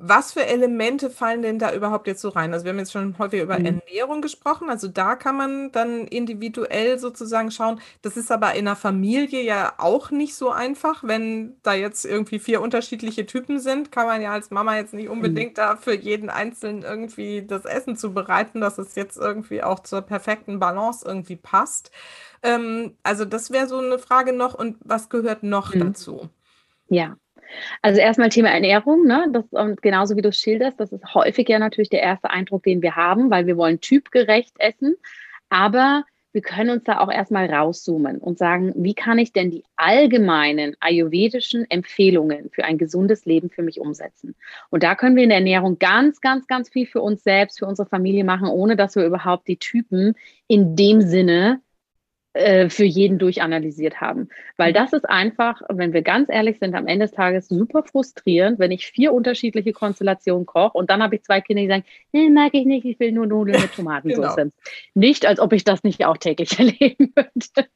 Was 0.00 0.32
für 0.32 0.46
Elemente 0.46 1.10
fallen 1.10 1.42
denn 1.42 1.58
da 1.58 1.74
überhaupt 1.74 2.06
jetzt 2.06 2.20
so 2.20 2.28
rein? 2.28 2.52
Also 2.52 2.64
wir 2.64 2.70
haben 2.70 2.78
jetzt 2.78 2.92
schon 2.92 3.18
häufig 3.18 3.42
über 3.42 3.58
Mhm. 3.58 3.64
Ernährung 3.64 4.22
gesprochen. 4.22 4.70
Also 4.70 4.86
da 4.88 5.16
kann 5.16 5.36
man 5.36 5.72
dann 5.72 6.06
individuell 6.06 6.98
sozusagen 7.00 7.50
schauen. 7.50 7.80
Das 8.02 8.16
ist 8.16 8.30
aber 8.30 8.54
in 8.54 8.66
der 8.66 8.76
Familie 8.76 9.42
ja 9.42 9.74
auch 9.78 10.10
nicht 10.12 10.36
so 10.36 10.50
einfach. 10.50 11.02
Wenn 11.04 11.56
da 11.62 11.74
jetzt 11.74 12.04
irgendwie 12.04 12.38
vier 12.38 12.60
unterschiedliche 12.60 13.26
Typen 13.26 13.58
sind, 13.58 13.90
kann 13.90 14.06
man 14.06 14.22
ja 14.22 14.32
als 14.32 14.50
Mama 14.50 14.76
jetzt 14.76 14.94
nicht 14.94 15.08
Mhm. 15.10 15.10
unbedingt 15.10 15.58
da 15.58 15.76
für 15.76 15.94
jeden 15.96 16.30
Einzelnen 16.30 16.82
irgendwie 16.82 17.42
das 17.46 17.64
Essen 17.64 17.96
zubereiten, 17.96 18.60
dass 18.60 18.78
es 18.78 18.94
jetzt 18.94 19.16
irgendwie 19.16 19.62
auch 19.64 19.80
zur 19.80 20.02
perfekten 20.02 20.60
Balance 20.60 21.04
irgendwie 21.06 21.36
passt. 21.36 21.90
Ähm, 22.42 22.96
also 23.02 23.24
das 23.24 23.50
wäre 23.50 23.66
so 23.66 23.78
eine 23.78 23.98
Frage 23.98 24.32
noch. 24.32 24.54
Und 24.54 24.76
was 24.84 25.08
gehört 25.08 25.42
noch 25.42 25.74
Mhm. 25.74 25.80
dazu? 25.80 26.28
Ja. 26.88 27.16
Also 27.82 28.00
erstmal 28.00 28.28
Thema 28.28 28.50
Ernährung, 28.50 29.06
ne? 29.06 29.26
Das, 29.32 29.44
und 29.50 29.82
genauso 29.82 30.16
wie 30.16 30.22
du 30.22 30.32
schilderst, 30.32 30.78
das 30.78 30.92
ist 30.92 31.14
häufig 31.14 31.48
ja 31.48 31.58
natürlich 31.58 31.90
der 31.90 32.02
erste 32.02 32.30
Eindruck, 32.30 32.62
den 32.62 32.82
wir 32.82 32.96
haben, 32.96 33.30
weil 33.30 33.46
wir 33.46 33.56
wollen 33.56 33.80
typgerecht 33.80 34.54
essen. 34.58 34.96
Aber 35.48 36.04
wir 36.32 36.42
können 36.42 36.70
uns 36.70 36.84
da 36.84 37.00
auch 37.00 37.10
erstmal 37.10 37.52
rauszoomen 37.52 38.18
und 38.18 38.38
sagen, 38.38 38.72
wie 38.76 38.94
kann 38.94 39.18
ich 39.18 39.32
denn 39.32 39.50
die 39.50 39.64
allgemeinen 39.76 40.76
ayurvedischen 40.78 41.68
Empfehlungen 41.70 42.50
für 42.52 42.64
ein 42.64 42.76
gesundes 42.76 43.24
Leben 43.24 43.50
für 43.50 43.62
mich 43.62 43.80
umsetzen? 43.80 44.34
Und 44.70 44.82
da 44.82 44.94
können 44.94 45.16
wir 45.16 45.22
in 45.22 45.30
der 45.30 45.38
Ernährung 45.38 45.78
ganz, 45.78 46.20
ganz, 46.20 46.46
ganz 46.46 46.68
viel 46.68 46.86
für 46.86 47.00
uns 47.00 47.24
selbst, 47.24 47.58
für 47.58 47.66
unsere 47.66 47.88
Familie 47.88 48.24
machen, 48.24 48.48
ohne 48.48 48.76
dass 48.76 48.94
wir 48.94 49.06
überhaupt 49.06 49.48
die 49.48 49.56
Typen 49.56 50.14
in 50.46 50.76
dem 50.76 51.00
Sinne 51.00 51.60
äh, 52.38 52.70
für 52.70 52.84
jeden 52.84 53.18
durchanalysiert 53.18 54.00
haben. 54.00 54.28
Weil 54.56 54.70
mhm. 54.70 54.74
das 54.74 54.92
ist 54.92 55.08
einfach, 55.08 55.60
wenn 55.68 55.92
wir 55.92 56.02
ganz 56.02 56.28
ehrlich 56.30 56.60
sind, 56.60 56.76
am 56.76 56.86
Ende 56.86 57.06
des 57.06 57.12
Tages 57.12 57.48
super 57.48 57.82
frustrierend, 57.82 58.60
wenn 58.60 58.70
ich 58.70 58.86
vier 58.86 59.12
unterschiedliche 59.12 59.72
Konstellationen 59.72 60.46
koche 60.46 60.78
und 60.78 60.88
dann 60.88 61.02
habe 61.02 61.16
ich 61.16 61.24
zwei 61.24 61.40
Kinder, 61.40 61.62
die 61.62 61.68
sagen, 61.68 61.84
nee, 62.12 62.30
mag 62.30 62.54
ich 62.54 62.64
nicht, 62.64 62.84
ich 62.84 63.00
will 63.00 63.10
nur 63.10 63.26
Nudeln 63.26 63.60
mit 63.60 63.72
Tomatensauce. 63.74 64.36
genau. 64.36 64.52
Nicht, 64.94 65.26
als 65.26 65.40
ob 65.40 65.52
ich 65.52 65.64
das 65.64 65.82
nicht 65.82 66.04
auch 66.06 66.16
täglich 66.16 66.56
erleben 66.60 67.12
würde. 67.16 67.68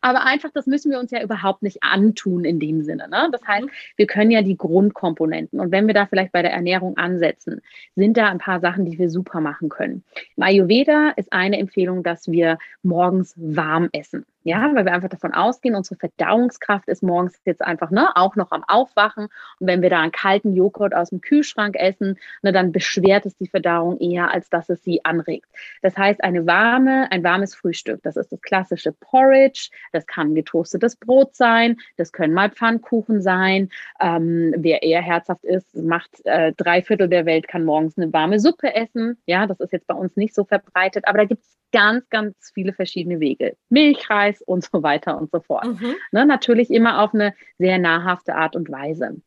Aber 0.00 0.26
einfach, 0.26 0.50
das 0.52 0.66
müssen 0.66 0.90
wir 0.90 0.98
uns 0.98 1.12
ja 1.12 1.22
überhaupt 1.22 1.62
nicht 1.62 1.82
antun 1.82 2.44
in 2.44 2.58
dem 2.58 2.82
Sinne. 2.82 3.08
Ne? 3.08 3.28
Das 3.30 3.46
heißt, 3.46 3.66
mhm. 3.66 3.70
wir 3.96 4.06
können 4.06 4.32
ja 4.32 4.42
die 4.42 4.56
Grundkomponenten 4.56 5.60
und 5.60 5.70
wenn 5.70 5.86
wir 5.86 5.94
da 5.94 6.06
vielleicht 6.06 6.32
bei 6.32 6.42
der 6.42 6.52
Ernährung 6.52 6.96
ansetzen, 6.96 7.60
sind 7.94 8.16
da 8.16 8.28
ein 8.28 8.38
paar 8.38 8.58
Sachen, 8.58 8.84
die 8.84 8.98
wir 8.98 9.10
super 9.10 9.40
machen 9.40 9.68
können. 9.68 10.02
Im 10.36 10.42
Ayurveda 10.42 11.10
ist 11.16 11.32
eine 11.32 11.58
Empfehlung, 11.58 12.02
dass 12.02 12.30
wir 12.30 12.58
morgens 12.82 13.34
warm 13.44 13.88
essen. 13.92 14.24
Ja, 14.46 14.70
weil 14.74 14.84
wir 14.84 14.92
einfach 14.92 15.08
davon 15.08 15.32
ausgehen, 15.32 15.74
unsere 15.74 15.96
Verdauungskraft 15.96 16.86
ist 16.88 17.02
morgens 17.02 17.40
jetzt 17.46 17.62
einfach 17.62 17.90
ne, 17.90 18.14
auch 18.14 18.36
noch 18.36 18.52
am 18.52 18.62
Aufwachen. 18.68 19.28
Und 19.58 19.66
wenn 19.66 19.80
wir 19.80 19.88
da 19.88 20.00
einen 20.00 20.12
kalten 20.12 20.54
Joghurt 20.54 20.94
aus 20.94 21.08
dem 21.08 21.22
Kühlschrank 21.22 21.76
essen, 21.76 22.18
ne, 22.42 22.52
dann 22.52 22.70
beschwert 22.70 23.24
es 23.24 23.34
die 23.38 23.48
Verdauung 23.48 23.98
eher, 23.98 24.30
als 24.30 24.50
dass 24.50 24.68
es 24.68 24.84
sie 24.84 25.02
anregt. 25.02 25.46
Das 25.80 25.96
heißt, 25.96 26.22
eine 26.22 26.46
warme, 26.46 27.10
ein 27.10 27.24
warmes 27.24 27.54
Frühstück, 27.54 28.02
das 28.02 28.16
ist 28.16 28.32
das 28.32 28.42
klassische 28.42 28.92
Porridge, 28.92 29.70
das 29.92 30.06
kann 30.06 30.34
getoastetes 30.34 30.96
Brot 30.96 31.34
sein, 31.34 31.78
das 31.96 32.12
können 32.12 32.34
mal 32.34 32.50
Pfannkuchen 32.50 33.22
sein. 33.22 33.70
Ähm, 33.98 34.54
wer 34.58 34.82
eher 34.82 35.00
herzhaft 35.00 35.44
ist, 35.44 35.74
macht 35.74 36.10
äh, 36.24 36.52
drei 36.52 36.82
Viertel 36.82 37.08
der 37.08 37.24
Welt, 37.24 37.48
kann 37.48 37.64
morgens 37.64 37.96
eine 37.96 38.12
warme 38.12 38.38
Suppe 38.38 38.74
essen. 38.74 39.16
Ja, 39.24 39.46
das 39.46 39.58
ist 39.60 39.72
jetzt 39.72 39.86
bei 39.86 39.94
uns 39.94 40.16
nicht 40.16 40.34
so 40.34 40.44
verbreitet, 40.44 41.04
aber 41.08 41.16
da 41.16 41.24
gibt 41.24 41.42
es 41.44 41.54
ganz, 41.74 42.08
ganz 42.08 42.52
viele 42.54 42.72
verschiedene 42.72 43.18
Wege. 43.18 43.56
Milchreis 43.68 44.33
und 44.42 44.64
so 44.64 44.82
weiter 44.82 45.18
und 45.18 45.30
so 45.30 45.40
fort. 45.40 45.66
Mhm. 45.66 45.94
Ne, 46.12 46.26
natürlich 46.26 46.70
immer 46.70 47.00
auf 47.00 47.14
eine 47.14 47.34
sehr 47.58 47.78
nahrhafte 47.78 48.34
Art 48.34 48.56
und 48.56 48.70
Weise. 48.70 49.20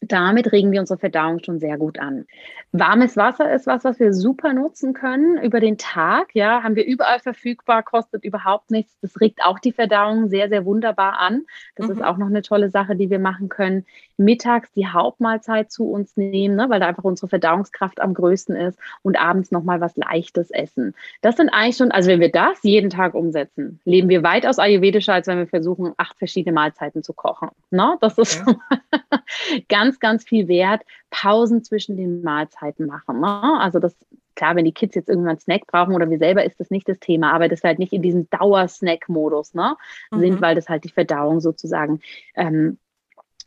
Damit 0.00 0.52
regen 0.52 0.70
wir 0.70 0.80
unsere 0.80 0.98
Verdauung 0.98 1.42
schon 1.42 1.58
sehr 1.58 1.76
gut 1.76 1.98
an. 1.98 2.26
Warmes 2.70 3.16
Wasser 3.16 3.52
ist 3.52 3.66
was, 3.66 3.82
was 3.84 3.98
wir 3.98 4.12
super 4.12 4.52
nutzen 4.52 4.92
können 4.92 5.42
über 5.42 5.58
den 5.58 5.78
Tag. 5.78 6.34
Ja, 6.34 6.62
haben 6.62 6.76
wir 6.76 6.86
überall 6.86 7.18
verfügbar, 7.18 7.82
kostet 7.82 8.24
überhaupt 8.24 8.70
nichts. 8.70 8.96
Das 9.00 9.20
regt 9.20 9.40
auch 9.44 9.58
die 9.58 9.72
Verdauung 9.72 10.28
sehr, 10.28 10.48
sehr 10.48 10.64
wunderbar 10.64 11.18
an. 11.18 11.46
Das 11.76 11.86
mhm. 11.86 11.92
ist 11.94 12.04
auch 12.04 12.18
noch 12.18 12.26
eine 12.26 12.42
tolle 12.42 12.70
Sache, 12.70 12.94
die 12.94 13.10
wir 13.10 13.18
machen 13.18 13.48
können. 13.48 13.86
Mittags 14.18 14.70
die 14.72 14.86
Hauptmahlzeit 14.86 15.70
zu 15.72 15.90
uns 15.90 16.16
nehmen, 16.16 16.56
ne, 16.56 16.68
weil 16.68 16.80
da 16.80 16.86
einfach 16.86 17.04
unsere 17.04 17.28
Verdauungskraft 17.28 18.00
am 18.00 18.14
größten 18.14 18.54
ist 18.56 18.78
und 19.02 19.18
abends 19.18 19.50
nochmal 19.50 19.80
was 19.80 19.96
Leichtes 19.96 20.50
essen. 20.50 20.94
Das 21.22 21.36
sind 21.36 21.48
eigentlich 21.48 21.76
schon, 21.76 21.90
also 21.90 22.10
wenn 22.10 22.20
wir 22.20 22.32
das 22.32 22.62
jeden 22.62 22.90
Tag 22.90 23.14
umsetzen, 23.14 23.80
leben 23.84 24.08
wir 24.08 24.22
weitaus 24.22 24.58
ayurvedischer, 24.58 25.14
als 25.14 25.26
wenn 25.26 25.38
wir 25.38 25.46
versuchen, 25.46 25.94
acht 25.96 26.18
verschiedene 26.18 26.52
Mahlzeiten 26.52 27.02
zu 27.02 27.14
kochen. 27.14 27.48
Ne? 27.70 27.96
Das 28.00 28.18
ist 28.18 28.44
ja. 28.44 28.56
ganz 29.68 29.87
ganz, 29.88 30.00
ganz 30.00 30.24
viel 30.24 30.48
Wert, 30.48 30.82
Pausen 31.10 31.64
zwischen 31.64 31.96
den 31.96 32.22
Mahlzeiten 32.22 32.86
machen. 32.86 33.20
Ne? 33.20 33.60
Also 33.60 33.78
das 33.78 33.96
klar, 34.34 34.54
wenn 34.54 34.64
die 34.64 34.72
Kids 34.72 34.94
jetzt 34.94 35.08
irgendwann 35.08 35.30
einen 35.30 35.40
Snack 35.40 35.66
brauchen 35.66 35.94
oder 35.94 36.08
wir 36.10 36.18
selber, 36.18 36.44
ist 36.44 36.60
das 36.60 36.70
nicht 36.70 36.88
das 36.88 37.00
Thema, 37.00 37.32
aber 37.32 37.48
das 37.48 37.64
halt 37.64 37.80
nicht 37.80 37.92
in 37.92 38.02
diesem 38.02 38.30
Dauersnack-Modus 38.30 39.54
ne, 39.54 39.76
mhm. 40.12 40.20
sind, 40.20 40.40
weil 40.40 40.54
das 40.54 40.68
halt 40.68 40.84
die 40.84 40.90
Verdauung 40.90 41.40
sozusagen 41.40 42.00
ähm, 42.36 42.78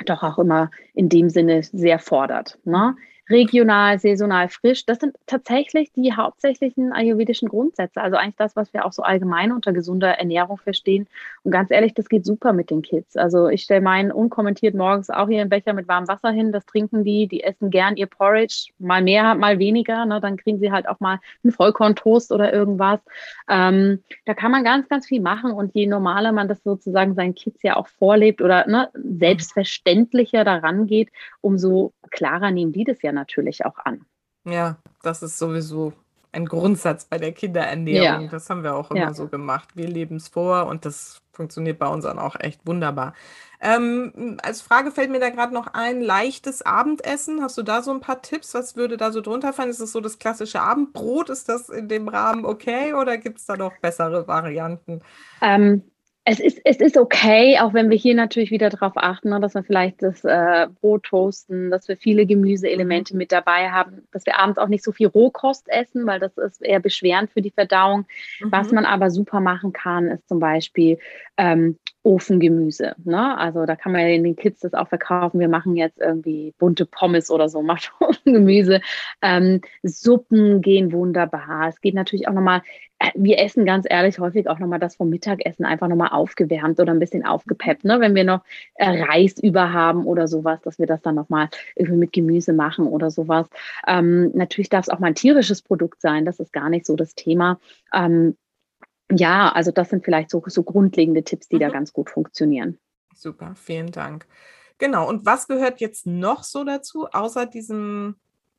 doch 0.06 0.22
auch 0.22 0.38
immer 0.38 0.70
in 0.94 1.08
dem 1.08 1.30
Sinne 1.30 1.64
sehr 1.64 1.98
fordert. 1.98 2.60
Ne? 2.66 2.96
Regional, 3.32 4.00
saisonal, 4.00 4.50
frisch. 4.50 4.86
Das 4.86 5.00
sind 5.00 5.16
tatsächlich 5.26 5.92
die 5.94 6.14
hauptsächlichen 6.14 6.92
ayurvedischen 6.92 7.48
Grundsätze. 7.48 8.02
Also 8.02 8.18
eigentlich 8.18 8.36
das, 8.36 8.56
was 8.56 8.74
wir 8.74 8.86
auch 8.86 8.92
so 8.92 9.04
allgemein 9.04 9.52
unter 9.52 9.74
gesunder 9.74 10.10
Ernährung 10.20 10.58
verstehen. 10.58 11.08
Und 11.44 11.52
ganz 11.52 11.72
ehrlich, 11.72 11.94
das 11.94 12.10
geht 12.10 12.26
super 12.26 12.54
mit 12.54 12.70
den 12.70 12.82
Kids. 12.82 13.18
Also 13.18 13.48
ich 13.48 13.64
stelle 13.64 13.82
meinen 13.82 14.12
unkommentiert 14.12 14.76
morgens 14.76 15.10
auch 15.10 15.28
hier 15.28 15.42
einen 15.42 15.50
Becher 15.50 15.74
mit 15.74 15.88
warmem 15.88 16.08
Wasser 16.08 16.30
hin. 16.32 16.52
Das 16.52 16.66
trinken 16.66 17.04
die. 17.04 17.28
Die 17.28 17.44
essen 17.44 17.70
gern 17.70 17.96
ihr 17.96 18.08
Porridge. 18.08 18.72
Mal 18.80 19.02
mehr, 19.02 19.36
mal 19.36 19.58
weniger. 19.60 20.06
Ne? 20.06 20.20
Dann 20.20 20.38
kriegen 20.38 20.60
sie 20.60 20.72
halt 20.72 20.88
auch 20.88 21.00
mal 21.00 21.20
einen 21.44 21.54
Vollkorntoast 21.54 22.32
oder 22.32 22.54
irgendwas. 22.54 23.00
Ähm, 23.50 24.04
da 24.26 24.34
kann 24.34 24.52
man 24.52 24.64
ganz, 24.64 24.90
ganz 24.90 25.08
viel 25.08 25.22
machen. 25.22 25.52
Und 25.52 25.74
je 25.74 25.88
normaler 25.88 26.32
man 26.32 26.48
das 26.48 26.62
sozusagen 26.64 27.16
seinen 27.16 27.36
Kids 27.36 27.64
ja 27.64 27.78
auch 27.78 27.88
vorlebt 27.88 28.42
oder 28.42 28.68
ne, 28.68 28.90
selbstverständlicher 28.94 30.44
daran 30.44 30.88
geht, 30.88 31.10
umso 31.42 31.94
klarer 32.12 32.52
nehmen 32.52 32.72
die 32.72 32.84
das 32.84 33.02
ja 33.02 33.12
natürlich 33.12 33.66
auch 33.66 33.78
an. 33.80 34.06
Ja, 34.46 34.78
das 35.02 35.24
ist 35.24 35.38
sowieso 35.38 35.94
ein 36.32 36.46
Grundsatz 36.46 37.06
bei 37.06 37.18
der 37.18 37.34
Kinderernährung. 37.34 38.24
Ja. 38.24 38.28
Das 38.30 38.50
haben 38.50 38.64
wir 38.64 38.76
auch 38.76 38.92
immer 38.92 39.00
ja. 39.00 39.14
so 39.14 39.28
gemacht. 39.28 39.70
Wir 39.76 39.88
leben 39.88 40.16
es 40.16 40.30
vor 40.30 40.68
und 40.68 40.86
das 40.86 41.22
funktioniert 41.34 41.80
bei 41.80 41.88
uns 41.88 42.06
dann 42.06 42.20
auch 42.20 42.40
echt 42.40 42.66
wunderbar. 42.66 43.14
Ähm, 43.60 44.38
als 44.42 44.62
Frage 44.62 44.92
fällt 44.92 45.12
mir 45.12 45.20
da 45.20 45.30
gerade 45.30 45.54
noch 45.54 45.68
ein, 45.74 46.02
leichtes 46.02 46.62
Abendessen. 46.62 47.42
Hast 47.42 47.58
du 47.58 47.64
da 47.64 47.82
so 47.82 47.92
ein 47.92 48.00
paar 48.00 48.22
Tipps? 48.22 48.54
Was 48.54 48.76
würde 48.76 48.98
da 48.98 49.12
so 49.12 49.22
drunter 49.22 49.54
fallen? 49.54 49.70
Ist 49.70 49.82
das 49.82 49.92
so 49.92 50.00
das 50.00 50.20
klassische 50.20 50.62
Abendbrot? 50.62 51.30
Ist 51.30 51.50
das 51.50 51.70
in 51.70 51.88
dem 51.88 52.08
Rahmen 52.08 52.46
okay 52.46 52.94
oder 52.94 53.18
gibt 53.18 53.40
es 53.40 53.46
da 53.46 53.58
noch 53.58 53.78
bessere 53.80 54.28
Varianten? 54.28 55.02
Ähm, 55.42 55.84
es 56.24 56.40
ist, 56.40 56.62
es 56.64 56.78
ist 56.80 56.98
okay, 56.98 57.58
auch 57.60 57.74
wenn 57.74 57.90
wir 57.90 57.98
hier 57.98 58.14
natürlich 58.14 58.52
wieder 58.52 58.70
darauf 58.70 58.94
achten, 58.96 59.30
ne, 59.30 59.40
dass 59.40 59.56
wir 59.56 59.64
vielleicht 59.64 60.04
das 60.04 60.24
äh, 60.24 60.68
Brot 60.80 61.04
toasten, 61.04 61.72
dass 61.72 61.88
wir 61.88 61.98
viele 61.98 62.28
Gemüseelemente 62.28 63.18
mit 63.18 63.32
dabei 63.32 63.72
haben, 63.72 64.08
dass 64.12 64.28
wir 64.28 64.38
abends 64.38 64.60
auch 64.60 64.68
nicht 64.68 64.84
so 64.84 64.92
viel 64.92 65.08
Rohkost 65.08 65.68
essen, 65.68 66.06
weil 66.06 66.20
das 66.20 66.38
ist 66.38 66.62
eher 66.62 66.80
beschwerend 66.80 67.32
für 67.32 67.42
die 67.42 67.50
Verdauung. 67.50 68.06
Mhm. 68.40 68.52
Was 68.52 68.72
man 68.72 68.86
aber 68.86 69.10
super 69.10 69.40
machen 69.40 69.74
kann, 69.74 70.10
ist 70.10 70.28
zum 70.28 70.40
Beispiel 70.40 71.00
ähm, 71.38 71.80
Ofengemüse. 72.04 72.96
Ne? 73.04 73.38
Also 73.38 73.66
da 73.66 73.76
kann 73.76 73.92
man 73.92 74.02
ja 74.02 74.08
den 74.08 74.36
Kids 74.36 74.62
das 74.62 74.74
auch 74.74 74.88
verkaufen. 74.88 75.40
Wir 75.40 75.50
machen 75.50 75.76
jetzt 75.76 76.00
irgendwie 76.00 76.54
bunte 76.60 76.86
Pommes 76.86 77.32
oder 77.32 77.50
so, 77.50 77.62
macht 77.64 77.92
Ofengemüse. 78.00 78.82
Ähm, 79.24 79.62
Suppen 79.82 80.62
gehen 80.62 80.92
wunderbar. 80.92 81.70
Es 81.70 81.82
geht 81.82 81.96
natürlich 81.96 82.28
auch 82.28 82.34
nochmal, 82.34 82.62
wir 83.16 83.40
essen 83.40 83.66
ganz 83.66 83.86
ehrlich 83.90 84.20
häufig 84.20 84.48
auch 84.48 84.60
nochmal 84.60 84.80
das 84.80 84.96
vom 84.96 85.10
Mittagessen 85.10 85.66
einfach 85.66 85.88
nochmal 85.88 86.10
aufgewärmt 86.10 86.80
oder 86.80 86.94
ein 86.94 87.00
bisschen 87.00 87.26
aufgepeppt. 87.26 87.84
Ne? 87.84 88.00
Wenn 88.00 88.16
wir 88.16 88.24
noch 88.24 88.44
äh, 88.76 89.04
Reis 89.04 89.38
über 89.40 89.74
haben 89.74 90.06
oder 90.06 90.28
sowas, 90.28 90.62
dass 90.62 90.80
wir 90.80 90.88
das 90.88 91.02
dann 91.02 91.16
nochmal 91.16 91.50
irgendwie 91.76 92.00
mit 92.00 92.14
Gemüse 92.14 92.54
machen 92.54 92.88
oder 92.88 93.10
sowas. 93.10 93.48
Ähm, 93.88 94.32
natürlich 94.34 94.70
darf 94.70 94.86
es 94.86 94.90
auch 94.90 95.00
mal 95.00 95.08
ein 95.08 95.16
tierisches 95.16 95.62
Produkt 95.62 96.02
sein. 96.02 96.26
Das 96.26 96.40
ist 96.40 96.54
gar 96.54 96.70
nicht 96.70 96.86
so 96.86 96.96
das 96.96 97.16
Thema. 97.16 97.60
Ähm, 97.94 98.38
ja, 99.12 99.52
also 99.52 99.72
das 99.72 99.90
sind 99.90 100.06
vielleicht 100.06 100.30
so, 100.30 100.44
so 100.46 100.64
grundlegende 100.64 101.24
Tipps, 101.24 101.48
die 101.48 101.58
mhm. 101.58 101.62
da 101.62 101.70
ganz 101.70 101.94
gut 101.94 102.10
funktionieren. 102.10 102.78
Super, 103.14 103.54
vielen 103.56 103.92
Dank. 103.92 104.26
Genau, 104.78 105.08
und 105.08 105.26
was 105.26 105.48
gehört 105.48 105.80
jetzt 105.80 106.08
noch 106.08 106.44
so 106.44 106.64
dazu, 106.64 107.08
außer 107.12 107.46
diesem 107.46 108.16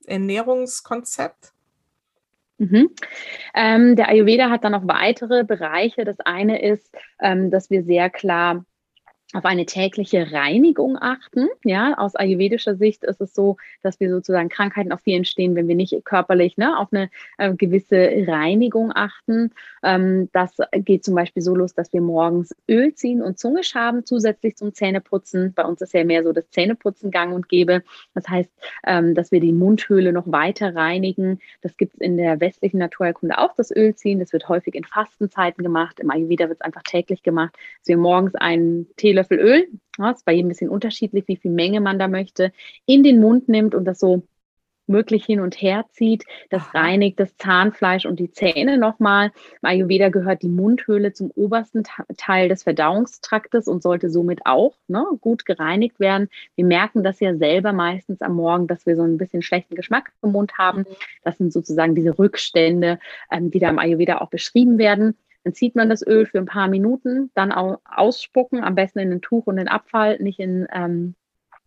Ernährungskonzept? 0.07 1.53
Mhm. 2.63 2.91
Ähm, 3.57 3.97
der 3.97 4.09
Ayurveda 4.09 4.49
hat 4.49 4.63
dann 4.63 4.71
noch 4.71 4.87
weitere 4.87 5.43
Bereiche. 5.43 6.05
Das 6.05 6.21
eine 6.21 6.63
ist, 6.63 6.95
ähm, 7.21 7.51
dass 7.51 7.71
wir 7.71 7.83
sehr 7.83 8.09
klar 8.09 8.65
auf 9.33 9.45
eine 9.45 9.67
tägliche 9.67 10.31
Reinigung 10.33 10.99
achten. 11.01 11.49
Ja, 11.65 11.95
aus 11.97 12.17
ayurvedischer 12.17 12.77
Sicht 12.77 13.05
ist 13.05 13.21
es 13.21 13.35
so, 13.35 13.57
dass 13.83 13.99
wir 13.99 14.11
sozusagen 14.11 14.49
Krankheiten 14.49 14.93
auch 14.93 15.01
viel 15.01 15.17
entstehen, 15.17 15.55
wenn 15.55 15.69
wir 15.69 15.75
nicht 15.75 16.05
körperlich 16.05 16.59
ne, 16.59 16.79
auf 16.79 16.89
eine 16.93 17.09
äh, 17.39 17.55
gewisse 17.55 17.97
Reinigung 18.27 18.93
achten. 18.95 19.53
Ähm, 19.83 20.29
das 20.33 20.57
geht 20.73 21.05
zum 21.05 21.15
Beispiel 21.15 21.43
so 21.43 21.55
los, 21.55 21.75
dass 21.75 21.93
wir 21.93 22.03
morgens 22.03 22.55
Öl 22.69 22.95
ziehen 22.95 23.23
und 23.23 23.39
Zunge 23.39 23.65
schaben, 23.65 24.05
zusätzlich 24.05 24.57
zum 24.57 24.75
Zähneputzen. 24.75 25.55
Bei 25.55 25.65
uns 25.65 25.81
ist 25.81 25.95
ja 25.95 26.05
mehr 26.05 26.25
so 26.25 26.33
das 26.33 26.51
Zähneputzen 26.51 27.11
gang 27.11 27.35
und 27.35 27.49
gäbe. 27.49 27.83
Das 28.15 28.29
heißt, 28.29 28.51
ähm, 28.87 29.15
dass 29.15 29.33
wir 29.33 29.41
die 29.41 29.53
Mundhöhle 29.53 30.13
noch 30.13 30.31
weiter 30.31 30.75
reinigen. 30.75 31.41
Das 31.63 31.77
gibt 31.77 31.95
es 31.95 32.01
in 32.01 32.19
der 32.19 32.41
westlichen 32.41 32.79
Naturheilkunde 32.79 33.39
auch, 33.39 33.55
das 33.55 33.75
Öl 33.75 33.95
ziehen. 33.95 34.21
Das 34.21 34.33
wird 34.33 34.49
häufig 34.49 34.75
in 34.75 34.85
Fastenzeiten 34.85 35.65
gemacht. 35.65 36.01
Im 36.01 36.11
Ayurveda 36.11 36.49
wird 36.49 36.59
es 36.61 36.65
einfach 36.65 36.83
täglich 36.83 37.23
gemacht, 37.23 37.55
dass 37.81 37.89
wir 37.89 37.97
morgens 37.97 38.35
einen 38.35 38.87
Teelöffel 38.97 39.22
Teelöffel 39.29 39.39
Öl, 39.39 39.69
ja, 39.99 40.11
ist 40.11 40.25
bei 40.25 40.33
jedem 40.33 40.47
ein 40.47 40.49
bisschen 40.51 40.71
unterschiedlich, 40.71 41.25
wie 41.29 41.37
viel 41.37 41.51
Menge 41.51 41.81
man 41.81 41.99
da 41.99 42.09
möchte, 42.09 42.53
in 42.87 43.03
den 43.03 43.21
Mund 43.21 43.49
nimmt 43.49 43.75
und 43.75 43.85
das 43.85 43.99
so 43.99 44.23
möglich 44.89 45.25
hin 45.25 45.41
und 45.41 45.55
her 45.55 45.85
zieht. 45.91 46.25
Das 46.51 46.75
reinigt 46.75 47.21
das 47.21 47.37
Zahnfleisch 47.37 48.05
und 48.05 48.19
die 48.19 48.33
Zähne 48.33 48.79
nochmal. 48.79 49.31
Im 49.63 49.69
Ayurveda 49.69 50.09
gehört 50.09 50.43
die 50.43 50.49
Mundhöhle 50.49 51.13
zum 51.13 51.31
obersten 51.37 51.85
Teil 52.17 52.49
des 52.49 52.65
Verdauungstraktes 52.65 53.69
und 53.69 53.83
sollte 53.83 54.11
somit 54.11 54.41
auch 54.45 54.75
ne, 54.89 55.07
gut 55.21 55.47
gereinigt 55.47 56.01
werden. 56.01 56.29
Wir 56.57 56.65
merken 56.65 57.05
das 57.05 57.21
ja 57.21 57.37
selber 57.37 57.73
meistens 57.73 58.21
am 58.23 58.35
Morgen, 58.35 58.67
dass 58.67 58.85
wir 58.85 58.97
so 58.97 59.03
ein 59.03 59.19
bisschen 59.19 59.43
schlechten 59.43 59.77
Geschmack 59.77 60.13
im 60.21 60.33
Mund 60.33 60.59
haben. 60.59 60.81
Mhm. 60.81 60.97
Das 61.23 61.39
sind 61.39 61.53
sozusagen 61.53 61.95
diese 61.95 62.19
Rückstände, 62.19 62.99
ähm, 63.31 63.53
die 63.53 63.61
da 63.61 63.71
im 63.71 63.79
Ayurveda 63.79 64.19
auch 64.19 64.31
beschrieben 64.31 64.79
werden. 64.79 65.17
Dann 65.45 65.55
zieht 65.55 65.75
man 65.75 65.89
das 65.89 66.07
Öl 66.07 66.27
für 66.27 66.39
ein 66.39 66.47
paar 66.47 66.69
Minuten, 66.69 67.31
dann 67.35 67.53
ausspucken, 67.53 68.63
am 68.63 68.75
besten 68.75 69.01
in 69.01 69.13
ein 69.13 69.21
Tuch 69.21 69.47
und 69.47 69.57
den 69.57 69.69
Abfall, 69.69 70.19
nicht 70.21 70.39
in, 70.39 70.67
ähm, 70.73 71.15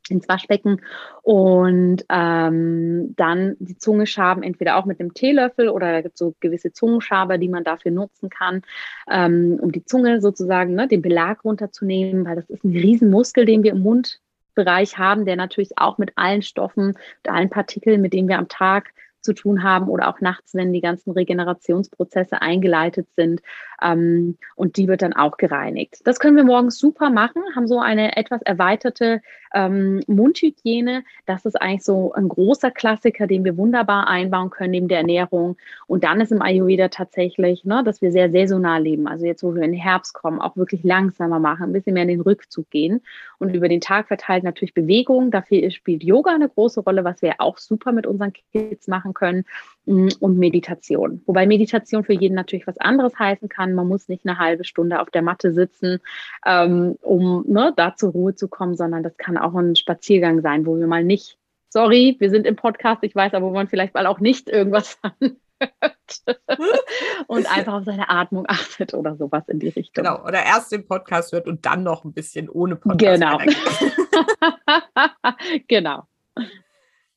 ins 0.09 0.28
Waschbecken. 0.30 0.82
Und 1.23 2.05
ähm, 2.09 3.15
dann 3.15 3.55
die 3.59 3.78
Zunge 3.78 4.05
schaben, 4.05 4.43
entweder 4.43 4.78
auch 4.78 4.86
mit 4.86 4.99
einem 4.99 5.13
Teelöffel 5.13 5.69
oder 5.69 5.91
da 5.91 6.01
gibt 6.01 6.17
so 6.17 6.36
gewisse 6.39 6.71
Zungenschaber, 6.71 7.38
die 7.38 7.49
man 7.49 7.63
dafür 7.63 7.91
nutzen 7.91 8.30
kann, 8.30 8.61
ähm, 9.09 9.57
um 9.61 9.71
die 9.71 9.86
Zunge 9.86 10.21
sozusagen, 10.21 10.76
ne, 10.76 10.88
den 10.88 11.01
Belag 11.01 11.43
runterzunehmen, 11.43 12.26
weil 12.26 12.36
das 12.36 12.49
ist 12.49 12.63
ein 12.63 12.71
Riesenmuskel, 12.71 13.45
den 13.45 13.63
wir 13.63 13.71
im 13.71 13.82
Mundbereich 13.82 14.97
haben, 14.97 15.26
der 15.26 15.36
natürlich 15.36 15.78
auch 15.78 15.97
mit 15.97 16.13
allen 16.15 16.41
Stoffen, 16.41 16.88
mit 17.23 17.34
allen 17.34 17.49
Partikeln, 17.49 18.01
mit 18.01 18.13
denen 18.13 18.30
wir 18.30 18.38
am 18.38 18.47
Tag 18.47 18.93
zu 19.26 19.34
tun 19.34 19.63
haben 19.63 19.89
oder 19.89 20.07
auch 20.07 20.21
nachts, 20.21 20.53
wenn 20.53 20.71
die 20.71 20.82
ganzen 20.82 21.11
Regenerationsprozesse 21.11 22.41
eingeleitet 22.41 23.07
sind. 23.15 23.41
Ähm, 23.82 24.38
und 24.55 24.78
die 24.78 24.88
wird 24.88 25.01
dann 25.01 25.13
auch 25.13 25.36
gereinigt. 25.36 25.99
Das 26.05 26.19
können 26.19 26.38
wir 26.38 26.45
morgens 26.45 26.78
super 26.78 27.09
machen, 27.09 27.41
haben 27.55 27.67
so 27.67 27.80
eine 27.80 28.15
etwas 28.15 28.41
erweiterte 28.43 29.21
ähm, 29.53 30.01
Mundhygiene. 30.07 31.03
Das 31.26 31.45
ist 31.45 31.61
eigentlich 31.61 31.84
so 31.84 32.13
ein 32.13 32.30
großer 32.30 32.71
Klassiker, 32.71 33.28
den 33.28 33.43
wir 33.43 33.57
wunderbar 33.57 34.07
einbauen 34.07 34.49
können 34.49 34.71
neben 34.71 34.88
der 34.88 34.99
Ernährung. 34.99 35.57
Und 35.88 36.03
dann 36.03 36.21
ist 36.21 36.32
im 36.32 36.41
Ayurveda 36.41 36.88
tatsächlich, 36.88 37.65
ne, 37.65 37.84
dass 37.84 38.01
wir 38.01 38.11
sehr 38.11 38.32
saisonal 38.32 38.84
leben. 38.84 39.07
Also 39.07 39.26
jetzt, 39.26 39.43
wo 39.43 39.55
wir 39.55 39.63
in 39.63 39.71
den 39.71 39.82
Herbst 39.82 40.13
kommen, 40.13 40.39
auch 40.39 40.55
wirklich 40.55 40.84
langsamer 40.84 41.39
machen, 41.39 41.63
ein 41.63 41.73
bisschen 41.73 41.93
mehr 41.93 42.03
in 42.03 42.09
den 42.09 42.21
Rückzug 42.21 42.69
gehen 42.69 43.01
und 43.39 43.53
über 43.53 43.69
den 43.69 43.81
Tag 43.81 44.07
verteilt 44.07 44.43
natürlich 44.43 44.73
Bewegung. 44.73 45.31
Dafür 45.31 45.69
spielt 45.71 46.03
Yoga 46.03 46.33
eine 46.33 46.49
große 46.49 46.81
Rolle, 46.81 47.03
was 47.03 47.21
wir 47.21 47.36
auch 47.39 47.57
super 47.57 47.91
mit 47.91 48.07
unseren 48.07 48.33
Kids 48.51 48.88
machen 48.88 49.13
können 49.13 49.45
mm, 49.86 50.09
und 50.19 50.38
Meditation. 50.38 51.21
Wobei 51.25 51.47
Meditation 51.47 52.03
für 52.03 52.13
jeden 52.13 52.36
natürlich 52.36 52.67
was 52.67 52.77
anderes 52.77 53.17
heißen 53.17 53.49
kann. 53.49 53.73
Man 53.73 53.88
muss 53.88 54.07
nicht 54.07 54.25
eine 54.25 54.39
halbe 54.39 54.63
Stunde 54.63 55.01
auf 55.01 55.09
der 55.09 55.21
Matte 55.21 55.53
sitzen, 55.53 55.99
ähm, 56.45 56.97
um 57.01 57.45
ne, 57.47 57.73
da 57.75 57.95
zur 57.95 58.11
Ruhe 58.11 58.36
zu 58.36 58.47
kommen, 58.47 58.75
sondern 58.75 59.03
das 59.03 59.17
kann 59.17 59.38
auch 59.38 59.55
ein 59.55 59.75
Spaziergang 59.75 60.41
sein, 60.41 60.65
wo 60.65 60.77
wir 60.77 60.88
mal 60.88 61.03
nicht, 61.03 61.38
sorry, 61.69 62.15
wir 62.19 62.29
sind 62.29 62.45
im 62.45 62.55
Podcast, 62.55 63.03
ich 63.03 63.15
weiß, 63.15 63.33
aber 63.33 63.47
wo 63.47 63.53
man 63.53 63.67
vielleicht 63.67 63.93
mal 63.93 64.07
auch 64.07 64.19
nicht 64.19 64.49
irgendwas 64.49 64.99
hört 65.19 65.36
und 67.28 67.51
einfach 67.51 67.74
auf 67.74 67.86
seine 67.86 68.10
Atmung 68.10 68.45
achtet 68.47 68.93
oder 68.93 69.16
sowas 69.16 69.47
in 69.47 69.60
die 69.60 69.70
Richtung. 69.70 70.03
Genau, 70.03 70.24
oder 70.24 70.43
erst 70.43 70.72
den 70.72 70.86
Podcast 70.86 71.32
hört 71.32 71.47
und 71.47 71.66
dann 71.66 71.84
noch 71.84 72.03
ein 72.03 72.14
bisschen 72.14 72.49
ohne 72.49 72.76
Podcast. 72.76 72.99
Genau. 72.99 73.38
genau. 75.68 76.03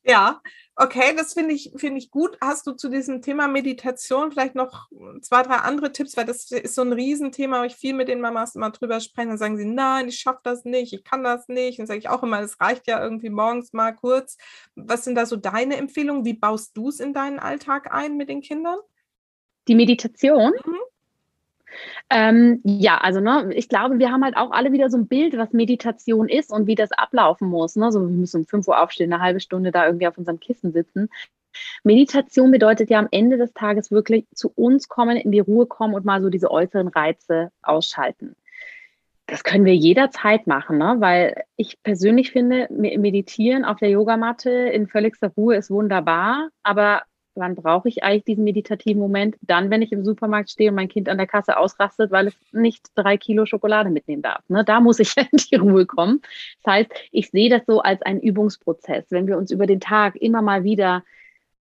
Ja, 0.03 0.41
Okay, 0.81 1.13
das 1.13 1.33
finde 1.33 1.53
ich, 1.53 1.73
finde 1.75 1.97
ich 1.97 2.09
gut. 2.09 2.37
Hast 2.39 2.65
du 2.65 2.71
zu 2.71 2.87
diesem 2.87 3.21
Thema 3.21 3.49
Meditation 3.49 4.31
vielleicht 4.31 4.55
noch 4.55 4.87
zwei, 5.19 5.43
drei 5.43 5.55
andere 5.55 5.91
Tipps? 5.91 6.15
Weil 6.15 6.23
das 6.23 6.49
ist 6.49 6.73
so 6.73 6.83
ein 6.83 6.93
Riesenthema, 6.93 7.59
wo 7.59 7.65
ich 7.65 7.75
viel 7.75 7.93
mit 7.93 8.07
den 8.07 8.21
Mamas 8.21 8.55
immer 8.55 8.69
drüber 8.69 9.01
spreche. 9.01 9.27
Dann 9.27 9.37
sagen 9.37 9.57
sie, 9.57 9.65
nein, 9.65 10.07
ich 10.07 10.19
schaffe 10.19 10.39
das 10.43 10.63
nicht, 10.63 10.93
ich 10.93 11.03
kann 11.03 11.21
das 11.21 11.49
nicht. 11.49 11.79
Dann 11.79 11.85
sage 11.85 11.99
ich 11.99 12.07
auch 12.07 12.23
immer, 12.23 12.39
es 12.39 12.61
reicht 12.61 12.87
ja 12.87 13.03
irgendwie 13.03 13.29
morgens 13.29 13.73
mal 13.73 13.91
kurz. 13.91 14.37
Was 14.75 15.03
sind 15.03 15.15
da 15.15 15.25
so 15.25 15.35
deine 15.35 15.75
Empfehlungen? 15.75 16.23
Wie 16.23 16.33
baust 16.33 16.77
du 16.77 16.87
es 16.87 17.01
in 17.01 17.13
deinen 17.13 17.39
Alltag 17.39 17.93
ein 17.93 18.15
mit 18.15 18.29
den 18.29 18.39
Kindern? 18.39 18.79
Die 19.67 19.75
Meditation? 19.75 20.53
Mhm. 20.65 20.77
Ähm, 22.11 22.59
ja, 22.63 22.97
also 22.97 23.19
ne, 23.19 23.51
ich 23.53 23.69
glaube, 23.69 23.99
wir 23.99 24.11
haben 24.11 24.23
halt 24.23 24.35
auch 24.35 24.51
alle 24.51 24.71
wieder 24.71 24.89
so 24.89 24.97
ein 24.97 25.07
Bild, 25.07 25.37
was 25.37 25.53
Meditation 25.53 26.27
ist 26.27 26.51
und 26.51 26.65
wie 26.65 26.75
das 26.75 26.91
ablaufen 26.91 27.47
muss. 27.47 27.75
Ne? 27.75 27.91
So, 27.91 28.01
wir 28.01 28.07
müssen 28.07 28.41
um 28.41 28.45
5 28.47 28.67
Uhr 28.67 28.81
aufstehen, 28.81 29.13
eine 29.13 29.21
halbe 29.21 29.39
Stunde 29.39 29.71
da 29.71 29.85
irgendwie 29.85 30.07
auf 30.07 30.17
unserem 30.17 30.39
Kissen 30.39 30.71
sitzen. 30.71 31.09
Meditation 31.83 32.51
bedeutet 32.51 32.89
ja 32.89 32.99
am 32.99 33.07
Ende 33.11 33.37
des 33.37 33.53
Tages 33.53 33.91
wirklich 33.91 34.25
zu 34.33 34.51
uns 34.55 34.87
kommen, 34.87 35.17
in 35.17 35.31
die 35.31 35.39
Ruhe 35.39 35.65
kommen 35.67 35.93
und 35.93 36.05
mal 36.05 36.21
so 36.21 36.29
diese 36.29 36.51
äußeren 36.51 36.87
Reize 36.87 37.51
ausschalten. 37.61 38.35
Das 39.27 39.43
können 39.43 39.65
wir 39.65 39.75
jederzeit 39.75 40.47
machen, 40.47 40.79
ne? 40.79 40.95
weil 40.99 41.43
ich 41.55 41.81
persönlich 41.83 42.31
finde, 42.31 42.67
meditieren 42.71 43.63
auf 43.63 43.77
der 43.77 43.89
Yogamatte 43.89 44.49
in 44.49 44.87
völligster 44.87 45.27
Ruhe 45.37 45.55
ist 45.55 45.69
wunderbar, 45.69 46.49
aber 46.63 47.03
wann 47.39 47.55
brauche 47.55 47.89
ich 47.89 48.03
eigentlich 48.03 48.25
diesen 48.25 48.43
meditativen 48.43 49.01
Moment? 49.01 49.37
Dann, 49.41 49.69
wenn 49.69 49.81
ich 49.81 49.91
im 49.91 50.05
Supermarkt 50.05 50.49
stehe 50.49 50.69
und 50.69 50.75
mein 50.75 50.89
Kind 50.89 51.09
an 51.09 51.17
der 51.17 51.27
Kasse 51.27 51.57
ausrastet, 51.57 52.11
weil 52.11 52.27
es 52.27 52.35
nicht 52.51 52.91
drei 52.95 53.17
Kilo 53.17 53.45
Schokolade 53.45 53.89
mitnehmen 53.89 54.21
darf. 54.21 54.43
Ne? 54.49 54.63
Da 54.63 54.79
muss 54.79 54.99
ich 54.99 55.15
in 55.17 55.37
die 55.37 55.55
Ruhe 55.55 55.85
kommen. 55.85 56.21
Das 56.63 56.73
heißt, 56.73 56.91
ich 57.11 57.29
sehe 57.31 57.49
das 57.49 57.65
so 57.65 57.81
als 57.81 58.01
einen 58.03 58.19
Übungsprozess. 58.19 59.05
Wenn 59.09 59.27
wir 59.27 59.37
uns 59.37 59.51
über 59.51 59.65
den 59.65 59.79
Tag 59.79 60.15
immer 60.15 60.41
mal 60.41 60.63
wieder 60.63 61.03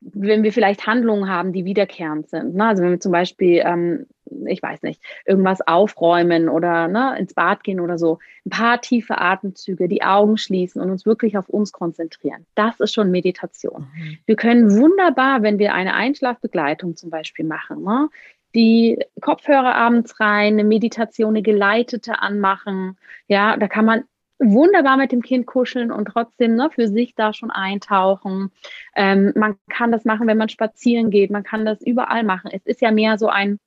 wenn 0.01 0.43
wir 0.43 0.53
vielleicht 0.53 0.87
Handlungen 0.87 1.29
haben, 1.29 1.51
die 1.51 1.65
wiederkehrend 1.65 2.29
sind. 2.29 2.55
Ne? 2.55 2.65
Also 2.65 2.83
wenn 2.83 2.91
wir 2.91 2.99
zum 2.99 3.11
Beispiel, 3.11 3.61
ähm, 3.65 4.05
ich 4.45 4.61
weiß 4.61 4.83
nicht, 4.83 5.01
irgendwas 5.25 5.59
aufräumen 5.61 6.47
oder 6.47 6.87
ne, 6.87 7.17
ins 7.19 7.33
Bad 7.33 7.63
gehen 7.63 7.79
oder 7.79 7.97
so, 7.97 8.19
ein 8.45 8.51
paar 8.51 8.79
tiefe 8.79 9.17
Atemzüge, 9.17 9.89
die 9.89 10.03
Augen 10.03 10.37
schließen 10.37 10.81
und 10.81 10.89
uns 10.89 11.05
wirklich 11.05 11.37
auf 11.37 11.49
uns 11.49 11.71
konzentrieren. 11.71 12.45
Das 12.55 12.79
ist 12.79 12.93
schon 12.93 13.11
Meditation. 13.11 13.87
Mhm. 13.93 14.17
Wir 14.25 14.35
können 14.35 14.79
wunderbar, 14.79 15.41
wenn 15.41 15.59
wir 15.59 15.73
eine 15.73 15.93
Einschlafbegleitung 15.93 16.95
zum 16.95 17.09
Beispiel 17.09 17.45
machen, 17.45 17.83
ne, 17.83 18.09
die 18.55 18.99
Kopfhörer 19.21 19.75
abends 19.75 20.19
rein, 20.19 20.53
eine 20.53 20.63
Meditation, 20.63 21.29
eine 21.29 21.43
geleitete 21.43 22.19
anmachen. 22.19 22.97
Ja, 23.27 23.57
da 23.57 23.67
kann 23.67 23.85
man 23.85 24.03
wunderbar 24.39 24.97
mit 24.97 25.11
dem 25.11 25.21
Kind 25.21 25.45
kuscheln 25.45 25.91
und 25.91 26.05
trotzdem 26.05 26.55
ne, 26.55 26.69
für 26.73 26.87
sich 26.87 27.13
da 27.13 27.33
schon 27.33 27.51
eintauchen. 27.51 28.51
Ähm, 28.95 29.33
man 29.35 29.55
kann 29.69 29.91
das 29.91 30.05
machen, 30.05 30.27
wenn 30.27 30.37
man 30.37 30.49
spazieren 30.49 31.09
geht. 31.09 31.29
Man 31.29 31.43
kann 31.43 31.65
das 31.65 31.81
überall 31.81 32.23
machen. 32.23 32.49
Es 32.53 32.65
ist 32.65 32.81
ja 32.81 32.91
mehr 32.91 33.17
so 33.17 33.27
ein 33.27 33.59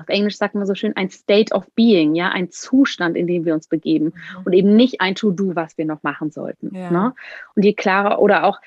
auf 0.00 0.08
Englisch 0.08 0.36
sagt 0.36 0.54
man 0.54 0.66
so 0.66 0.74
schön, 0.74 0.96
ein 0.96 1.10
State 1.10 1.52
of 1.54 1.66
Being, 1.74 2.14
ja, 2.14 2.28
ein 2.28 2.50
Zustand, 2.50 3.16
in 3.16 3.26
dem 3.26 3.44
wir 3.44 3.54
uns 3.54 3.68
begeben 3.68 4.06
mhm. 4.06 4.42
und 4.44 4.52
eben 4.52 4.76
nicht 4.76 5.00
ein 5.00 5.14
To-Do, 5.14 5.56
was 5.56 5.76
wir 5.76 5.86
noch 5.86 6.02
machen 6.02 6.30
sollten. 6.30 6.74
Ja. 6.74 6.90
Ne? 6.90 7.14
Und 7.54 7.64
je 7.64 7.72
klarer 7.72 8.20
oder 8.20 8.44
auch, 8.44 8.60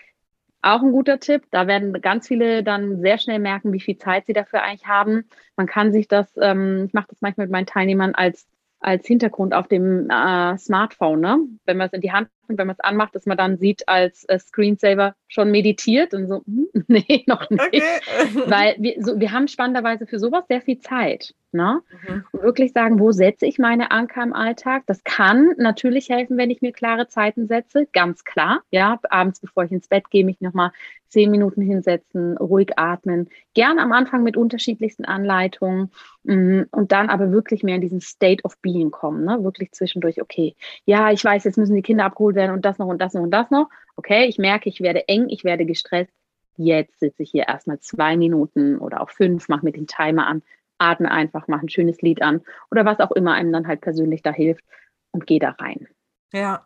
auch 0.61 0.81
ein 0.81 0.91
guter 0.91 1.19
Tipp, 1.19 1.43
da 1.49 1.67
werden 1.67 1.93
ganz 2.01 2.27
viele 2.27 2.63
dann 2.63 3.01
sehr 3.01 3.17
schnell 3.17 3.39
merken, 3.39 3.73
wie 3.73 3.79
viel 3.79 3.97
Zeit 3.97 4.25
sie 4.25 4.33
dafür 4.33 4.61
eigentlich 4.61 4.87
haben. 4.87 5.23
Man 5.55 5.67
kann 5.67 5.91
sich 5.91 6.07
das, 6.07 6.29
ähm, 6.37 6.85
ich 6.87 6.93
mache 6.93 7.07
das 7.09 7.21
manchmal 7.21 7.47
mit 7.47 7.51
meinen 7.51 7.65
Teilnehmern 7.65 8.13
als 8.13 8.47
als 8.81 9.05
Hintergrund 9.05 9.53
auf 9.53 9.67
dem 9.67 10.09
äh, 10.09 10.57
Smartphone, 10.57 11.21
ne? 11.21 11.39
wenn 11.65 11.77
man 11.77 11.87
es 11.87 11.93
in 11.93 12.01
die 12.01 12.11
Hand 12.11 12.29
nimmt, 12.51 12.59
wenn 12.59 12.67
man 12.67 12.75
es 12.75 12.83
anmacht, 12.83 13.15
dass 13.15 13.25
man 13.25 13.37
dann 13.37 13.57
sieht 13.57 13.87
als 13.87 14.25
äh, 14.25 14.39
Screensaver 14.39 15.15
schon 15.27 15.51
meditiert 15.51 16.13
und 16.13 16.27
so, 16.27 16.43
hm, 16.45 16.67
nee, 16.87 17.23
noch 17.27 17.49
nicht. 17.49 17.61
Okay. 17.61 17.81
Weil 18.47 18.75
wir, 18.79 18.95
so, 18.99 19.19
wir 19.19 19.31
haben 19.31 19.47
spannenderweise 19.47 20.05
für 20.05 20.19
sowas 20.19 20.45
sehr 20.47 20.61
viel 20.61 20.79
Zeit. 20.79 21.33
Ne? 21.53 21.81
Mhm. 22.07 22.23
Und 22.31 22.43
wirklich 22.43 22.71
sagen, 22.71 22.99
wo 22.99 23.11
setze 23.11 23.45
ich 23.45 23.59
meine 23.59 23.91
Anker 23.91 24.23
im 24.23 24.33
Alltag? 24.33 24.83
Das 24.85 25.03
kann 25.03 25.53
natürlich 25.57 26.09
helfen, 26.09 26.37
wenn 26.37 26.49
ich 26.49 26.61
mir 26.61 26.71
klare 26.71 27.07
Zeiten 27.07 27.47
setze, 27.47 27.87
ganz 27.91 28.23
klar. 28.23 28.61
Ja, 28.71 28.99
abends, 29.09 29.41
bevor 29.41 29.65
ich 29.65 29.71
ins 29.71 29.89
Bett 29.89 30.09
gehe, 30.09 30.23
mich 30.23 30.39
nochmal 30.39 30.71
zehn 31.09 31.29
Minuten 31.29 31.61
hinsetzen, 31.61 32.37
ruhig 32.37 32.79
atmen. 32.79 33.29
Gern 33.53 33.79
am 33.79 33.91
Anfang 33.91 34.23
mit 34.23 34.37
unterschiedlichsten 34.37 35.03
Anleitungen 35.03 35.91
mm, 36.23 36.61
und 36.71 36.93
dann 36.93 37.09
aber 37.09 37.33
wirklich 37.33 37.63
mehr 37.63 37.75
in 37.75 37.81
diesen 37.81 37.99
State 37.99 38.43
of 38.45 38.57
Being 38.59 38.91
kommen. 38.91 39.25
Ne? 39.25 39.43
Wirklich 39.43 39.73
zwischendurch, 39.73 40.21
okay, 40.21 40.55
ja, 40.85 41.11
ich 41.11 41.23
weiß, 41.23 41.43
jetzt 41.43 41.57
müssen 41.57 41.75
die 41.75 41.81
Kinder 41.81 42.05
abgeholt 42.05 42.37
werden 42.37 42.40
und 42.49 42.65
das 42.65 42.79
noch 42.79 42.87
und 42.87 42.99
das 42.99 43.13
noch 43.13 43.21
und 43.21 43.31
das 43.31 43.51
noch. 43.51 43.69
Okay, 43.95 44.25
ich 44.25 44.37
merke, 44.37 44.69
ich 44.69 44.81
werde 44.81 45.07
eng, 45.07 45.29
ich 45.29 45.43
werde 45.43 45.65
gestresst. 45.65 46.13
Jetzt 46.57 46.99
sitze 46.99 47.23
ich 47.23 47.31
hier 47.31 47.47
erstmal 47.47 47.79
zwei 47.79 48.17
Minuten 48.17 48.77
oder 48.79 49.01
auch 49.01 49.09
fünf, 49.09 49.47
mache 49.49 49.65
mit 49.65 49.75
dem 49.75 49.87
Timer 49.87 50.27
an, 50.27 50.41
atme 50.77 51.11
einfach, 51.11 51.47
mache 51.47 51.65
ein 51.65 51.69
schönes 51.69 52.01
Lied 52.01 52.21
an 52.21 52.41
oder 52.71 52.85
was 52.85 52.99
auch 52.99 53.11
immer 53.11 53.33
einem 53.33 53.53
dann 53.53 53.67
halt 53.67 53.81
persönlich 53.81 54.21
da 54.21 54.31
hilft 54.31 54.63
und 55.11 55.27
gehe 55.27 55.39
da 55.39 55.51
rein. 55.51 55.87
Ja, 56.33 56.65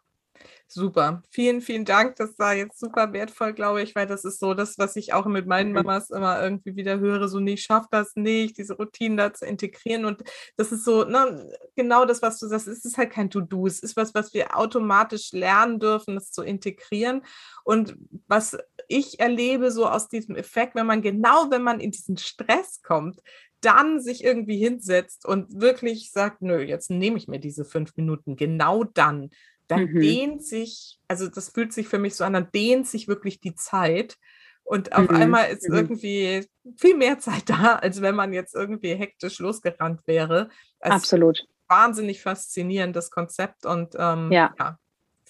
Super. 0.68 1.22
Vielen, 1.30 1.61
vielen 1.61 1.86
Dank. 1.86 2.16
Das 2.16 2.38
war 2.39 2.55
jetzt 2.55 2.80
super 2.80 3.13
wertvoll, 3.13 3.53
glaube 3.53 3.84
ich, 3.84 3.95
weil 3.95 4.07
das 4.07 4.26
ist 4.26 4.39
so 4.39 4.53
das, 4.53 4.78
was 4.78 4.95
ich 4.95 5.13
auch 5.13 5.26
mit 5.26 5.45
meinen. 5.45 5.74
Mamas 5.74 6.09
immer 6.09 6.41
irgendwie 6.41 6.76
wieder 6.76 6.99
höre, 6.99 7.28
so, 7.28 7.39
nee, 7.39 7.53
ich 7.53 7.63
schaffe 7.63 7.88
das 7.91 8.16
nicht, 8.16 8.57
diese 8.57 8.76
Routinen 8.76 9.18
da 9.18 9.32
zu 9.32 9.45
integrieren. 9.45 10.05
Und 10.05 10.24
das 10.57 10.72
ist 10.72 10.84
so, 10.84 11.03
ne, 11.03 11.49
genau 11.76 12.05
das, 12.05 12.22
was 12.22 12.39
du 12.39 12.47
sagst, 12.47 12.68
es 12.68 12.84
ist 12.84 12.97
halt 12.97 13.11
kein 13.11 13.30
To-Do, 13.30 13.68
es 13.68 13.80
ist 13.80 13.95
was, 13.95 14.13
was 14.16 14.34
wir 14.34 14.57
automatisch 14.57 15.32
lernen 15.34 15.80
dürfen, 15.80 16.16
das 16.16 16.32
zu 16.32 16.41
integrieren. 16.41 17.22
Und 17.63 17.95
was 18.28 18.57
ich 18.88 19.20
erlebe 19.20 19.72
so 19.72 19.88
aus 19.88 20.07
diesem 20.09 20.36
Effekt, 20.36 20.76
wenn 20.76 20.88
man 20.88 21.01
genau, 21.01 21.51
wenn 21.51 21.63
man 21.63 21.80
in 21.80 21.91
diesen 21.91 22.18
Stress 22.18 22.82
kommt, 22.82 23.22
dann 23.61 23.99
sich 23.99 24.24
irgendwie 24.24 24.57
hinsetzt 24.57 25.26
und 25.26 25.59
wirklich 25.59 26.11
sagt, 26.11 26.41
nö, 26.41 26.59
jetzt 26.61 26.91
nehme 26.91 27.18
ich 27.18 27.28
mir 27.28 27.39
diese 27.39 27.66
fünf 27.66 27.95
Minuten, 27.95 28.36
genau 28.36 28.84
dann 28.84 29.30
dann 29.68 29.86
mhm. 29.86 29.99
dehnt 29.99 30.45
sich, 30.45 30.99
also 31.07 31.28
das 31.28 31.49
fühlt 31.49 31.74
sich 31.74 31.88
für 31.88 31.99
mich 31.99 32.16
so 32.16 32.24
an, 32.24 32.34
dann 32.34 32.51
dehnt 32.53 32.88
sich 32.88 33.07
wirklich 33.07 33.39
die 33.39 33.55
Zeit. 33.55 34.18
Und 34.63 34.93
auf 34.93 35.09
mhm. 35.09 35.16
einmal 35.16 35.49
ist 35.49 35.70
mhm. 35.70 35.76
irgendwie 35.76 36.47
viel 36.78 36.95
mehr 36.95 37.20
Zeit 37.20 37.43
da, 37.49 37.76
als 37.76 38.01
wenn 38.01 38.16
man 38.16 38.34
jetzt 38.34 38.55
irgendwie 38.55 38.95
hektisch 38.95 39.39
losgerannt 39.39 40.01
wäre. 40.05 40.49
Also 40.80 40.95
Absolut. 40.95 41.45
Wahnsinnig 41.68 42.22
faszinierendes 42.22 43.09
Konzept 43.09 43.66
und 43.66 43.95
ähm, 43.97 44.32
ja, 44.32 44.53
ja 44.59 44.78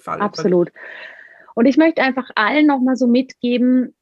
absolut. 0.06 0.72
Und 1.54 1.66
ich 1.66 1.78
möchte 1.78 2.02
einfach 2.02 2.30
allen 2.36 2.68
nochmal 2.68 2.98
so 2.98 3.08
mitgeben, 3.08 3.96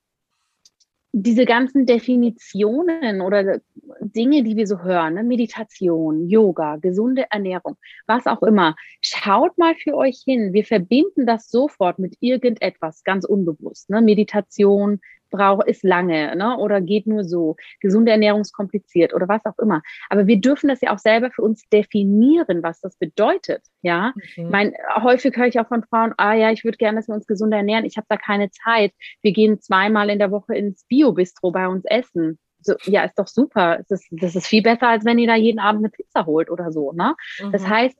diese 1.15 1.45
ganzen 1.45 1.85
Definitionen 1.85 3.21
oder 3.21 3.59
Dinge, 4.01 4.43
die 4.43 4.57
wir 4.57 4.65
so 4.65 4.81
hören, 4.81 5.13
ne? 5.13 5.23
Meditation, 5.23 6.27
Yoga, 6.27 6.77
gesunde 6.77 7.27
Ernährung, 7.29 7.77
was 8.07 8.25
auch 8.25 8.41
immer, 8.41 8.75
schaut 8.99 9.55
mal 9.59 9.75
für 9.75 9.95
euch 9.95 10.23
hin. 10.25 10.53
Wir 10.53 10.65
verbinden 10.65 11.27
das 11.27 11.51
sofort 11.51 11.99
mit 11.99 12.17
irgendetwas 12.19 13.03
ganz 13.03 13.25
unbewusst. 13.25 13.91
Ne? 13.91 14.01
Meditation, 14.01 15.01
braucht, 15.33 15.67
ist 15.67 15.83
lange 15.83 16.35
ne? 16.35 16.57
oder 16.57 16.79
geht 16.79 17.07
nur 17.07 17.23
so. 17.23 17.55
Gesunde 17.81 18.11
Ernährung 18.11 18.41
ist 18.41 18.53
kompliziert 18.53 19.13
oder 19.13 19.27
was 19.27 19.45
auch 19.45 19.57
immer. 19.59 19.81
Aber 20.09 20.27
wir 20.27 20.39
dürfen 20.39 20.69
das 20.69 20.81
ja 20.81 20.93
auch 20.93 20.99
selber 20.99 21.31
für 21.31 21.41
uns 21.41 21.67
definieren, 21.69 22.63
was 22.63 22.79
das 22.79 22.95
bedeutet. 22.95 23.63
Ja, 23.81 24.13
mhm. 24.37 24.49
mein, 24.49 24.73
häufig 25.01 25.35
höre 25.35 25.47
ich 25.47 25.59
auch 25.59 25.67
von 25.67 25.83
Frauen, 25.83 26.13
ah 26.17 26.33
ja, 26.33 26.51
ich 26.51 26.63
würde 26.63 26.77
gerne, 26.77 26.99
dass 26.99 27.07
wir 27.07 27.15
uns 27.15 27.27
gesund 27.27 27.53
ernähren. 27.53 27.85
Ich 27.85 27.97
habe 27.97 28.07
da 28.07 28.17
keine 28.17 28.49
Zeit. 28.51 28.93
Wir 29.21 29.33
gehen 29.33 29.59
zweimal 29.59 30.09
in 30.09 30.19
der 30.19 30.31
Woche 30.31 30.55
ins 30.55 30.85
Bio-Bistro 30.85 31.51
bei 31.51 31.67
uns 31.67 31.83
essen. 31.85 32.39
So, 32.61 32.75
ja, 32.85 33.03
ist 33.03 33.19
doch 33.19 33.27
super. 33.27 33.79
Das 33.89 34.01
ist, 34.01 34.07
das 34.11 34.35
ist 34.35 34.47
viel 34.47 34.63
besser, 34.63 34.87
als 34.87 35.03
wenn 35.03 35.19
ihr 35.19 35.27
da 35.27 35.35
jeden 35.35 35.59
Abend 35.59 35.81
eine 35.81 35.89
Pizza 35.89 36.25
holt 36.25 36.49
oder 36.49 36.71
so. 36.71 36.93
Ne? 36.93 37.15
Mhm. 37.41 37.51
Das 37.51 37.67
heißt, 37.67 37.97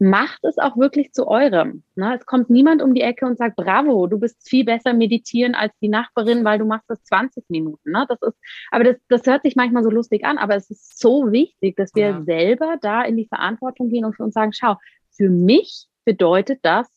macht 0.00 0.42
es 0.44 0.56
auch 0.56 0.78
wirklich 0.78 1.12
zu 1.12 1.28
eurem. 1.28 1.84
Ne? 1.94 2.16
Es 2.16 2.24
kommt 2.24 2.48
niemand 2.48 2.80
um 2.80 2.94
die 2.94 3.02
Ecke 3.02 3.26
und 3.26 3.36
sagt, 3.36 3.56
bravo, 3.56 4.06
du 4.06 4.18
bist 4.18 4.48
viel 4.48 4.64
besser 4.64 4.94
meditieren 4.94 5.54
als 5.54 5.72
die 5.82 5.88
Nachbarin, 5.88 6.42
weil 6.42 6.58
du 6.58 6.64
machst 6.64 6.88
das 6.88 7.04
20 7.04 7.50
Minuten. 7.50 7.90
Ne? 7.90 8.06
Das 8.08 8.20
ist, 8.22 8.38
aber 8.70 8.84
das, 8.84 8.96
das 9.08 9.26
hört 9.26 9.42
sich 9.42 9.56
manchmal 9.56 9.84
so 9.84 9.90
lustig 9.90 10.24
an, 10.24 10.38
aber 10.38 10.56
es 10.56 10.70
ist 10.70 10.98
so 10.98 11.30
wichtig, 11.30 11.76
dass 11.76 11.94
wir 11.94 12.08
ja. 12.08 12.22
selber 12.22 12.76
da 12.80 13.02
in 13.02 13.18
die 13.18 13.26
Verantwortung 13.26 13.90
gehen 13.90 14.06
und 14.06 14.16
für 14.16 14.24
uns 14.24 14.32
sagen, 14.32 14.52
schau, 14.54 14.76
für 15.10 15.28
mich 15.28 15.86
bedeutet 16.06 16.60
das 16.62 16.88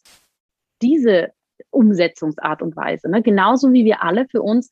diese 0.82 1.34
Umsetzungsart 1.72 2.62
und 2.62 2.76
Weise. 2.78 3.10
Ne? 3.10 3.22
Genauso 3.22 3.74
wie 3.74 3.84
wir 3.84 4.01
alle 4.01 4.28
für 4.30 4.41
uns 4.41 4.72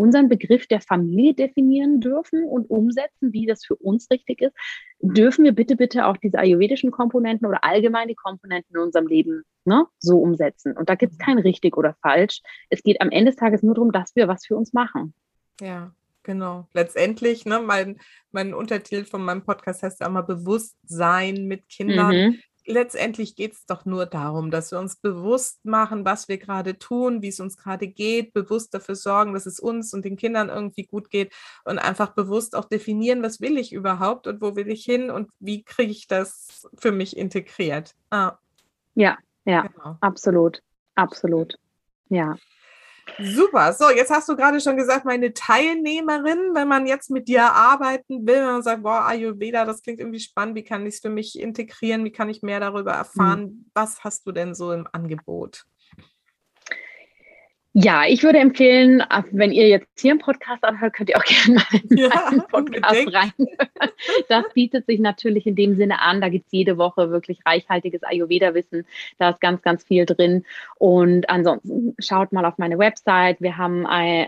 unseren 0.00 0.28
Begriff 0.28 0.66
der 0.66 0.80
Familie 0.80 1.34
definieren 1.34 2.00
dürfen 2.00 2.44
und 2.44 2.70
umsetzen, 2.70 3.32
wie 3.32 3.46
das 3.46 3.64
für 3.64 3.76
uns 3.76 4.10
richtig 4.10 4.40
ist, 4.40 4.54
dürfen 5.00 5.44
wir 5.44 5.52
bitte, 5.52 5.76
bitte 5.76 6.06
auch 6.06 6.16
diese 6.16 6.38
ayurvedischen 6.38 6.90
Komponenten 6.90 7.46
oder 7.46 7.62
allgemeine 7.64 8.14
Komponenten 8.14 8.74
in 8.74 8.82
unserem 8.82 9.06
Leben 9.06 9.42
ne, 9.64 9.86
so 9.98 10.18
umsetzen. 10.18 10.76
Und 10.76 10.88
da 10.88 10.94
gibt 10.94 11.12
es 11.12 11.18
kein 11.18 11.38
richtig 11.38 11.76
oder 11.76 11.94
falsch. 12.02 12.40
Es 12.70 12.82
geht 12.82 13.00
am 13.00 13.10
Ende 13.10 13.30
des 13.30 13.38
Tages 13.38 13.62
nur 13.62 13.74
darum, 13.74 13.92
dass 13.92 14.16
wir 14.16 14.26
was 14.26 14.46
für 14.46 14.56
uns 14.56 14.72
machen. 14.72 15.14
Ja, 15.60 15.92
Genau. 16.22 16.68
Letztendlich, 16.74 17.46
ne, 17.46 17.60
mein, 17.60 17.98
mein 18.30 18.52
Untertitel 18.52 19.04
von 19.04 19.24
meinem 19.24 19.42
Podcast 19.42 19.82
heißt 19.82 20.00
ja 20.00 20.06
immer 20.06 20.22
Bewusstsein 20.22 21.46
mit 21.46 21.66
Kindern. 21.70 22.14
Mhm 22.14 22.38
letztendlich 22.66 23.36
geht 23.36 23.52
es 23.52 23.66
doch 23.66 23.84
nur 23.84 24.06
darum, 24.06 24.50
dass 24.50 24.70
wir 24.70 24.78
uns 24.78 24.96
bewusst 24.96 25.64
machen, 25.64 26.04
was 26.04 26.28
wir 26.28 26.38
gerade 26.38 26.78
tun, 26.78 27.22
wie 27.22 27.28
es 27.28 27.40
uns 27.40 27.56
gerade 27.56 27.88
geht, 27.88 28.32
bewusst 28.32 28.74
dafür 28.74 28.94
sorgen, 28.94 29.34
dass 29.34 29.46
es 29.46 29.60
uns 29.60 29.92
und 29.94 30.04
den 30.04 30.16
Kindern 30.16 30.48
irgendwie 30.48 30.84
gut 30.84 31.10
geht 31.10 31.32
und 31.64 31.78
einfach 31.78 32.14
bewusst 32.14 32.54
auch 32.56 32.66
definieren, 32.66 33.22
was 33.22 33.40
will 33.40 33.58
ich 33.58 33.72
überhaupt 33.72 34.26
und 34.26 34.40
wo 34.40 34.56
will 34.56 34.68
ich 34.68 34.84
hin 34.84 35.10
und 35.10 35.30
wie 35.38 35.62
kriege 35.62 35.92
ich 35.92 36.06
das 36.06 36.68
für 36.78 36.92
mich 36.92 37.16
integriert. 37.16 37.94
Ah. 38.10 38.38
Ja, 38.94 39.18
ja, 39.44 39.62
genau. 39.62 39.96
absolut, 40.00 40.62
absolut. 40.94 41.56
Ja. 42.08 42.36
Super. 43.22 43.72
So, 43.72 43.90
jetzt 43.90 44.10
hast 44.10 44.28
du 44.28 44.36
gerade 44.36 44.60
schon 44.60 44.76
gesagt, 44.76 45.04
meine 45.04 45.32
Teilnehmerin, 45.32 46.54
wenn 46.54 46.68
man 46.68 46.86
jetzt 46.86 47.10
mit 47.10 47.28
dir 47.28 47.44
arbeiten 47.44 48.26
will, 48.26 48.36
wenn 48.36 48.44
man 48.44 48.62
sagt, 48.62 48.82
boah, 48.82 49.06
Ayurveda, 49.06 49.64
das 49.64 49.82
klingt 49.82 50.00
irgendwie 50.00 50.20
spannend, 50.20 50.56
wie 50.56 50.64
kann 50.64 50.86
ich 50.86 50.94
es 50.94 51.00
für 51.00 51.10
mich 51.10 51.38
integrieren, 51.38 52.04
wie 52.04 52.12
kann 52.12 52.28
ich 52.28 52.42
mehr 52.42 52.60
darüber 52.60 52.92
erfahren? 52.92 53.40
Hm. 53.40 53.70
Was 53.74 54.04
hast 54.04 54.26
du 54.26 54.32
denn 54.32 54.54
so 54.54 54.72
im 54.72 54.86
Angebot? 54.92 55.64
Ja, 57.82 58.04
ich 58.06 58.22
würde 58.22 58.38
empfehlen, 58.38 59.02
wenn 59.30 59.52
ihr 59.52 59.68
jetzt 59.68 59.88
hier 59.98 60.10
einen 60.10 60.20
Podcast 60.20 60.62
anhört, 60.64 60.92
könnt 60.92 61.08
ihr 61.08 61.16
auch 61.16 61.24
gerne 61.24 61.54
mal 61.54 61.80
in 61.88 61.96
ja, 61.96 62.26
einen 62.26 62.42
Podcast 62.42 63.14
rein. 63.14 63.32
Das 64.28 64.44
bietet 64.54 64.86
sich 64.86 64.98
natürlich 64.98 65.46
in 65.46 65.56
dem 65.56 65.76
Sinne 65.76 66.00
an. 66.00 66.20
Da 66.20 66.28
gibt 66.28 66.46
es 66.46 66.52
jede 66.52 66.78
Woche 66.78 67.10
wirklich 67.10 67.40
reichhaltiges 67.44 68.02
Ayurveda-Wissen. 68.02 68.86
Da 69.18 69.30
ist 69.30 69.40
ganz, 69.40 69.62
ganz 69.62 69.84
viel 69.84 70.06
drin. 70.06 70.44
Und 70.76 71.28
ansonsten 71.28 71.94
schaut 71.98 72.32
mal 72.32 72.44
auf 72.44 72.56
meine 72.58 72.78
Website. 72.78 73.40
Wir 73.40 73.56
haben 73.56 73.86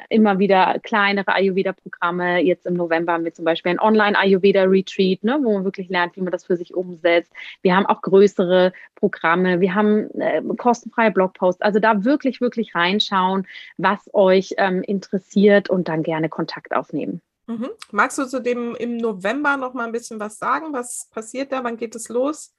immer 0.08 0.38
wieder 0.38 0.78
kleinere 0.82 1.34
Ayurveda-Programme. 1.34 2.40
Jetzt 2.40 2.66
im 2.66 2.74
November 2.74 3.14
haben 3.14 3.24
wir 3.24 3.32
zum 3.32 3.44
Beispiel 3.44 3.72
ein 3.72 3.80
Online-Ayurveda-Retreat, 3.80 5.24
ne, 5.24 5.38
wo 5.42 5.54
man 5.54 5.64
wirklich 5.64 5.88
lernt, 5.88 6.16
wie 6.16 6.22
man 6.22 6.32
das 6.32 6.44
für 6.44 6.56
sich 6.56 6.74
umsetzt. 6.74 7.32
Wir 7.62 7.74
haben 7.74 7.86
auch 7.86 8.02
größere 8.02 8.72
Programme. 8.94 9.60
Wir 9.60 9.74
haben 9.74 10.10
äh, 10.20 10.42
kostenfreie 10.56 11.10
Blogposts. 11.10 11.62
Also 11.62 11.80
da 11.80 12.04
wirklich, 12.04 12.40
wirklich 12.40 12.74
reinschauen 12.74 13.41
schauen, 13.42 13.46
was 13.76 14.00
euch 14.12 14.54
ähm, 14.58 14.82
interessiert 14.82 15.70
und 15.70 15.88
dann 15.88 16.02
gerne 16.02 16.28
Kontakt 16.28 16.74
aufnehmen. 16.74 17.20
Mhm. 17.46 17.70
Magst 17.90 18.18
du 18.18 18.24
zu 18.26 18.40
dem 18.40 18.74
im 18.76 18.96
November 18.96 19.56
noch 19.56 19.74
mal 19.74 19.86
ein 19.86 19.92
bisschen 19.92 20.20
was 20.20 20.38
sagen? 20.38 20.72
Was 20.72 21.08
passiert 21.10 21.52
da? 21.52 21.64
Wann 21.64 21.76
geht 21.76 21.94
es 21.94 22.08
los? 22.08 22.54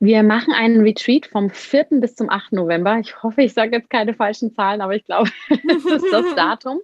Wir 0.00 0.22
machen 0.22 0.52
einen 0.52 0.80
Retreat 0.82 1.26
vom 1.26 1.50
4. 1.50 1.86
bis 1.90 2.14
zum 2.14 2.30
8. 2.30 2.52
November. 2.52 3.00
Ich 3.00 3.20
hoffe, 3.20 3.42
ich 3.42 3.52
sage 3.52 3.78
jetzt 3.78 3.90
keine 3.90 4.14
falschen 4.14 4.54
Zahlen, 4.54 4.80
aber 4.80 4.94
ich 4.94 5.04
glaube, 5.04 5.28
das 5.66 5.84
ist 5.84 6.12
das 6.12 6.34
Datum. 6.36 6.78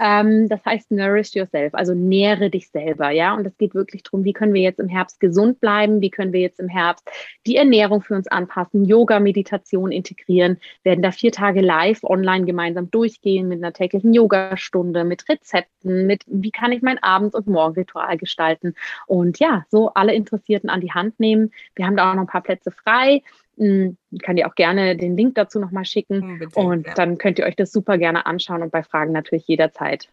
Ähm, 0.00 0.48
das 0.48 0.64
heißt 0.64 0.92
Nourish 0.92 1.34
Yourself, 1.34 1.74
also 1.74 1.94
nähere 1.94 2.50
dich 2.50 2.70
selber, 2.70 3.10
ja. 3.10 3.34
Und 3.34 3.44
es 3.44 3.58
geht 3.58 3.74
wirklich 3.74 4.04
darum, 4.04 4.22
wie 4.22 4.32
können 4.32 4.54
wir 4.54 4.62
jetzt 4.62 4.78
im 4.78 4.88
Herbst 4.88 5.18
gesund 5.18 5.58
bleiben, 5.58 6.00
wie 6.00 6.10
können 6.10 6.32
wir 6.32 6.40
jetzt 6.40 6.60
im 6.60 6.68
Herbst 6.68 7.10
die 7.44 7.56
Ernährung 7.56 8.02
für 8.02 8.14
uns 8.14 8.28
anpassen, 8.28 8.84
Yoga, 8.84 9.18
Meditation 9.18 9.90
integrieren, 9.90 10.58
wir 10.84 10.90
werden 10.90 11.02
da 11.02 11.10
vier 11.10 11.32
Tage 11.32 11.60
live 11.60 12.04
online 12.04 12.44
gemeinsam 12.44 12.88
durchgehen 12.88 13.48
mit 13.48 13.58
einer 13.58 13.72
täglichen 13.72 14.14
Yogastunde, 14.14 15.02
mit 15.02 15.28
Rezepten, 15.28 16.06
mit 16.06 16.22
wie 16.28 16.52
kann 16.52 16.70
ich 16.70 16.82
mein 16.82 17.02
Abends- 17.02 17.34
und 17.34 17.48
Morgenritual 17.48 18.16
gestalten 18.16 18.74
und 19.08 19.40
ja, 19.40 19.64
so 19.70 19.92
alle 19.94 20.14
Interessierten 20.14 20.70
an 20.70 20.80
die 20.80 20.92
Hand 20.92 21.18
nehmen. 21.18 21.50
Wir 21.74 21.86
haben 21.86 21.96
da 21.96 22.10
auch 22.10 22.14
noch 22.14 22.22
ein 22.22 22.28
paar 22.28 22.43
Plätze 22.44 22.70
frei. 22.70 23.22
Ich 23.56 24.22
kann 24.22 24.36
dir 24.36 24.48
auch 24.48 24.54
gerne 24.54 24.96
den 24.96 25.16
Link 25.16 25.34
dazu 25.34 25.58
nochmal 25.58 25.84
schicken. 25.84 26.22
Unbedingt, 26.22 26.56
und 26.56 26.86
ja. 26.86 26.94
dann 26.94 27.18
könnt 27.18 27.38
ihr 27.38 27.46
euch 27.46 27.56
das 27.56 27.72
super 27.72 27.98
gerne 27.98 28.26
anschauen 28.26 28.62
und 28.62 28.70
bei 28.70 28.82
Fragen 28.82 29.12
natürlich 29.12 29.46
jederzeit 29.46 30.08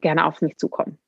gerne 0.00 0.26
auf 0.26 0.42
mich 0.42 0.56
zukommen. 0.58 0.98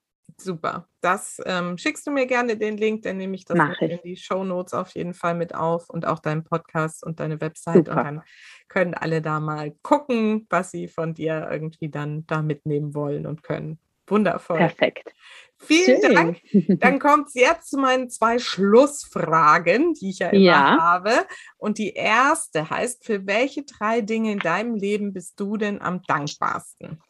Super. 0.40 0.86
Das 1.00 1.40
ähm, 1.46 1.78
schickst 1.78 2.06
du 2.06 2.12
mir 2.12 2.26
gerne 2.26 2.56
den 2.56 2.76
Link, 2.76 3.02
dann 3.02 3.16
nehme 3.16 3.34
ich 3.34 3.44
das 3.44 3.58
in 3.80 3.98
die 4.04 4.16
Show 4.16 4.44
Notes 4.44 4.72
auf 4.72 4.90
jeden 4.90 5.14
Fall 5.14 5.34
mit 5.34 5.54
auf 5.54 5.90
und 5.90 6.06
auch 6.06 6.20
deinen 6.20 6.44
Podcast 6.44 7.04
und 7.04 7.18
deine 7.18 7.40
Website. 7.40 7.86
Super. 7.86 7.98
Und 7.98 8.04
dann 8.04 8.22
können 8.68 8.94
alle 8.94 9.20
da 9.20 9.40
mal 9.40 9.72
gucken, 9.82 10.46
was 10.48 10.70
sie 10.70 10.86
von 10.86 11.14
dir 11.14 11.48
irgendwie 11.50 11.88
dann 11.88 12.24
da 12.26 12.42
mitnehmen 12.42 12.94
wollen 12.94 13.26
und 13.26 13.42
können. 13.42 13.78
Wundervoll. 14.10 14.58
Perfekt. 14.58 15.12
Vielen 15.60 16.00
Schön. 16.00 16.14
Dank. 16.14 16.40
Dann 16.80 16.98
kommt 16.98 17.28
es 17.28 17.34
jetzt 17.34 17.70
zu 17.70 17.78
meinen 17.78 18.10
zwei 18.10 18.38
Schlussfragen, 18.38 19.94
die 19.94 20.10
ich 20.10 20.20
ja 20.20 20.28
immer 20.28 20.44
ja. 20.44 20.78
habe. 20.80 21.12
Und 21.56 21.78
die 21.78 21.94
erste 21.94 22.70
heißt, 22.70 23.04
für 23.04 23.26
welche 23.26 23.64
drei 23.64 24.00
Dinge 24.00 24.32
in 24.32 24.38
deinem 24.38 24.76
Leben 24.76 25.12
bist 25.12 25.38
du 25.40 25.56
denn 25.56 25.80
am 25.80 26.02
dankbarsten? 26.02 27.02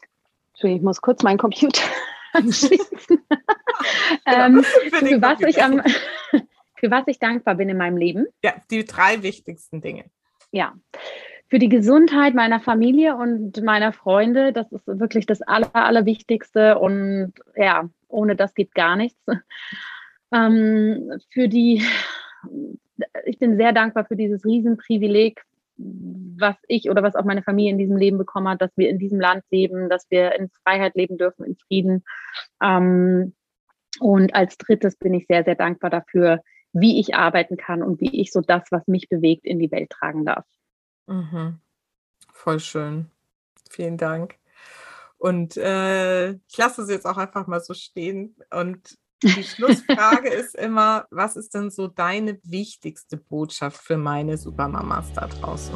Ich 0.60 0.82
muss 0.82 1.00
kurz 1.00 1.22
meinen 1.22 1.38
Computer 1.38 1.82
anschließen. 2.32 3.26
ähm, 4.26 4.64
für, 4.64 5.06
für 5.06 5.22
was 5.22 5.40
ich 5.40 5.62
am, 5.62 5.82
für 6.74 6.90
was 6.90 7.04
ich 7.06 7.18
dankbar 7.18 7.54
bin 7.54 7.68
in 7.68 7.76
meinem 7.76 7.96
Leben. 7.96 8.26
Ja, 8.42 8.54
die 8.70 8.84
drei 8.84 9.22
wichtigsten 9.22 9.80
Dinge. 9.80 10.10
Ja, 10.50 10.74
für 11.48 11.58
die 11.58 11.68
Gesundheit 11.68 12.34
meiner 12.34 12.60
Familie 12.60 13.16
und 13.16 13.62
meiner 13.62 13.92
Freunde. 13.92 14.52
Das 14.52 14.70
ist 14.70 14.86
wirklich 14.86 15.26
das 15.26 15.42
Aller, 15.42 15.74
Allerwichtigste. 15.74 16.78
Und 16.78 17.32
ja, 17.56 17.88
ohne 18.08 18.36
das 18.36 18.54
geht 18.54 18.74
gar 18.74 18.96
nichts. 18.96 19.20
Ähm, 20.30 21.10
für 21.30 21.48
die, 21.48 21.82
ich 23.24 23.38
bin 23.38 23.56
sehr 23.56 23.72
dankbar 23.72 24.04
für 24.04 24.14
dieses 24.14 24.44
Riesenprivileg, 24.44 25.40
was 25.78 26.54
ich 26.66 26.90
oder 26.90 27.02
was 27.02 27.14
auch 27.14 27.24
meine 27.24 27.42
Familie 27.42 27.72
in 27.72 27.78
diesem 27.78 27.96
Leben 27.96 28.18
bekommen 28.18 28.48
hat, 28.48 28.60
dass 28.60 28.76
wir 28.76 28.90
in 28.90 28.98
diesem 28.98 29.20
Land 29.20 29.44
leben, 29.50 29.88
dass 29.88 30.04
wir 30.10 30.34
in 30.38 30.50
Freiheit 30.62 30.96
leben 30.96 31.16
dürfen, 31.16 31.46
in 31.46 31.56
Frieden. 31.56 32.04
Ähm, 32.62 33.32
und 34.00 34.34
als 34.34 34.58
drittes 34.58 34.96
bin 34.96 35.14
ich 35.14 35.26
sehr, 35.26 35.44
sehr 35.44 35.54
dankbar 35.54 35.88
dafür, 35.88 36.42
wie 36.72 37.00
ich 37.00 37.14
arbeiten 37.14 37.56
kann 37.56 37.82
und 37.82 38.00
wie 38.00 38.20
ich 38.20 38.30
so 38.30 38.42
das, 38.42 38.64
was 38.70 38.86
mich 38.86 39.08
bewegt, 39.08 39.46
in 39.46 39.58
die 39.58 39.70
Welt 39.70 39.88
tragen 39.88 40.26
darf. 40.26 40.44
Mhm. 41.08 41.60
Voll 42.32 42.60
schön. 42.60 43.10
Vielen 43.70 43.96
Dank. 43.96 44.36
Und 45.16 45.56
äh, 45.56 46.32
ich 46.32 46.56
lasse 46.56 46.82
es 46.82 46.90
jetzt 46.90 47.06
auch 47.06 47.16
einfach 47.16 47.46
mal 47.46 47.60
so 47.60 47.74
stehen. 47.74 48.36
Und 48.50 48.96
die 49.22 49.42
Schlussfrage 49.42 50.28
ist 50.32 50.54
immer, 50.54 51.06
was 51.10 51.36
ist 51.36 51.54
denn 51.54 51.70
so 51.70 51.88
deine 51.88 52.38
wichtigste 52.44 53.16
Botschaft 53.16 53.82
für 53.82 53.96
meine 53.96 54.36
Supermamas 54.36 55.12
da 55.14 55.26
draußen? 55.26 55.74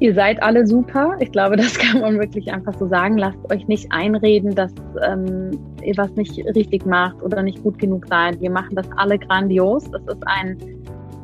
Ihr 0.00 0.12
seid 0.12 0.42
alle 0.42 0.66
super. 0.66 1.16
Ich 1.20 1.30
glaube, 1.30 1.56
das 1.56 1.74
kann 1.78 2.00
man 2.00 2.18
wirklich 2.18 2.52
einfach 2.52 2.76
so 2.78 2.88
sagen. 2.88 3.16
Lasst 3.16 3.38
euch 3.50 3.68
nicht 3.68 3.92
einreden, 3.92 4.54
dass 4.54 4.72
ähm, 5.06 5.52
ihr 5.82 5.96
was 5.96 6.10
nicht 6.16 6.36
richtig 6.56 6.84
macht 6.84 7.22
oder 7.22 7.42
nicht 7.42 7.62
gut 7.62 7.78
genug 7.78 8.06
seid. 8.08 8.40
Wir 8.40 8.50
machen 8.50 8.74
das 8.74 8.86
alle 8.96 9.18
grandios. 9.18 9.88
Das 9.90 10.02
ist 10.02 10.26
ein 10.26 10.58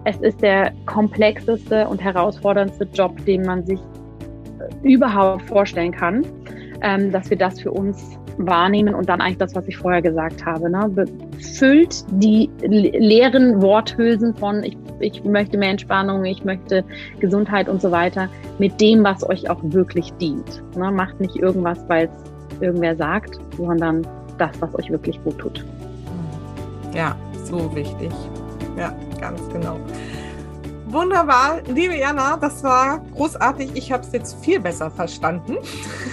es 0.05 0.17
ist 0.19 0.41
der 0.43 0.73
komplexeste 0.87 1.87
und 1.87 2.03
herausforderndste 2.03 2.89
Job, 2.93 3.25
den 3.27 3.43
man 3.43 3.65
sich 3.65 3.81
äh, 3.81 4.89
überhaupt 4.89 5.43
vorstellen 5.43 5.93
kann, 5.93 6.25
ähm, 6.83 7.13
dass 7.13 7.29
wir 7.31 7.37
das 7.37 7.61
für 7.61 7.71
uns 7.71 8.19
wahrnehmen 8.39 8.95
und 8.95 9.09
dann 9.09 9.21
eigentlich 9.21 9.39
das, 9.39 9.55
was 9.55 9.69
ich 9.69 9.77
vorher 9.77 10.01
gesagt 10.01 10.47
habe. 10.47 10.71
Ne? 10.71 11.07
Füllt 11.59 12.05
die 12.11 12.49
leeren 12.63 13.61
Worthülsen 13.61 14.35
von 14.35 14.65
ich, 14.65 14.79
ich 15.01 15.23
möchte 15.25 15.59
mehr 15.59 15.71
Entspannung, 15.71 16.25
ich 16.25 16.45
möchte 16.45 16.85
Gesundheit 17.19 17.69
und 17.69 17.83
so 17.83 17.91
weiter 17.91 18.29
mit 18.59 18.81
dem, 18.81 19.05
was 19.05 19.29
euch 19.29 19.51
auch 19.51 19.59
wirklich 19.63 20.13
dient. 20.15 20.63
Ne? 20.77 20.91
Macht 20.91 21.21
nicht 21.21 21.37
irgendwas, 21.37 21.79
weil 21.89 22.07
es 22.07 22.63
irgendwer 22.63 22.97
sagt, 22.97 23.39
sondern 23.57 24.07
das, 24.39 24.51
was 24.61 24.75
euch 24.75 24.91
wirklich 24.91 25.23
gut 25.23 25.39
tut. 25.39 25.65
Ja, 26.95 27.15
so 27.45 27.75
wichtig. 27.75 28.11
Ja, 28.77 28.95
ganz 29.21 29.41
genau. 29.53 29.79
Wunderbar, 30.91 31.61
liebe 31.69 31.97
Jana, 31.97 32.37
das 32.37 32.65
war 32.65 32.99
großartig. 33.15 33.71
Ich 33.75 33.93
habe 33.93 34.03
es 34.03 34.13
jetzt 34.13 34.45
viel 34.45 34.59
besser 34.59 34.91
verstanden. 34.91 35.57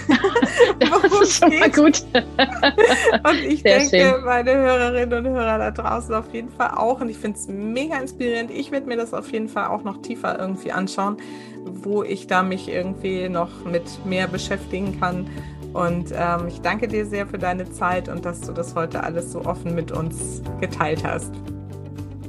das 0.78 1.20
ist 1.20 1.40
schon 1.40 1.58
mal 1.58 1.68
gut. 1.68 2.04
und 2.14 3.38
ich 3.44 3.62
Sehr 3.62 3.78
denke, 3.78 4.14
schön. 4.14 4.24
meine 4.24 4.54
Hörerinnen 4.54 5.26
und 5.26 5.32
Hörer 5.32 5.58
da 5.58 5.70
draußen 5.72 6.14
auf 6.14 6.32
jeden 6.32 6.50
Fall 6.50 6.70
auch. 6.76 7.00
Und 7.00 7.08
ich 7.08 7.18
finde 7.18 7.38
es 7.38 7.48
mega 7.48 7.96
inspirierend. 7.96 8.52
Ich 8.52 8.70
werde 8.70 8.86
mir 8.86 8.96
das 8.96 9.14
auf 9.14 9.32
jeden 9.32 9.48
Fall 9.48 9.66
auch 9.66 9.82
noch 9.82 10.00
tiefer 10.00 10.38
irgendwie 10.38 10.70
anschauen, 10.70 11.16
wo 11.64 12.04
ich 12.04 12.28
da 12.28 12.44
mich 12.44 12.68
irgendwie 12.68 13.28
noch 13.28 13.64
mit 13.64 13.82
mehr 14.06 14.28
beschäftigen 14.28 15.00
kann. 15.00 15.28
Und 15.72 16.12
ähm, 16.12 16.46
ich 16.46 16.60
danke 16.60 16.86
dir 16.86 17.04
sehr 17.04 17.26
für 17.26 17.38
deine 17.38 17.68
Zeit 17.72 18.08
und 18.08 18.24
dass 18.24 18.42
du 18.42 18.52
das 18.52 18.76
heute 18.76 19.02
alles 19.02 19.32
so 19.32 19.44
offen 19.44 19.74
mit 19.74 19.90
uns 19.90 20.40
geteilt 20.60 21.02
hast. 21.02 21.32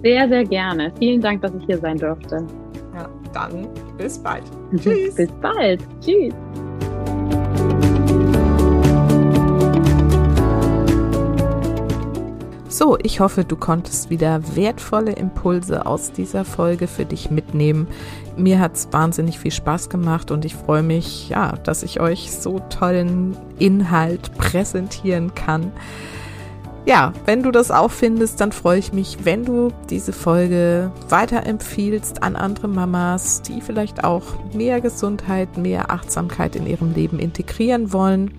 Sehr, 0.01 0.29
sehr 0.29 0.45
gerne. 0.45 0.93
Vielen 0.97 1.19
Dank, 1.19 1.41
dass 1.41 1.53
ich 1.53 1.65
hier 1.65 1.77
sein 1.77 1.97
durfte. 1.97 2.45
Ja, 2.95 3.09
dann 3.33 3.67
bis 3.97 4.17
bald. 4.17 4.43
Tschüss. 4.77 5.15
bis 5.15 5.29
bald. 5.41 5.81
Tschüss. 5.99 6.33
So, 12.69 12.97
ich 13.03 13.19
hoffe, 13.19 13.43
du 13.43 13.57
konntest 13.57 14.09
wieder 14.09 14.55
wertvolle 14.55 15.11
Impulse 15.11 15.85
aus 15.85 16.13
dieser 16.13 16.45
Folge 16.45 16.87
für 16.87 17.03
dich 17.03 17.29
mitnehmen. 17.29 17.87
Mir 18.37 18.59
hat 18.59 18.75
es 18.75 18.87
wahnsinnig 18.93 19.37
viel 19.37 19.51
Spaß 19.51 19.89
gemacht 19.89 20.31
und 20.31 20.45
ich 20.45 20.55
freue 20.55 20.83
mich, 20.83 21.27
ja, 21.27 21.57
dass 21.63 21.83
ich 21.83 21.99
euch 21.99 22.31
so 22.31 22.59
tollen 22.69 23.35
Inhalt 23.57 24.33
präsentieren 24.37 25.35
kann 25.35 25.73
ja, 26.89 27.13
wenn 27.25 27.43
du 27.43 27.51
das 27.51 27.69
auch 27.69 27.91
findest, 27.91 28.41
dann 28.41 28.51
freue 28.51 28.79
ich 28.79 28.93
mich, 28.93 29.19
wenn 29.23 29.45
du 29.45 29.67
diese 29.91 30.11
Folge 30.11 30.91
weiterempfiehlst 31.07 32.23
an 32.23 32.35
andere 32.35 32.67
Mamas, 32.67 33.43
die 33.43 33.61
vielleicht 33.61 34.03
auch 34.03 34.23
mehr 34.55 34.81
Gesundheit, 34.81 35.55
mehr 35.55 35.91
Achtsamkeit 35.91 36.55
in 36.55 36.65
ihrem 36.65 36.95
Leben 36.95 37.19
integrieren 37.19 37.93
wollen. 37.93 38.33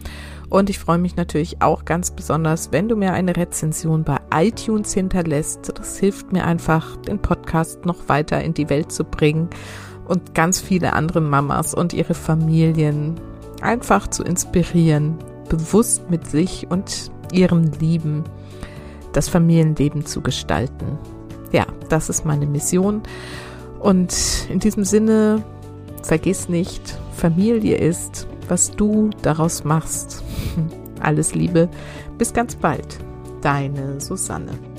Und 0.48 0.68
ich 0.68 0.80
freue 0.80 0.98
mich 0.98 1.14
natürlich 1.14 1.62
auch 1.62 1.84
ganz 1.84 2.10
besonders, 2.10 2.72
wenn 2.72 2.88
du 2.88 2.96
mir 2.96 3.12
eine 3.12 3.36
Rezension 3.36 4.02
bei 4.02 4.16
iTunes 4.34 4.94
hinterlässt. 4.94 5.72
Das 5.78 5.98
hilft 5.98 6.32
mir 6.32 6.44
einfach, 6.44 6.96
den 6.96 7.20
Podcast 7.20 7.86
noch 7.86 8.08
weiter 8.08 8.42
in 8.42 8.52
die 8.52 8.68
Welt 8.68 8.90
zu 8.90 9.04
bringen 9.04 9.48
und 10.08 10.34
ganz 10.34 10.60
viele 10.60 10.94
andere 10.94 11.20
Mamas 11.20 11.72
und 11.72 11.92
ihre 11.92 12.14
Familien 12.14 13.14
einfach 13.62 14.08
zu 14.08 14.24
inspirieren, 14.24 15.18
bewusst 15.48 16.10
mit 16.10 16.26
sich 16.26 16.66
und 16.68 17.12
ihren 17.32 17.70
Lieben 17.78 18.24
das 19.12 19.28
Familienleben 19.28 20.06
zu 20.06 20.20
gestalten. 20.20 20.98
Ja, 21.52 21.66
das 21.88 22.08
ist 22.08 22.24
meine 22.24 22.46
Mission. 22.46 23.02
Und 23.80 24.14
in 24.48 24.58
diesem 24.58 24.84
Sinne, 24.84 25.42
vergiss 26.02 26.48
nicht, 26.48 26.98
Familie 27.12 27.76
ist, 27.76 28.26
was 28.48 28.70
du 28.70 29.10
daraus 29.22 29.64
machst. 29.64 30.22
Alles 31.00 31.34
Liebe, 31.34 31.68
bis 32.18 32.32
ganz 32.32 32.56
bald. 32.56 32.98
Deine 33.40 34.00
Susanne. 34.00 34.69